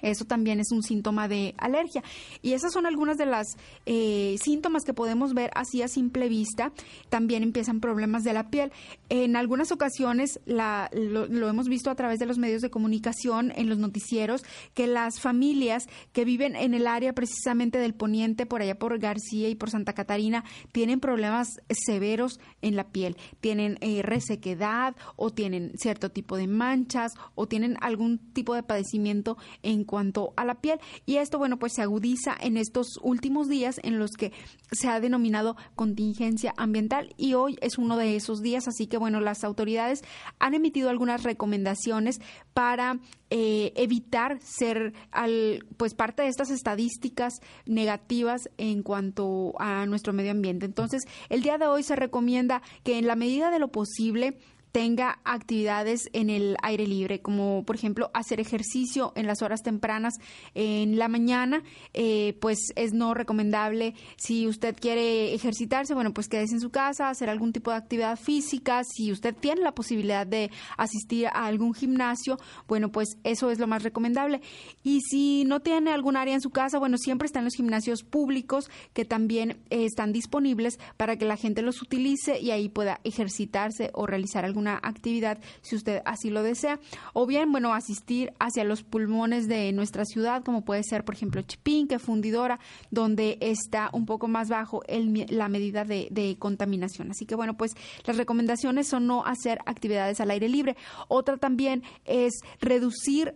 eso 0.01 0.25
también 0.25 0.59
es 0.59 0.71
un 0.71 0.83
síntoma 0.83 1.27
de 1.27 1.53
alergia. 1.57 2.03
Y 2.41 2.53
esas 2.53 2.73
son 2.73 2.85
algunas 2.85 3.17
de 3.17 3.25
las 3.25 3.47
eh, 3.85 4.35
síntomas 4.41 4.83
que 4.83 4.93
podemos 4.93 5.33
ver 5.33 5.51
así 5.55 5.81
a 5.81 5.87
simple 5.87 6.29
vista. 6.29 6.71
También 7.09 7.43
empiezan 7.43 7.79
problemas 7.79 8.23
de 8.23 8.33
la 8.33 8.49
piel. 8.49 8.71
En 9.09 9.35
algunas 9.35 9.71
ocasiones 9.71 10.39
lo, 10.45 11.49
hemos 11.49 11.67
visto 11.67 11.89
a 11.89 11.95
través 11.95 12.19
de 12.19 12.25
los 12.25 12.37
medios 12.37 12.61
de 12.61 12.69
comunicación, 12.69 13.51
en 13.55 13.69
los 13.69 13.77
noticieros, 13.77 14.43
que 14.73 14.87
las 14.87 15.19
familias 15.19 15.87
que 16.13 16.25
viven 16.25 16.55
en 16.55 16.73
el 16.73 16.87
área 16.87 17.13
precisamente 17.13 17.77
del 17.77 17.93
poniente, 17.93 18.45
por 18.45 18.61
allá 18.61 18.77
por 18.77 18.97
García 18.99 19.49
y 19.49 19.55
por 19.55 19.69
Santa 19.69 19.93
Catarina, 19.93 20.43
tienen 20.71 20.99
problemas 20.99 21.61
severos 21.69 22.39
en 22.61 22.75
la 22.75 22.89
piel. 22.89 23.17
Tienen 23.39 23.77
eh, 23.81 24.01
resequedad 24.01 24.95
o 25.15 25.31
tienen 25.31 25.71
cierto 25.77 26.09
tipo 26.09 26.37
de 26.37 26.47
manchas 26.47 27.13
o 27.35 27.47
tienen 27.47 27.77
algún 27.81 28.17
tipo 28.17 28.55
de 28.55 28.63
padecimiento 28.63 29.37
en 29.63 29.83
cuanto 29.91 30.33
a 30.37 30.45
la 30.45 30.55
piel. 30.55 30.79
Y 31.05 31.17
esto, 31.17 31.37
bueno, 31.37 31.59
pues 31.59 31.73
se 31.73 31.81
agudiza 31.81 32.33
en 32.39 32.55
estos 32.55 32.97
últimos 33.03 33.49
días 33.49 33.75
en 33.83 33.99
los 33.99 34.11
que 34.11 34.31
se 34.71 34.87
ha 34.87 35.01
denominado 35.01 35.57
contingencia 35.75 36.53
ambiental 36.55 37.13
y 37.17 37.33
hoy 37.33 37.57
es 37.61 37.77
uno 37.77 37.97
de 37.97 38.15
esos 38.15 38.41
días, 38.41 38.69
así 38.69 38.87
que 38.87 38.97
bueno, 38.97 39.19
las 39.19 39.43
autoridades 39.43 40.01
han 40.39 40.53
emitido 40.53 40.89
algunas 40.89 41.23
recomendaciones 41.23 42.21
para 42.53 42.99
eh, 43.29 43.73
evitar 43.75 44.39
ser 44.41 44.93
al, 45.11 45.65
pues 45.75 45.93
parte 45.93 46.23
de 46.23 46.29
estas 46.29 46.51
estadísticas 46.51 47.41
negativas 47.65 48.49
en 48.57 48.83
cuanto 48.83 49.53
a 49.59 49.85
nuestro 49.87 50.13
medio 50.13 50.31
ambiente. 50.31 50.65
Entonces, 50.65 51.03
el 51.27 51.41
día 51.41 51.57
de 51.57 51.67
hoy 51.67 51.83
se 51.83 51.97
recomienda 51.97 52.61
que 52.83 52.97
en 52.97 53.07
la 53.07 53.17
medida 53.17 53.51
de 53.51 53.59
lo 53.59 53.73
posible 53.73 54.37
tenga 54.72 55.19
actividades 55.24 56.09
en 56.13 56.30
el 56.30 56.57
aire 56.61 56.88
libre, 56.88 57.22
como 57.22 57.63
por 57.65 57.76
ejemplo 57.76 58.09
hacer 58.13 58.39
ejercicio 58.39 59.11
en 59.15 59.28
las 59.28 59.41
horas 59.41 59.63
tempranas 59.63 60.15
en 60.55 60.97
la 60.97 61.07
mañana, 61.07 61.63
eh, 61.93 62.38
pues 62.39 62.72
es 62.76 62.93
no 62.93 63.13
recomendable. 63.13 63.93
Si 64.17 64.47
usted 64.47 64.76
quiere 64.80 65.34
ejercitarse, 65.34 65.93
bueno, 65.93 66.13
pues 66.13 66.28
quédese 66.28 66.55
en 66.55 66.61
su 66.61 66.69
casa, 66.69 67.09
hacer 67.09 67.30
algún 67.30 67.53
tipo 67.53 67.72
de 67.72 67.78
actividad 67.78 68.17
física. 68.17 68.84
Si 68.84 69.11
usted 69.11 69.36
tiene 69.36 69.61
la 69.61 69.74
posibilidad 69.74 70.26
de 70.26 70.51
asistir 70.78 71.28
a 71.28 71.45
algún 71.45 71.74
gimnasio, 71.74 72.39
bueno, 72.67 72.91
pues 72.91 73.17
eso 73.24 73.51
es 73.51 73.59
lo 73.59 73.67
más 73.67 73.84
recomendable. 73.84 74.41
Y 74.84 75.01
si 75.01 75.43
no 75.45 75.59
tiene 75.59 75.91
algún 75.91 76.15
área 76.15 76.34
en 76.34 76.41
su 76.41 76.49
casa, 76.49 76.80
bueno, 76.80 76.97
siempre 76.97 77.26
están 77.26 77.43
los 77.43 77.55
gimnasios 77.55 78.03
públicos 78.03 78.69
que 78.93 79.05
también 79.05 79.51
eh, 79.69 79.86
están 79.86 80.13
disponibles 80.13 80.80
para 80.97 81.17
que 81.17 81.26
la 81.26 81.38
gente 81.38 81.61
los 81.61 81.82
utilice 81.82 82.39
y 82.39 82.51
ahí 82.51 82.69
pueda 82.69 82.99
ejercitarse 83.03 83.91
o 83.93 84.05
realizar 84.05 84.45
algún 84.45 84.61
una 84.62 84.80
actividad 84.82 85.39
si 85.62 85.76
usted 85.76 86.01
así 86.05 86.30
lo 86.30 86.43
desea. 86.43 86.80
O 87.14 87.26
bien, 87.26 87.51
bueno, 87.51 87.74
asistir 87.74 88.34
hacia 88.39 88.64
los 88.64 88.84
pulmones 88.84 89.47
de 89.47 89.72
nuestra 89.74 90.05
ciudad, 90.05 90.43
como 90.43 90.64
puede 90.64 90.84
ser, 90.84 91.03
por 91.03 91.16
ejemplo, 91.16 91.41
Chipinque, 91.41 91.99
Fundidora, 91.99 92.59
donde 92.91 93.38
está 93.41 93.89
un 93.91 94.05
poco 94.05 94.28
más 94.28 94.49
bajo 94.49 94.84
el, 94.88 95.26
la 95.30 95.49
medida 95.49 95.84
de, 95.84 96.36
contaminación. 96.39 97.12
Así 97.12 97.26
que, 97.26 97.36
bueno, 97.36 97.57
pues 97.57 97.72
las 98.05 98.18
recomendaciones 98.18 98.88
son 98.88 99.07
no 99.07 99.26
hacer 99.26 99.59
actividades 99.66 100.20
al 100.22 100.32
aire 100.32 100.47
libre. 100.47 100.78
Otra 101.07 101.38
también 101.38 101.84
es 102.05 102.34
reducir 102.59 103.36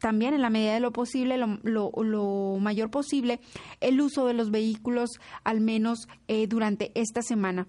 también 0.00 0.34
en 0.34 0.42
la 0.42 0.50
medida 0.50 0.74
de 0.74 0.80
lo 0.80 0.92
posible, 0.92 1.38
lo, 1.38 1.90
lo, 1.96 2.58
mayor 2.60 2.90
posible, 2.90 3.40
el 3.80 4.00
uso 4.00 4.26
de 4.26 4.34
los 4.34 4.50
vehículos, 4.50 5.10
al 5.44 5.60
menos 5.60 6.08
eh, 6.28 6.46
durante 6.46 6.92
esta 6.94 7.22
semana. 7.22 7.66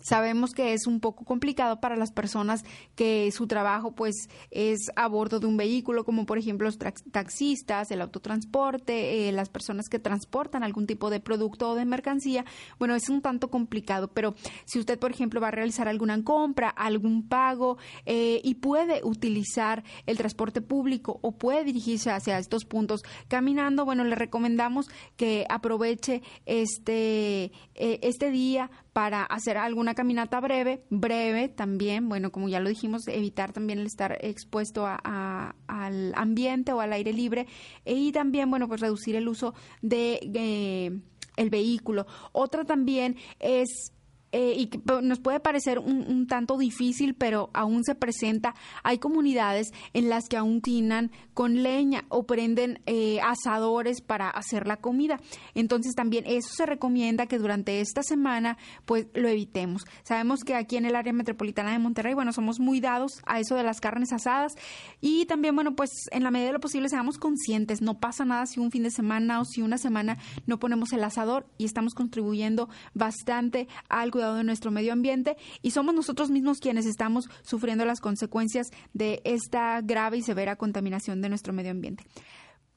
Sabemos 0.00 0.52
que 0.52 0.74
es 0.74 0.86
un 0.86 1.00
poco 1.00 1.24
complicado 1.24 1.80
para 1.80 1.96
las 1.96 2.12
personas 2.12 2.64
que 2.94 3.30
su 3.32 3.46
trabajo 3.46 3.92
pues 3.92 4.28
es 4.50 4.90
a 4.94 5.08
bordo 5.08 5.40
de 5.40 5.46
un 5.46 5.56
vehículo, 5.56 6.04
como 6.04 6.24
por 6.24 6.38
ejemplo 6.38 6.66
los 6.66 6.78
taxistas, 6.78 7.90
el 7.90 8.00
autotransporte, 8.00 9.28
eh, 9.28 9.32
las 9.32 9.48
personas 9.48 9.88
que 9.88 9.98
transportan 9.98 10.62
algún 10.62 10.86
tipo 10.86 11.10
de 11.10 11.20
producto 11.20 11.70
o 11.70 11.74
de 11.74 11.84
mercancía. 11.84 12.44
Bueno, 12.78 12.94
es 12.94 13.08
un 13.08 13.22
tanto 13.22 13.50
complicado, 13.50 14.08
pero 14.08 14.34
si 14.66 14.78
usted 14.78 14.98
por 14.98 15.10
ejemplo 15.10 15.40
va 15.40 15.48
a 15.48 15.52
realizar 15.52 15.88
alguna 15.88 16.22
compra, 16.22 16.68
algún 16.68 17.28
pago 17.28 17.78
eh, 18.06 18.40
y 18.44 18.54
puede 18.56 19.00
utilizar 19.04 19.82
el 20.06 20.16
transporte 20.16 20.60
público 20.60 21.18
o 21.22 21.32
puede 21.32 21.64
dirigirse 21.64 22.10
hacia 22.10 22.38
estos 22.38 22.64
puntos 22.64 23.02
caminando, 23.26 23.84
bueno, 23.84 24.04
le 24.04 24.14
recomendamos 24.14 24.88
que 25.16 25.44
aproveche 25.48 26.22
este, 26.46 27.52
eh, 27.74 27.98
este 28.02 28.30
día 28.30 28.70
para 28.98 29.22
hacer 29.22 29.56
alguna 29.56 29.94
caminata 29.94 30.40
breve, 30.40 30.82
breve 30.90 31.48
también, 31.48 32.08
bueno, 32.08 32.32
como 32.32 32.48
ya 32.48 32.58
lo 32.58 32.68
dijimos, 32.68 33.06
evitar 33.06 33.52
también 33.52 33.78
el 33.78 33.86
estar 33.86 34.18
expuesto 34.22 34.88
al 34.88 36.12
ambiente 36.16 36.72
o 36.72 36.80
al 36.80 36.92
aire 36.92 37.12
libre 37.12 37.46
y 37.84 38.10
también, 38.10 38.50
bueno, 38.50 38.66
pues 38.66 38.80
reducir 38.80 39.14
el 39.14 39.28
uso 39.28 39.54
de 39.82 40.18
eh, 40.34 40.98
el 41.36 41.48
vehículo. 41.48 42.08
Otra 42.32 42.64
también 42.64 43.14
es 43.38 43.92
eh, 44.32 44.54
y 44.56 44.66
que 44.66 44.80
nos 45.02 45.20
puede 45.20 45.40
parecer 45.40 45.78
un, 45.78 46.26
tanto 46.26 46.58
difícil, 46.58 47.14
pero 47.14 47.50
aún 47.54 47.84
se 47.84 47.94
presenta. 47.94 48.54
Hay 48.82 48.98
comunidades 48.98 49.72
en 49.94 50.08
las 50.08 50.28
que 50.28 50.36
aún 50.36 50.60
tinan 50.60 51.10
con 51.32 51.62
leña 51.62 52.04
o 52.08 52.26
prenden 52.26 52.80
eh, 52.86 53.20
asadores 53.20 54.00
para 54.00 54.28
hacer 54.28 54.66
la 54.66 54.76
comida. 54.76 55.20
Entonces 55.54 55.94
también 55.94 56.24
eso 56.26 56.50
se 56.52 56.66
recomienda 56.66 57.26
que 57.26 57.38
durante 57.38 57.80
esta 57.80 58.02
semana 58.02 58.58
pues 58.84 59.06
lo 59.14 59.28
evitemos. 59.28 59.84
Sabemos 60.02 60.44
que 60.44 60.54
aquí 60.54 60.76
en 60.76 60.84
el 60.84 60.96
área 60.96 61.12
metropolitana 61.12 61.72
de 61.72 61.78
Monterrey, 61.78 62.14
bueno, 62.14 62.32
somos 62.32 62.60
muy 62.60 62.80
dados 62.80 63.22
a 63.26 63.40
eso 63.40 63.54
de 63.54 63.62
las 63.62 63.80
carnes 63.80 64.12
asadas 64.12 64.54
y 65.00 65.26
también, 65.26 65.54
bueno, 65.54 65.74
pues 65.74 65.90
en 66.10 66.22
la 66.22 66.30
medida 66.30 66.48
de 66.48 66.52
lo 66.54 66.60
posible 66.60 66.88
seamos 66.88 67.18
conscientes. 67.18 67.80
No 67.80 67.98
pasa 67.98 68.24
nada 68.24 68.46
si 68.46 68.60
un 68.60 68.70
fin 68.70 68.82
de 68.82 68.90
semana 68.90 69.40
o 69.40 69.44
si 69.44 69.62
una 69.62 69.78
semana 69.78 70.18
no 70.46 70.58
ponemos 70.58 70.92
el 70.92 71.04
asador 71.04 71.46
y 71.56 71.64
estamos 71.64 71.94
contribuyendo 71.94 72.68
bastante 72.94 73.68
al 73.88 74.10
cuidado 74.18 74.34
de 74.34 74.42
nuestro 74.42 74.72
medio 74.72 74.92
ambiente 74.92 75.36
y 75.62 75.70
somos 75.70 75.94
nosotros 75.94 76.28
mismos 76.28 76.58
quienes 76.58 76.86
estamos 76.86 77.30
sufriendo 77.42 77.84
las 77.84 78.00
consecuencias 78.00 78.66
de 78.92 79.22
esta 79.22 79.80
grave 79.80 80.16
y 80.16 80.22
severa 80.22 80.56
contaminación 80.56 81.22
de 81.22 81.28
nuestro 81.28 81.52
medio 81.52 81.70
ambiente. 81.70 82.02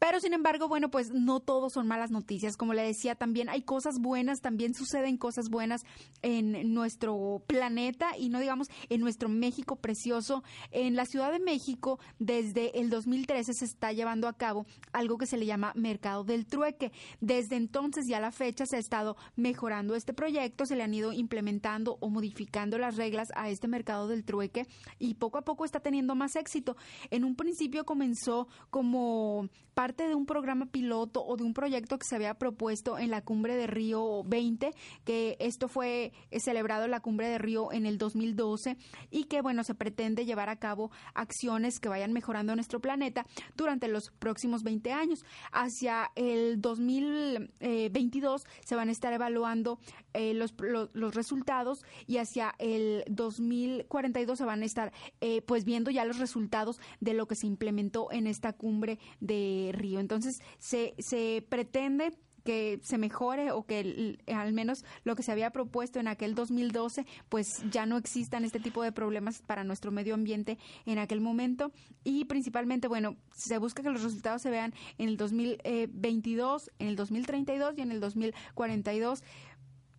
Pero 0.01 0.19
sin 0.19 0.33
embargo, 0.33 0.67
bueno, 0.67 0.89
pues 0.89 1.11
no 1.11 1.41
todo 1.41 1.69
son 1.69 1.85
malas 1.85 2.09
noticias. 2.09 2.57
Como 2.57 2.73
le 2.73 2.81
decía, 2.81 3.13
también 3.13 3.49
hay 3.49 3.61
cosas 3.61 3.99
buenas, 3.99 4.41
también 4.41 4.73
suceden 4.73 5.15
cosas 5.15 5.47
buenas 5.47 5.83
en 6.23 6.73
nuestro 6.73 7.43
planeta 7.45 8.17
y 8.17 8.29
no 8.29 8.39
digamos 8.39 8.67
en 8.89 8.99
nuestro 8.99 9.29
México 9.29 9.75
precioso. 9.75 10.43
En 10.71 10.95
la 10.95 11.05
Ciudad 11.05 11.31
de 11.31 11.37
México, 11.37 11.99
desde 12.17 12.79
el 12.79 12.89
2013 12.89 13.53
se 13.53 13.65
está 13.65 13.93
llevando 13.93 14.27
a 14.27 14.33
cabo 14.33 14.65
algo 14.91 15.19
que 15.19 15.27
se 15.27 15.37
le 15.37 15.45
llama 15.45 15.71
Mercado 15.75 16.23
del 16.23 16.47
Trueque. 16.47 16.91
Desde 17.19 17.55
entonces 17.55 18.09
y 18.09 18.15
a 18.15 18.19
la 18.19 18.31
fecha 18.31 18.65
se 18.65 18.77
ha 18.77 18.79
estado 18.79 19.17
mejorando 19.35 19.93
este 19.93 20.13
proyecto, 20.15 20.65
se 20.65 20.75
le 20.75 20.81
han 20.81 20.95
ido 20.95 21.13
implementando 21.13 21.99
o 21.99 22.09
modificando 22.09 22.79
las 22.79 22.95
reglas 22.95 23.27
a 23.35 23.51
este 23.51 23.67
Mercado 23.67 24.07
del 24.07 24.23
Trueque 24.23 24.65
y 24.97 25.13
poco 25.13 25.37
a 25.37 25.43
poco 25.43 25.63
está 25.63 25.79
teniendo 25.79 26.15
más 26.15 26.35
éxito. 26.35 26.75
En 27.11 27.23
un 27.23 27.35
principio 27.35 27.85
comenzó 27.85 28.47
como 28.71 29.47
parte 29.75 29.90
de 29.97 30.15
un 30.15 30.25
programa 30.25 30.67
piloto 30.67 31.23
o 31.23 31.35
de 31.37 31.43
un 31.43 31.53
proyecto 31.53 31.99
que 31.99 32.07
se 32.07 32.15
había 32.15 32.33
propuesto 32.35 32.97
en 32.97 33.11
la 33.11 33.21
cumbre 33.21 33.55
de 33.55 33.67
Río 33.67 34.23
20, 34.23 34.73
que 35.03 35.37
esto 35.39 35.67
fue 35.67 36.13
celebrado 36.39 36.85
en 36.85 36.91
la 36.91 37.01
cumbre 37.01 37.27
de 37.27 37.37
Río 37.37 37.71
en 37.71 37.85
el 37.85 37.97
2012 37.97 38.77
y 39.09 39.25
que 39.25 39.41
bueno, 39.41 39.63
se 39.63 39.75
pretende 39.75 40.25
llevar 40.25 40.49
a 40.49 40.57
cabo 40.57 40.91
acciones 41.13 41.79
que 41.79 41.89
vayan 41.89 42.13
mejorando 42.13 42.55
nuestro 42.55 42.79
planeta 42.79 43.25
durante 43.55 43.87
los 43.87 44.11
próximos 44.11 44.63
20 44.63 44.91
años. 44.93 45.25
Hacia 45.51 46.11
el 46.15 46.61
2022 46.61 48.45
se 48.65 48.75
van 48.75 48.89
a 48.89 48.91
estar 48.91 49.13
evaluando 49.13 49.79
eh, 50.13 50.33
los, 50.33 50.53
los, 50.93 51.15
resultados 51.15 51.83
y 52.07 52.17
hacia 52.17 52.55
el 52.59 53.03
2042 53.09 54.37
se 54.37 54.45
van 54.45 54.61
a 54.61 54.65
estar 54.65 54.91
eh, 55.19 55.41
pues 55.41 55.65
viendo 55.65 55.91
ya 55.91 56.05
los 56.05 56.19
resultados 56.19 56.79
de 56.99 57.13
lo 57.13 57.27
que 57.27 57.35
se 57.35 57.47
implementó 57.47 58.11
en 58.11 58.27
esta 58.27 58.53
cumbre 58.53 58.99
de. 59.19 59.71
Entonces 59.81 60.41
se, 60.59 60.93
se 60.99 61.45
pretende 61.49 62.11
que 62.43 62.79
se 62.83 62.97
mejore 62.97 63.51
o 63.51 63.65
que 63.65 64.17
al 64.27 64.53
menos 64.53 64.83
lo 65.03 65.15
que 65.15 65.23
se 65.23 65.31
había 65.31 65.51
propuesto 65.51 65.99
en 65.99 66.07
aquel 66.07 66.35
2012 66.35 67.05
pues 67.29 67.63
ya 67.69 67.85
no 67.85 67.97
existan 67.97 68.45
este 68.45 68.59
tipo 68.59 68.83
de 68.83 68.91
problemas 68.91 69.41
para 69.41 69.63
nuestro 69.63 69.91
medio 69.91 70.13
ambiente 70.13 70.57
en 70.85 70.97
aquel 70.97 71.21
momento. 71.21 71.71
Y 72.03 72.25
principalmente 72.25 72.87
bueno 72.87 73.15
se 73.33 73.57
busca 73.57 73.83
que 73.83 73.89
los 73.89 74.03
resultados 74.03 74.41
se 74.41 74.49
vean 74.49 74.73
en 74.97 75.09
el 75.09 75.17
2022 75.17 76.71
en 76.79 76.87
el 76.87 76.95
2032 76.95 77.77
y 77.77 77.81
en 77.81 77.91
el 77.91 77.99
2042 77.99 79.23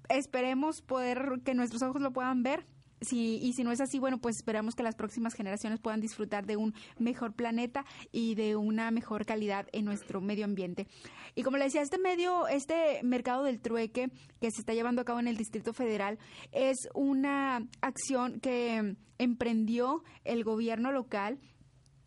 esperemos 0.09 0.83
poder 0.83 1.41
que 1.45 1.55
nuestros 1.55 1.83
ojos 1.83 2.03
lo 2.03 2.13
puedan 2.13 2.43
ver. 2.43 2.67
Si, 3.03 3.37
y 3.37 3.53
si 3.53 3.65
no 3.65 3.73
es 3.73 3.81
así, 3.81 3.99
bueno, 3.99 4.19
pues 4.19 4.37
esperamos 4.37 4.75
que 4.75 4.83
las 4.83 4.95
próximas 4.95 5.35
generaciones 5.35 5.81
puedan 5.81 6.01
disfrutar 6.01 6.47
de 6.47 6.57
un 6.57 6.75
mejor 6.99 7.35
planeta 7.35 7.85
y 8.11 8.35
de 8.35 8.57
una 8.57 8.91
mejor 8.91 9.27
calidad 9.27 9.67
en 9.73 9.85
nuestro 9.85 10.21
medio 10.21 10.45
ambiente. 10.45 10.87
Y 11.35 11.43
como 11.43 11.57
le 11.57 11.65
decía, 11.65 11.83
este 11.83 11.99
medio, 11.99 12.47
este 12.49 13.01
mercado 13.03 13.43
del 13.45 13.61
trueque 13.61 14.11
que 14.41 14.51
se 14.51 14.61
está 14.61 14.75
llevando 14.75 15.03
a 15.03 15.05
cabo 15.05 15.21
en 15.21 15.29
el 15.29 15.37
Distrito 15.37 15.73
Federal 15.73 16.19
es 16.53 16.89
una 16.95 17.67
acción 17.81 18.41
que 18.41 18.97
emprendió 19.19 20.03
el 20.25 20.45
gobierno 20.45 20.93
local 20.93 21.39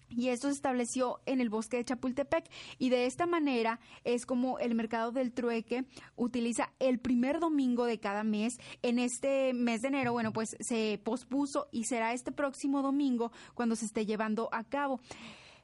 y 0.09 0.29
esto 0.29 0.47
se 0.47 0.53
estableció 0.53 1.19
en 1.25 1.41
el 1.41 1.49
bosque 1.49 1.77
de 1.77 1.85
Chapultepec 1.85 2.49
y 2.77 2.89
de 2.89 3.05
esta 3.05 3.25
manera 3.25 3.79
es 4.03 4.25
como 4.25 4.59
el 4.59 4.75
mercado 4.75 5.11
del 5.11 5.33
trueque 5.33 5.85
utiliza 6.15 6.71
el 6.79 6.99
primer 6.99 7.39
domingo 7.39 7.85
de 7.85 7.99
cada 7.99 8.23
mes. 8.23 8.59
En 8.81 8.99
este 8.99 9.53
mes 9.53 9.81
de 9.81 9.89
enero, 9.89 10.13
bueno, 10.13 10.31
pues 10.33 10.55
se 10.59 10.99
pospuso 11.03 11.67
y 11.71 11.85
será 11.85 12.13
este 12.13 12.31
próximo 12.31 12.81
domingo 12.81 13.31
cuando 13.53 13.75
se 13.75 13.85
esté 13.85 14.05
llevando 14.05 14.49
a 14.51 14.63
cabo. 14.63 14.99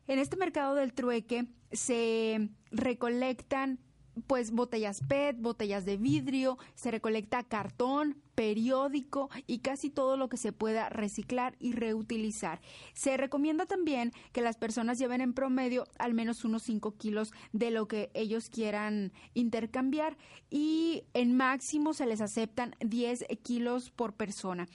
En 0.07 0.19
este 0.19 0.35
mercado 0.35 0.75
del 0.75 0.93
trueque 0.93 1.45
se 1.71 2.49
recolectan 2.71 3.79
pues 4.27 4.51
botellas 4.51 5.01
PET, 5.07 5.37
botellas 5.39 5.85
de 5.85 5.97
vidrio, 5.97 6.57
se 6.75 6.91
recolecta 6.91 7.43
cartón, 7.43 8.17
periódico 8.35 9.29
y 9.47 9.59
casi 9.59 9.89
todo 9.89 10.17
lo 10.17 10.29
que 10.29 10.37
se 10.37 10.51
pueda 10.51 10.89
reciclar 10.89 11.55
y 11.59 11.73
reutilizar. 11.73 12.61
Se 12.93 13.17
recomienda 13.17 13.65
también 13.65 14.13
que 14.31 14.41
las 14.41 14.57
personas 14.57 14.99
lleven 14.99 15.21
en 15.21 15.33
promedio 15.33 15.85
al 15.99 16.13
menos 16.13 16.43
unos 16.43 16.63
5 16.63 16.97
kilos 16.97 17.33
de 17.53 17.71
lo 17.71 17.87
que 17.87 18.09
ellos 18.13 18.49
quieran 18.49 19.11
intercambiar 19.33 20.17
y 20.49 21.03
en 21.13 21.35
máximo 21.35 21.93
se 21.93 22.05
les 22.05 22.21
aceptan 22.21 22.75
10 22.79 23.25
kilos 23.43 23.91
por 23.91 24.13
persona 24.13 24.67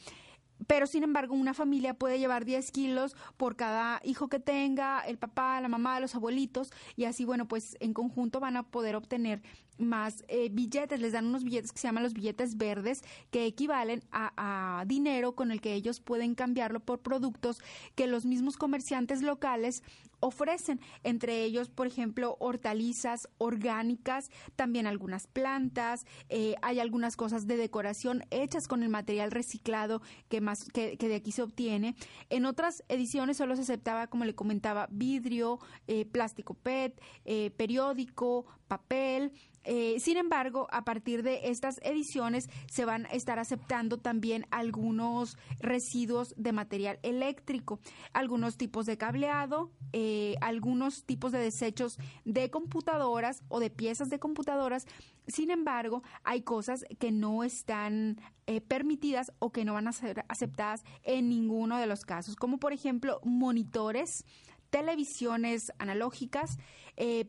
pero 0.67 0.87
sin 0.87 1.03
embargo 1.03 1.35
una 1.35 1.55
familia 1.55 1.95
puede 1.95 2.19
llevar 2.19 2.45
10 2.45 2.71
kilos 2.71 3.17
por 3.37 3.57
cada 3.57 4.01
hijo 4.05 4.29
que 4.29 4.41
tenga, 4.41 5.01
el 5.01 5.19
papá, 5.19 5.61
la 5.61 5.69
mamá, 5.69 6.01
los 6.01 6.15
abuelitos, 6.15 6.71
y 6.97 7.05
así, 7.05 7.25
bueno, 7.25 7.47
pues 7.47 7.77
en 7.81 7.93
conjunto 7.93 8.41
van 8.41 8.57
a 8.57 8.63
poder 8.65 8.97
obtener 8.97 9.43
más 9.79 10.24
eh, 10.29 10.49
billetes, 10.51 11.01
les 11.01 11.12
dan 11.12 11.27
unos 11.27 11.45
billetes 11.45 11.72
que 11.72 11.79
se 11.79 11.89
llaman 11.89 12.03
los 12.03 12.14
billetes 12.14 12.57
verdes, 12.57 13.03
que 13.31 13.47
equivalen 13.47 14.03
a, 14.12 14.85
dinero 14.87 15.35
con 15.35 15.51
el 15.51 15.61
que 15.61 15.74
ellos 15.74 16.01
pueden 16.01 16.35
cambiarlo 16.35 16.81
por 16.81 17.01
productos 17.01 17.59
que 17.95 18.07
los 18.07 18.24
mismos 18.24 18.57
comerciantes 18.57 19.22
locales 19.22 19.83
ofrecen, 20.20 20.81
entre 21.05 21.43
ellos, 21.43 21.68
por 21.68 21.87
ejemplo, 21.87 22.37
hortalizas 22.41 23.29
orgánicas, 23.39 24.31
también 24.57 24.87
algunas 24.87 25.27
plantas, 25.27 26.07
eh, 26.29 26.55
hay 26.62 26.81
algunas 26.81 27.16
cosas 27.16 27.47
de 27.47 27.57
decoración 27.57 28.24
hechas 28.31 28.68
con 28.68 28.83
el 28.83 28.89
material 28.89 29.31
reciclado 29.31 30.01
que 30.29 30.41
más 30.41 30.64
que, 30.64 30.97
de 30.97 31.14
aquí 31.14 31.33
se 31.33 31.43
obtiene. 31.43 31.97
En 32.31 32.47
otras 32.47 32.83
ediciones 32.89 33.37
solo 33.37 33.57
se 33.57 33.62
aceptaba, 33.62 34.07
como 34.07 34.24
le 34.24 34.35
comentaba, 34.35 34.89
vidrio, 34.91 35.59
eh, 35.87 36.05
plástico 36.07 36.55
PET, 36.55 37.01
eh, 37.24 37.51
periódico, 37.57 38.47
papel, 38.68 39.33
eh, 39.67 39.99
sin 39.99 40.17
embargo, 40.17 40.69
a 40.71 40.85
partir 40.85 41.25
de 41.25 41.49
estas 41.51 41.81
ediciones 41.83 42.49
se 42.71 42.85
van 42.85 43.07
a 43.07 43.09
estar 43.09 43.41
aceptando 43.41 43.99
también 43.99 44.47
algunos 44.53 45.37
residuos 45.59 46.35
de 46.37 46.53
material 46.53 47.01
eléctrico, 47.03 47.81
algunos 48.12 48.57
tipos 48.57 48.87
de 48.87 48.97
cableado, 48.97 49.73
eh, 49.93 50.37
algunos 50.41 51.05
tipos 51.05 51.33
de 51.33 51.41
desechos 51.41 51.99
de 52.25 52.49
computadoras 52.49 53.43
o 53.49 53.59
de 53.59 53.71
piezas 53.71 54.09
de 54.09 54.21
computadoras. 54.21 54.87
Sin 55.27 55.51
embargo, 55.51 56.05
hay 56.23 56.43
cosas 56.43 56.85
que 57.01 57.11
no 57.11 57.43
están 57.43 58.21
eh, 58.47 58.61
permitidas 58.61 59.33
o 59.41 59.51
que 59.51 59.64
no 59.64 59.75
van 59.75 59.89
a 59.89 59.93
ser 59.93 60.25
aceptadas 60.29 60.85
en 61.03 61.29
ninguno 61.29 61.79
de 61.79 61.89
los 61.89 62.05
casos, 62.05 62.37
como 62.37 62.59
por 62.59 62.73
ejemplo 62.73 63.21
monitores, 63.25 64.25
televisiones 64.71 65.73
analógicas, 65.79 66.59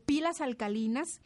pilas 0.06 0.42
alcalinas, 0.42 1.20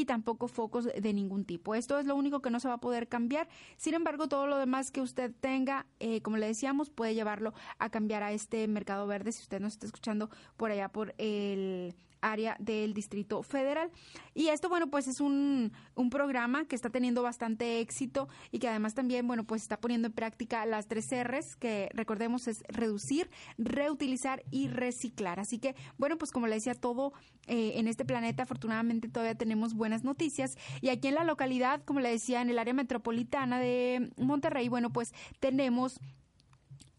y 0.00 0.04
tampoco 0.04 0.48
focos 0.48 0.84
de 0.84 1.12
ningún 1.12 1.44
tipo. 1.44 1.74
Esto 1.74 1.98
es 1.98 2.06
lo 2.06 2.14
único 2.14 2.40
que 2.40 2.50
no 2.50 2.60
se 2.60 2.68
va 2.68 2.74
a 2.74 2.80
poder 2.80 3.08
cambiar. 3.08 3.48
Sin 3.76 3.94
embargo, 3.94 4.28
todo 4.28 4.46
lo 4.46 4.58
demás 4.58 4.90
que 4.90 5.00
usted 5.00 5.32
tenga, 5.40 5.86
eh, 5.98 6.20
como 6.22 6.36
le 6.36 6.46
decíamos, 6.46 6.90
puede 6.90 7.14
llevarlo 7.14 7.52
a 7.78 7.90
cambiar 7.90 8.22
a 8.22 8.32
este 8.32 8.66
mercado 8.68 9.06
verde 9.06 9.32
si 9.32 9.42
usted 9.42 9.60
nos 9.60 9.72
está 9.72 9.86
escuchando 9.86 10.30
por 10.56 10.70
allá 10.70 10.88
por 10.88 11.14
el 11.18 11.94
área 12.20 12.56
del 12.58 12.94
Distrito 12.94 13.42
Federal. 13.42 13.90
Y 14.34 14.48
esto, 14.48 14.68
bueno, 14.68 14.88
pues 14.88 15.08
es 15.08 15.20
un, 15.20 15.72
un 15.94 16.10
programa 16.10 16.66
que 16.66 16.76
está 16.76 16.90
teniendo 16.90 17.22
bastante 17.22 17.80
éxito 17.80 18.28
y 18.52 18.58
que 18.58 18.68
además 18.68 18.94
también, 18.94 19.26
bueno, 19.26 19.44
pues 19.44 19.62
está 19.62 19.80
poniendo 19.80 20.08
en 20.08 20.12
práctica 20.12 20.64
las 20.66 20.86
tres 20.86 21.08
R's, 21.10 21.56
que 21.56 21.88
recordemos 21.94 22.48
es 22.48 22.62
reducir, 22.68 23.30
reutilizar 23.56 24.42
y 24.50 24.68
reciclar. 24.68 25.40
Así 25.40 25.58
que, 25.58 25.74
bueno, 25.96 26.18
pues 26.18 26.30
como 26.30 26.46
le 26.46 26.56
decía, 26.56 26.74
todo 26.74 27.12
eh, 27.46 27.72
en 27.76 27.88
este 27.88 28.04
planeta, 28.04 28.42
afortunadamente 28.42 29.08
todavía 29.08 29.34
tenemos 29.34 29.74
buenas 29.74 30.04
noticias. 30.04 30.56
Y 30.80 30.90
aquí 30.90 31.08
en 31.08 31.14
la 31.14 31.24
localidad, 31.24 31.82
como 31.84 32.00
le 32.00 32.10
decía, 32.10 32.42
en 32.42 32.50
el 32.50 32.58
área 32.58 32.74
metropolitana 32.74 33.58
de 33.58 34.10
Monterrey, 34.16 34.68
bueno, 34.68 34.90
pues 34.90 35.12
tenemos 35.40 36.00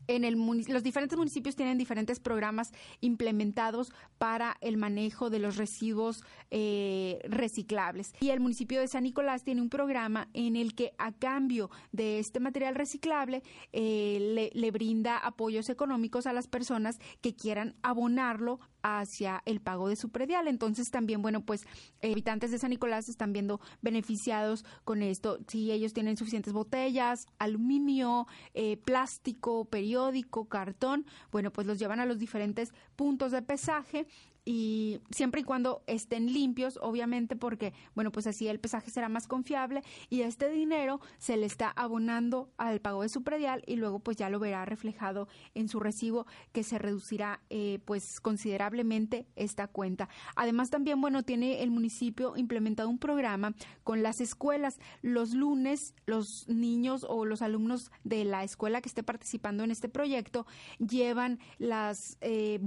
en 0.10 0.74
los 0.74 0.84
diferentes 0.84 1.18
municipios 1.18 1.56
tienen 1.56 1.78
diferentes 1.78 2.20
programas 2.20 2.72
implementados 3.00 3.94
para 4.18 4.58
el 4.62 4.76
manejo 4.78 5.30
de 5.30 5.38
los 5.38 5.56
residuos 5.56 6.24
eh, 6.50 7.20
reciclables. 7.26 8.14
Y 8.20 8.32
el 8.32 8.40
municipio 8.40 8.80
de 8.80 8.88
San 8.88 9.04
Nicolás 9.04 9.44
tiene 9.44 9.62
un 9.62 9.70
programa 9.70 10.28
en 10.34 10.56
el 10.56 10.74
que 10.74 10.94
a 10.98 11.12
cambio 11.12 11.70
de 11.92 12.18
este 12.18 12.40
material 12.40 12.74
reciclable 12.74 13.44
eh, 13.72 14.52
le, 14.54 14.72
brinda 14.72 15.18
apoyos 15.18 15.70
económicos 15.70 16.26
a 16.28 16.34
las 16.34 16.48
personas 16.48 17.00
que 17.22 17.36
quieran 17.36 17.76
abonarlo 17.82 18.60
hacia 18.82 19.42
el 19.46 19.62
pago 19.62 19.90
de 19.90 19.96
su 19.96 20.10
predial. 20.10 20.48
Entonces 20.48 20.92
también, 20.92 21.22
bueno, 21.22 21.46
pues 21.46 21.66
habitantes 22.02 22.52
de 22.52 22.60
San 22.60 22.70
Nicolás 22.70 23.10
están 23.10 23.34
viendo 23.34 23.60
beneficiados 23.82 24.66
con 24.84 25.02
esto. 25.02 25.40
Si 25.48 25.72
ellos 25.72 25.94
tienen 25.94 26.18
suficientes 26.18 26.54
botellas, 26.54 27.28
aluminio, 27.38 28.28
eh, 28.54 28.78
plástico, 28.78 29.66
periódico, 29.66 30.46
cartón, 30.46 31.06
bueno, 31.32 31.52
pues 31.52 31.68
los 31.68 31.80
llevan 31.80 32.00
a 32.00 32.06
los 32.06 32.20
diferentes 32.20 32.74
puntos 32.96 33.32
de 33.32 33.42
pesaje 33.42 34.08
y 34.46 35.02
siempre 35.12 35.42
y 35.42 35.44
cuando 35.44 35.84
estén 35.88 36.34
limpios, 36.34 36.80
obviamente, 36.82 37.36
porque, 37.36 37.74
bueno, 37.96 38.12
pues 38.12 38.28
así 38.28 38.48
el 38.48 38.60
pesaje 38.60 38.92
será 38.92 39.10
más 39.10 39.28
confiable 39.28 39.84
y 40.10 40.22
este 40.22 40.50
dinero 40.50 41.00
se 41.18 41.38
le 41.38 41.46
está 41.46 41.70
abonando 41.70 42.50
al 42.58 42.82
pago 42.82 43.04
de 43.04 43.10
su 43.10 43.24
predial 43.24 43.64
y 43.68 43.76
luego 43.76 44.00
pues 44.00 44.18
ya 44.18 44.30
lo 44.30 44.40
verá 44.40 44.66
reflejado 44.66 45.28
en 45.54 45.70
su 45.70 45.80
recibo 45.80 46.26
que 46.52 46.64
se 46.64 46.78
reducirá 46.78 47.42
eh, 47.50 47.80
pues 47.86 48.20
considerablemente 48.20 49.28
esta 49.36 49.68
cuenta. 49.68 50.10
Además 50.36 50.70
también, 50.70 51.02
bueno, 51.02 51.24
tiene 51.24 51.62
el 51.64 51.72
municipio 51.72 52.36
implementado 52.36 52.90
un 52.90 53.00
programa 53.00 53.54
con 53.84 54.04
las 54.04 54.22
escuelas. 54.22 54.80
Los 55.02 55.34
lunes 55.34 55.94
los 56.06 56.48
niños 56.48 57.06
o 57.08 57.26
los 57.26 57.42
alumnos 57.42 57.92
de 58.04 58.26
la 58.26 58.44
escuela 58.44 58.82
que 58.82 58.90
esté 58.90 59.04
participando 59.04 59.64
en 59.64 59.72
este 59.72 59.90
proyecto 59.90 60.46
llevan 60.80 61.40
las 61.58 62.18
eh, 62.22 62.60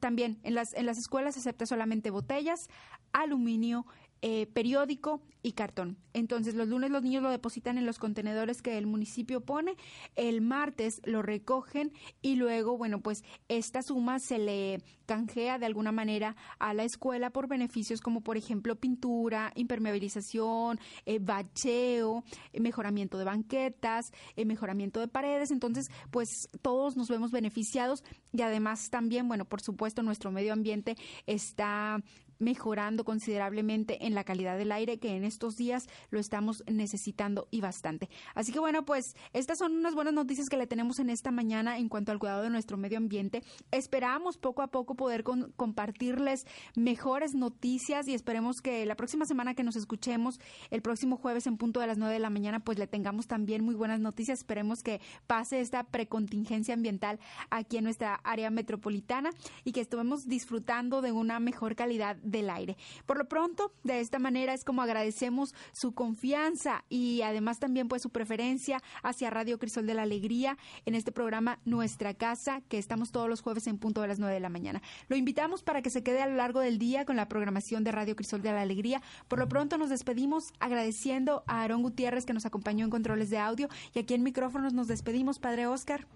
también 0.00 0.38
en 0.42 0.54
las, 0.54 0.74
en 0.74 0.86
las 0.86 0.98
se 1.32 1.38
acepta 1.38 1.66
solamente 1.66 2.10
botellas, 2.10 2.68
aluminio, 3.12 3.86
eh, 4.26 4.46
periódico 4.46 5.20
y 5.42 5.52
cartón. 5.52 5.98
Entonces, 6.14 6.54
los 6.54 6.66
lunes 6.66 6.90
los 6.90 7.02
niños 7.02 7.22
lo 7.22 7.28
depositan 7.28 7.76
en 7.76 7.84
los 7.84 7.98
contenedores 7.98 8.62
que 8.62 8.78
el 8.78 8.86
municipio 8.86 9.42
pone, 9.42 9.76
el 10.16 10.40
martes 10.40 11.02
lo 11.04 11.20
recogen 11.20 11.92
y 12.22 12.36
luego, 12.36 12.78
bueno, 12.78 13.02
pues 13.02 13.22
esta 13.48 13.82
suma 13.82 14.20
se 14.20 14.38
le 14.38 14.80
canjea 15.04 15.58
de 15.58 15.66
alguna 15.66 15.92
manera 15.92 16.36
a 16.58 16.72
la 16.72 16.84
escuela 16.84 17.28
por 17.28 17.48
beneficios 17.48 18.00
como, 18.00 18.22
por 18.22 18.38
ejemplo, 18.38 18.76
pintura, 18.76 19.52
impermeabilización, 19.56 20.80
eh, 21.04 21.18
bacheo, 21.20 22.24
eh, 22.54 22.60
mejoramiento 22.60 23.18
de 23.18 23.24
banquetas, 23.24 24.10
mejoramiento 24.42 25.00
de 25.00 25.08
paredes. 25.08 25.50
Entonces, 25.50 25.90
pues 26.10 26.48
todos 26.62 26.96
nos 26.96 27.10
vemos 27.10 27.30
beneficiados 27.30 28.04
y 28.32 28.40
además 28.40 28.88
también, 28.88 29.28
bueno, 29.28 29.44
por 29.44 29.60
supuesto, 29.60 30.02
nuestro 30.02 30.30
medio 30.30 30.54
ambiente 30.54 30.96
está 31.26 32.02
mejorando 32.38 33.04
considerablemente 33.04 34.06
en 34.06 34.14
la 34.14 34.24
calidad 34.24 34.58
del 34.58 34.72
aire 34.72 34.98
que 34.98 35.16
en 35.16 35.24
estos 35.24 35.56
días 35.56 35.86
lo 36.10 36.18
estamos 36.18 36.62
necesitando 36.66 37.48
y 37.50 37.60
bastante. 37.60 38.08
Así 38.34 38.52
que 38.52 38.58
bueno, 38.58 38.84
pues 38.84 39.14
estas 39.32 39.58
son 39.58 39.76
unas 39.76 39.94
buenas 39.94 40.14
noticias 40.14 40.48
que 40.48 40.56
le 40.56 40.66
tenemos 40.66 40.98
en 40.98 41.10
esta 41.10 41.30
mañana 41.30 41.78
en 41.78 41.88
cuanto 41.88 42.12
al 42.12 42.18
cuidado 42.18 42.42
de 42.42 42.50
nuestro 42.50 42.76
medio 42.76 42.98
ambiente. 42.98 43.42
Esperamos 43.70 44.38
poco 44.38 44.62
a 44.62 44.68
poco 44.68 44.94
poder 44.94 45.24
compartirles 45.56 46.46
mejores 46.76 47.34
noticias 47.34 48.08
y 48.08 48.14
esperemos 48.14 48.60
que 48.60 48.84
la 48.86 48.96
próxima 48.96 49.24
semana 49.24 49.54
que 49.54 49.64
nos 49.64 49.76
escuchemos, 49.76 50.40
el 50.70 50.82
próximo 50.82 51.16
jueves 51.16 51.46
en 51.46 51.56
punto 51.56 51.80
de 51.80 51.86
las 51.86 51.98
9 51.98 52.14
de 52.14 52.20
la 52.20 52.30
mañana, 52.30 52.60
pues 52.60 52.78
le 52.78 52.86
tengamos 52.86 53.26
también 53.26 53.64
muy 53.64 53.74
buenas 53.74 54.00
noticias. 54.00 54.38
Esperemos 54.38 54.82
que 54.82 55.00
pase 55.26 55.60
esta 55.60 55.84
precontingencia 55.84 56.74
ambiental 56.74 57.18
aquí 57.50 57.78
en 57.78 57.84
nuestra 57.84 58.16
área 58.24 58.50
metropolitana 58.50 59.30
y 59.64 59.72
que 59.72 59.80
estemos 59.80 60.26
disfrutando 60.26 61.02
de 61.02 61.12
una 61.12 61.40
mejor 61.40 61.74
calidad 61.76 62.16
del 62.24 62.50
aire. 62.50 62.76
Por 63.06 63.18
lo 63.18 63.28
pronto, 63.28 63.72
de 63.82 64.00
esta 64.00 64.18
manera 64.18 64.54
es 64.54 64.64
como 64.64 64.82
agradecemos 64.82 65.54
su 65.72 65.92
confianza 65.92 66.84
y 66.88 67.22
además 67.22 67.58
también 67.58 67.88
pues 67.88 68.02
su 68.02 68.10
preferencia 68.10 68.82
hacia 69.02 69.30
Radio 69.30 69.58
Crisol 69.58 69.86
de 69.86 69.94
la 69.94 70.02
Alegría 70.02 70.56
en 70.86 70.94
este 70.94 71.12
programa 71.12 71.58
Nuestra 71.64 72.14
Casa, 72.14 72.62
que 72.68 72.78
estamos 72.78 73.12
todos 73.12 73.28
los 73.28 73.40
jueves 73.40 73.66
en 73.66 73.78
punto 73.78 74.00
de 74.00 74.08
las 74.08 74.18
9 74.18 74.34
de 74.34 74.40
la 74.40 74.48
mañana. 74.48 74.82
Lo 75.08 75.16
invitamos 75.16 75.62
para 75.62 75.82
que 75.82 75.90
se 75.90 76.02
quede 76.02 76.22
a 76.22 76.26
lo 76.26 76.36
largo 76.36 76.60
del 76.60 76.78
día 76.78 77.04
con 77.04 77.16
la 77.16 77.28
programación 77.28 77.84
de 77.84 77.92
Radio 77.92 78.16
Crisol 78.16 78.42
de 78.42 78.52
la 78.52 78.62
Alegría. 78.62 79.02
Por 79.28 79.38
lo 79.38 79.48
pronto 79.48 79.78
nos 79.78 79.90
despedimos 79.90 80.52
agradeciendo 80.60 81.44
a 81.46 81.60
Aarón 81.60 81.82
Gutiérrez 81.82 82.26
que 82.26 82.32
nos 82.32 82.46
acompañó 82.46 82.84
en 82.84 82.90
controles 82.90 83.30
de 83.30 83.38
audio 83.38 83.68
y 83.92 83.98
aquí 83.98 84.14
en 84.14 84.22
micrófonos 84.22 84.72
nos 84.72 84.88
despedimos, 84.88 85.38
Padre 85.38 85.66
Oscar. 85.66 86.06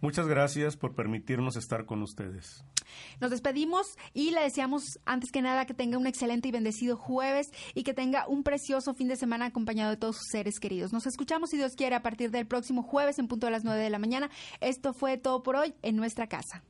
Muchas 0.00 0.28
gracias 0.28 0.76
por 0.76 0.94
permitirnos 0.94 1.56
estar 1.56 1.84
con 1.84 2.02
ustedes. 2.02 2.64
Nos 3.20 3.30
despedimos 3.30 3.96
y 4.14 4.30
le 4.30 4.42
deseamos 4.42 5.00
antes 5.04 5.32
que 5.32 5.42
nada 5.42 5.66
que 5.66 5.74
tenga 5.74 5.98
un 5.98 6.06
excelente 6.06 6.48
y 6.48 6.52
bendecido 6.52 6.96
jueves 6.96 7.50
y 7.74 7.82
que 7.82 7.94
tenga 7.94 8.26
un 8.28 8.44
precioso 8.44 8.94
fin 8.94 9.08
de 9.08 9.16
semana 9.16 9.46
acompañado 9.46 9.90
de 9.90 9.96
todos 9.96 10.16
sus 10.16 10.28
seres 10.30 10.60
queridos. 10.60 10.92
Nos 10.92 11.06
escuchamos 11.06 11.50
si 11.50 11.56
Dios 11.56 11.74
quiere 11.74 11.96
a 11.96 12.02
partir 12.02 12.30
del 12.30 12.46
próximo 12.46 12.82
jueves 12.82 13.18
en 13.18 13.26
punto 13.26 13.46
de 13.46 13.52
las 13.52 13.64
9 13.64 13.82
de 13.82 13.90
la 13.90 13.98
mañana. 13.98 14.30
Esto 14.60 14.94
fue 14.94 15.18
todo 15.18 15.42
por 15.42 15.56
hoy 15.56 15.74
en 15.82 15.96
nuestra 15.96 16.28
casa. 16.28 16.62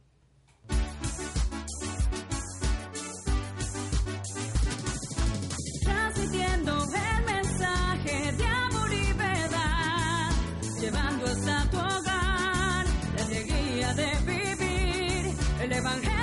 de 13.94 14.06
vivir. 14.26 15.34
El 15.60 15.72
Evangelio. 15.72 16.17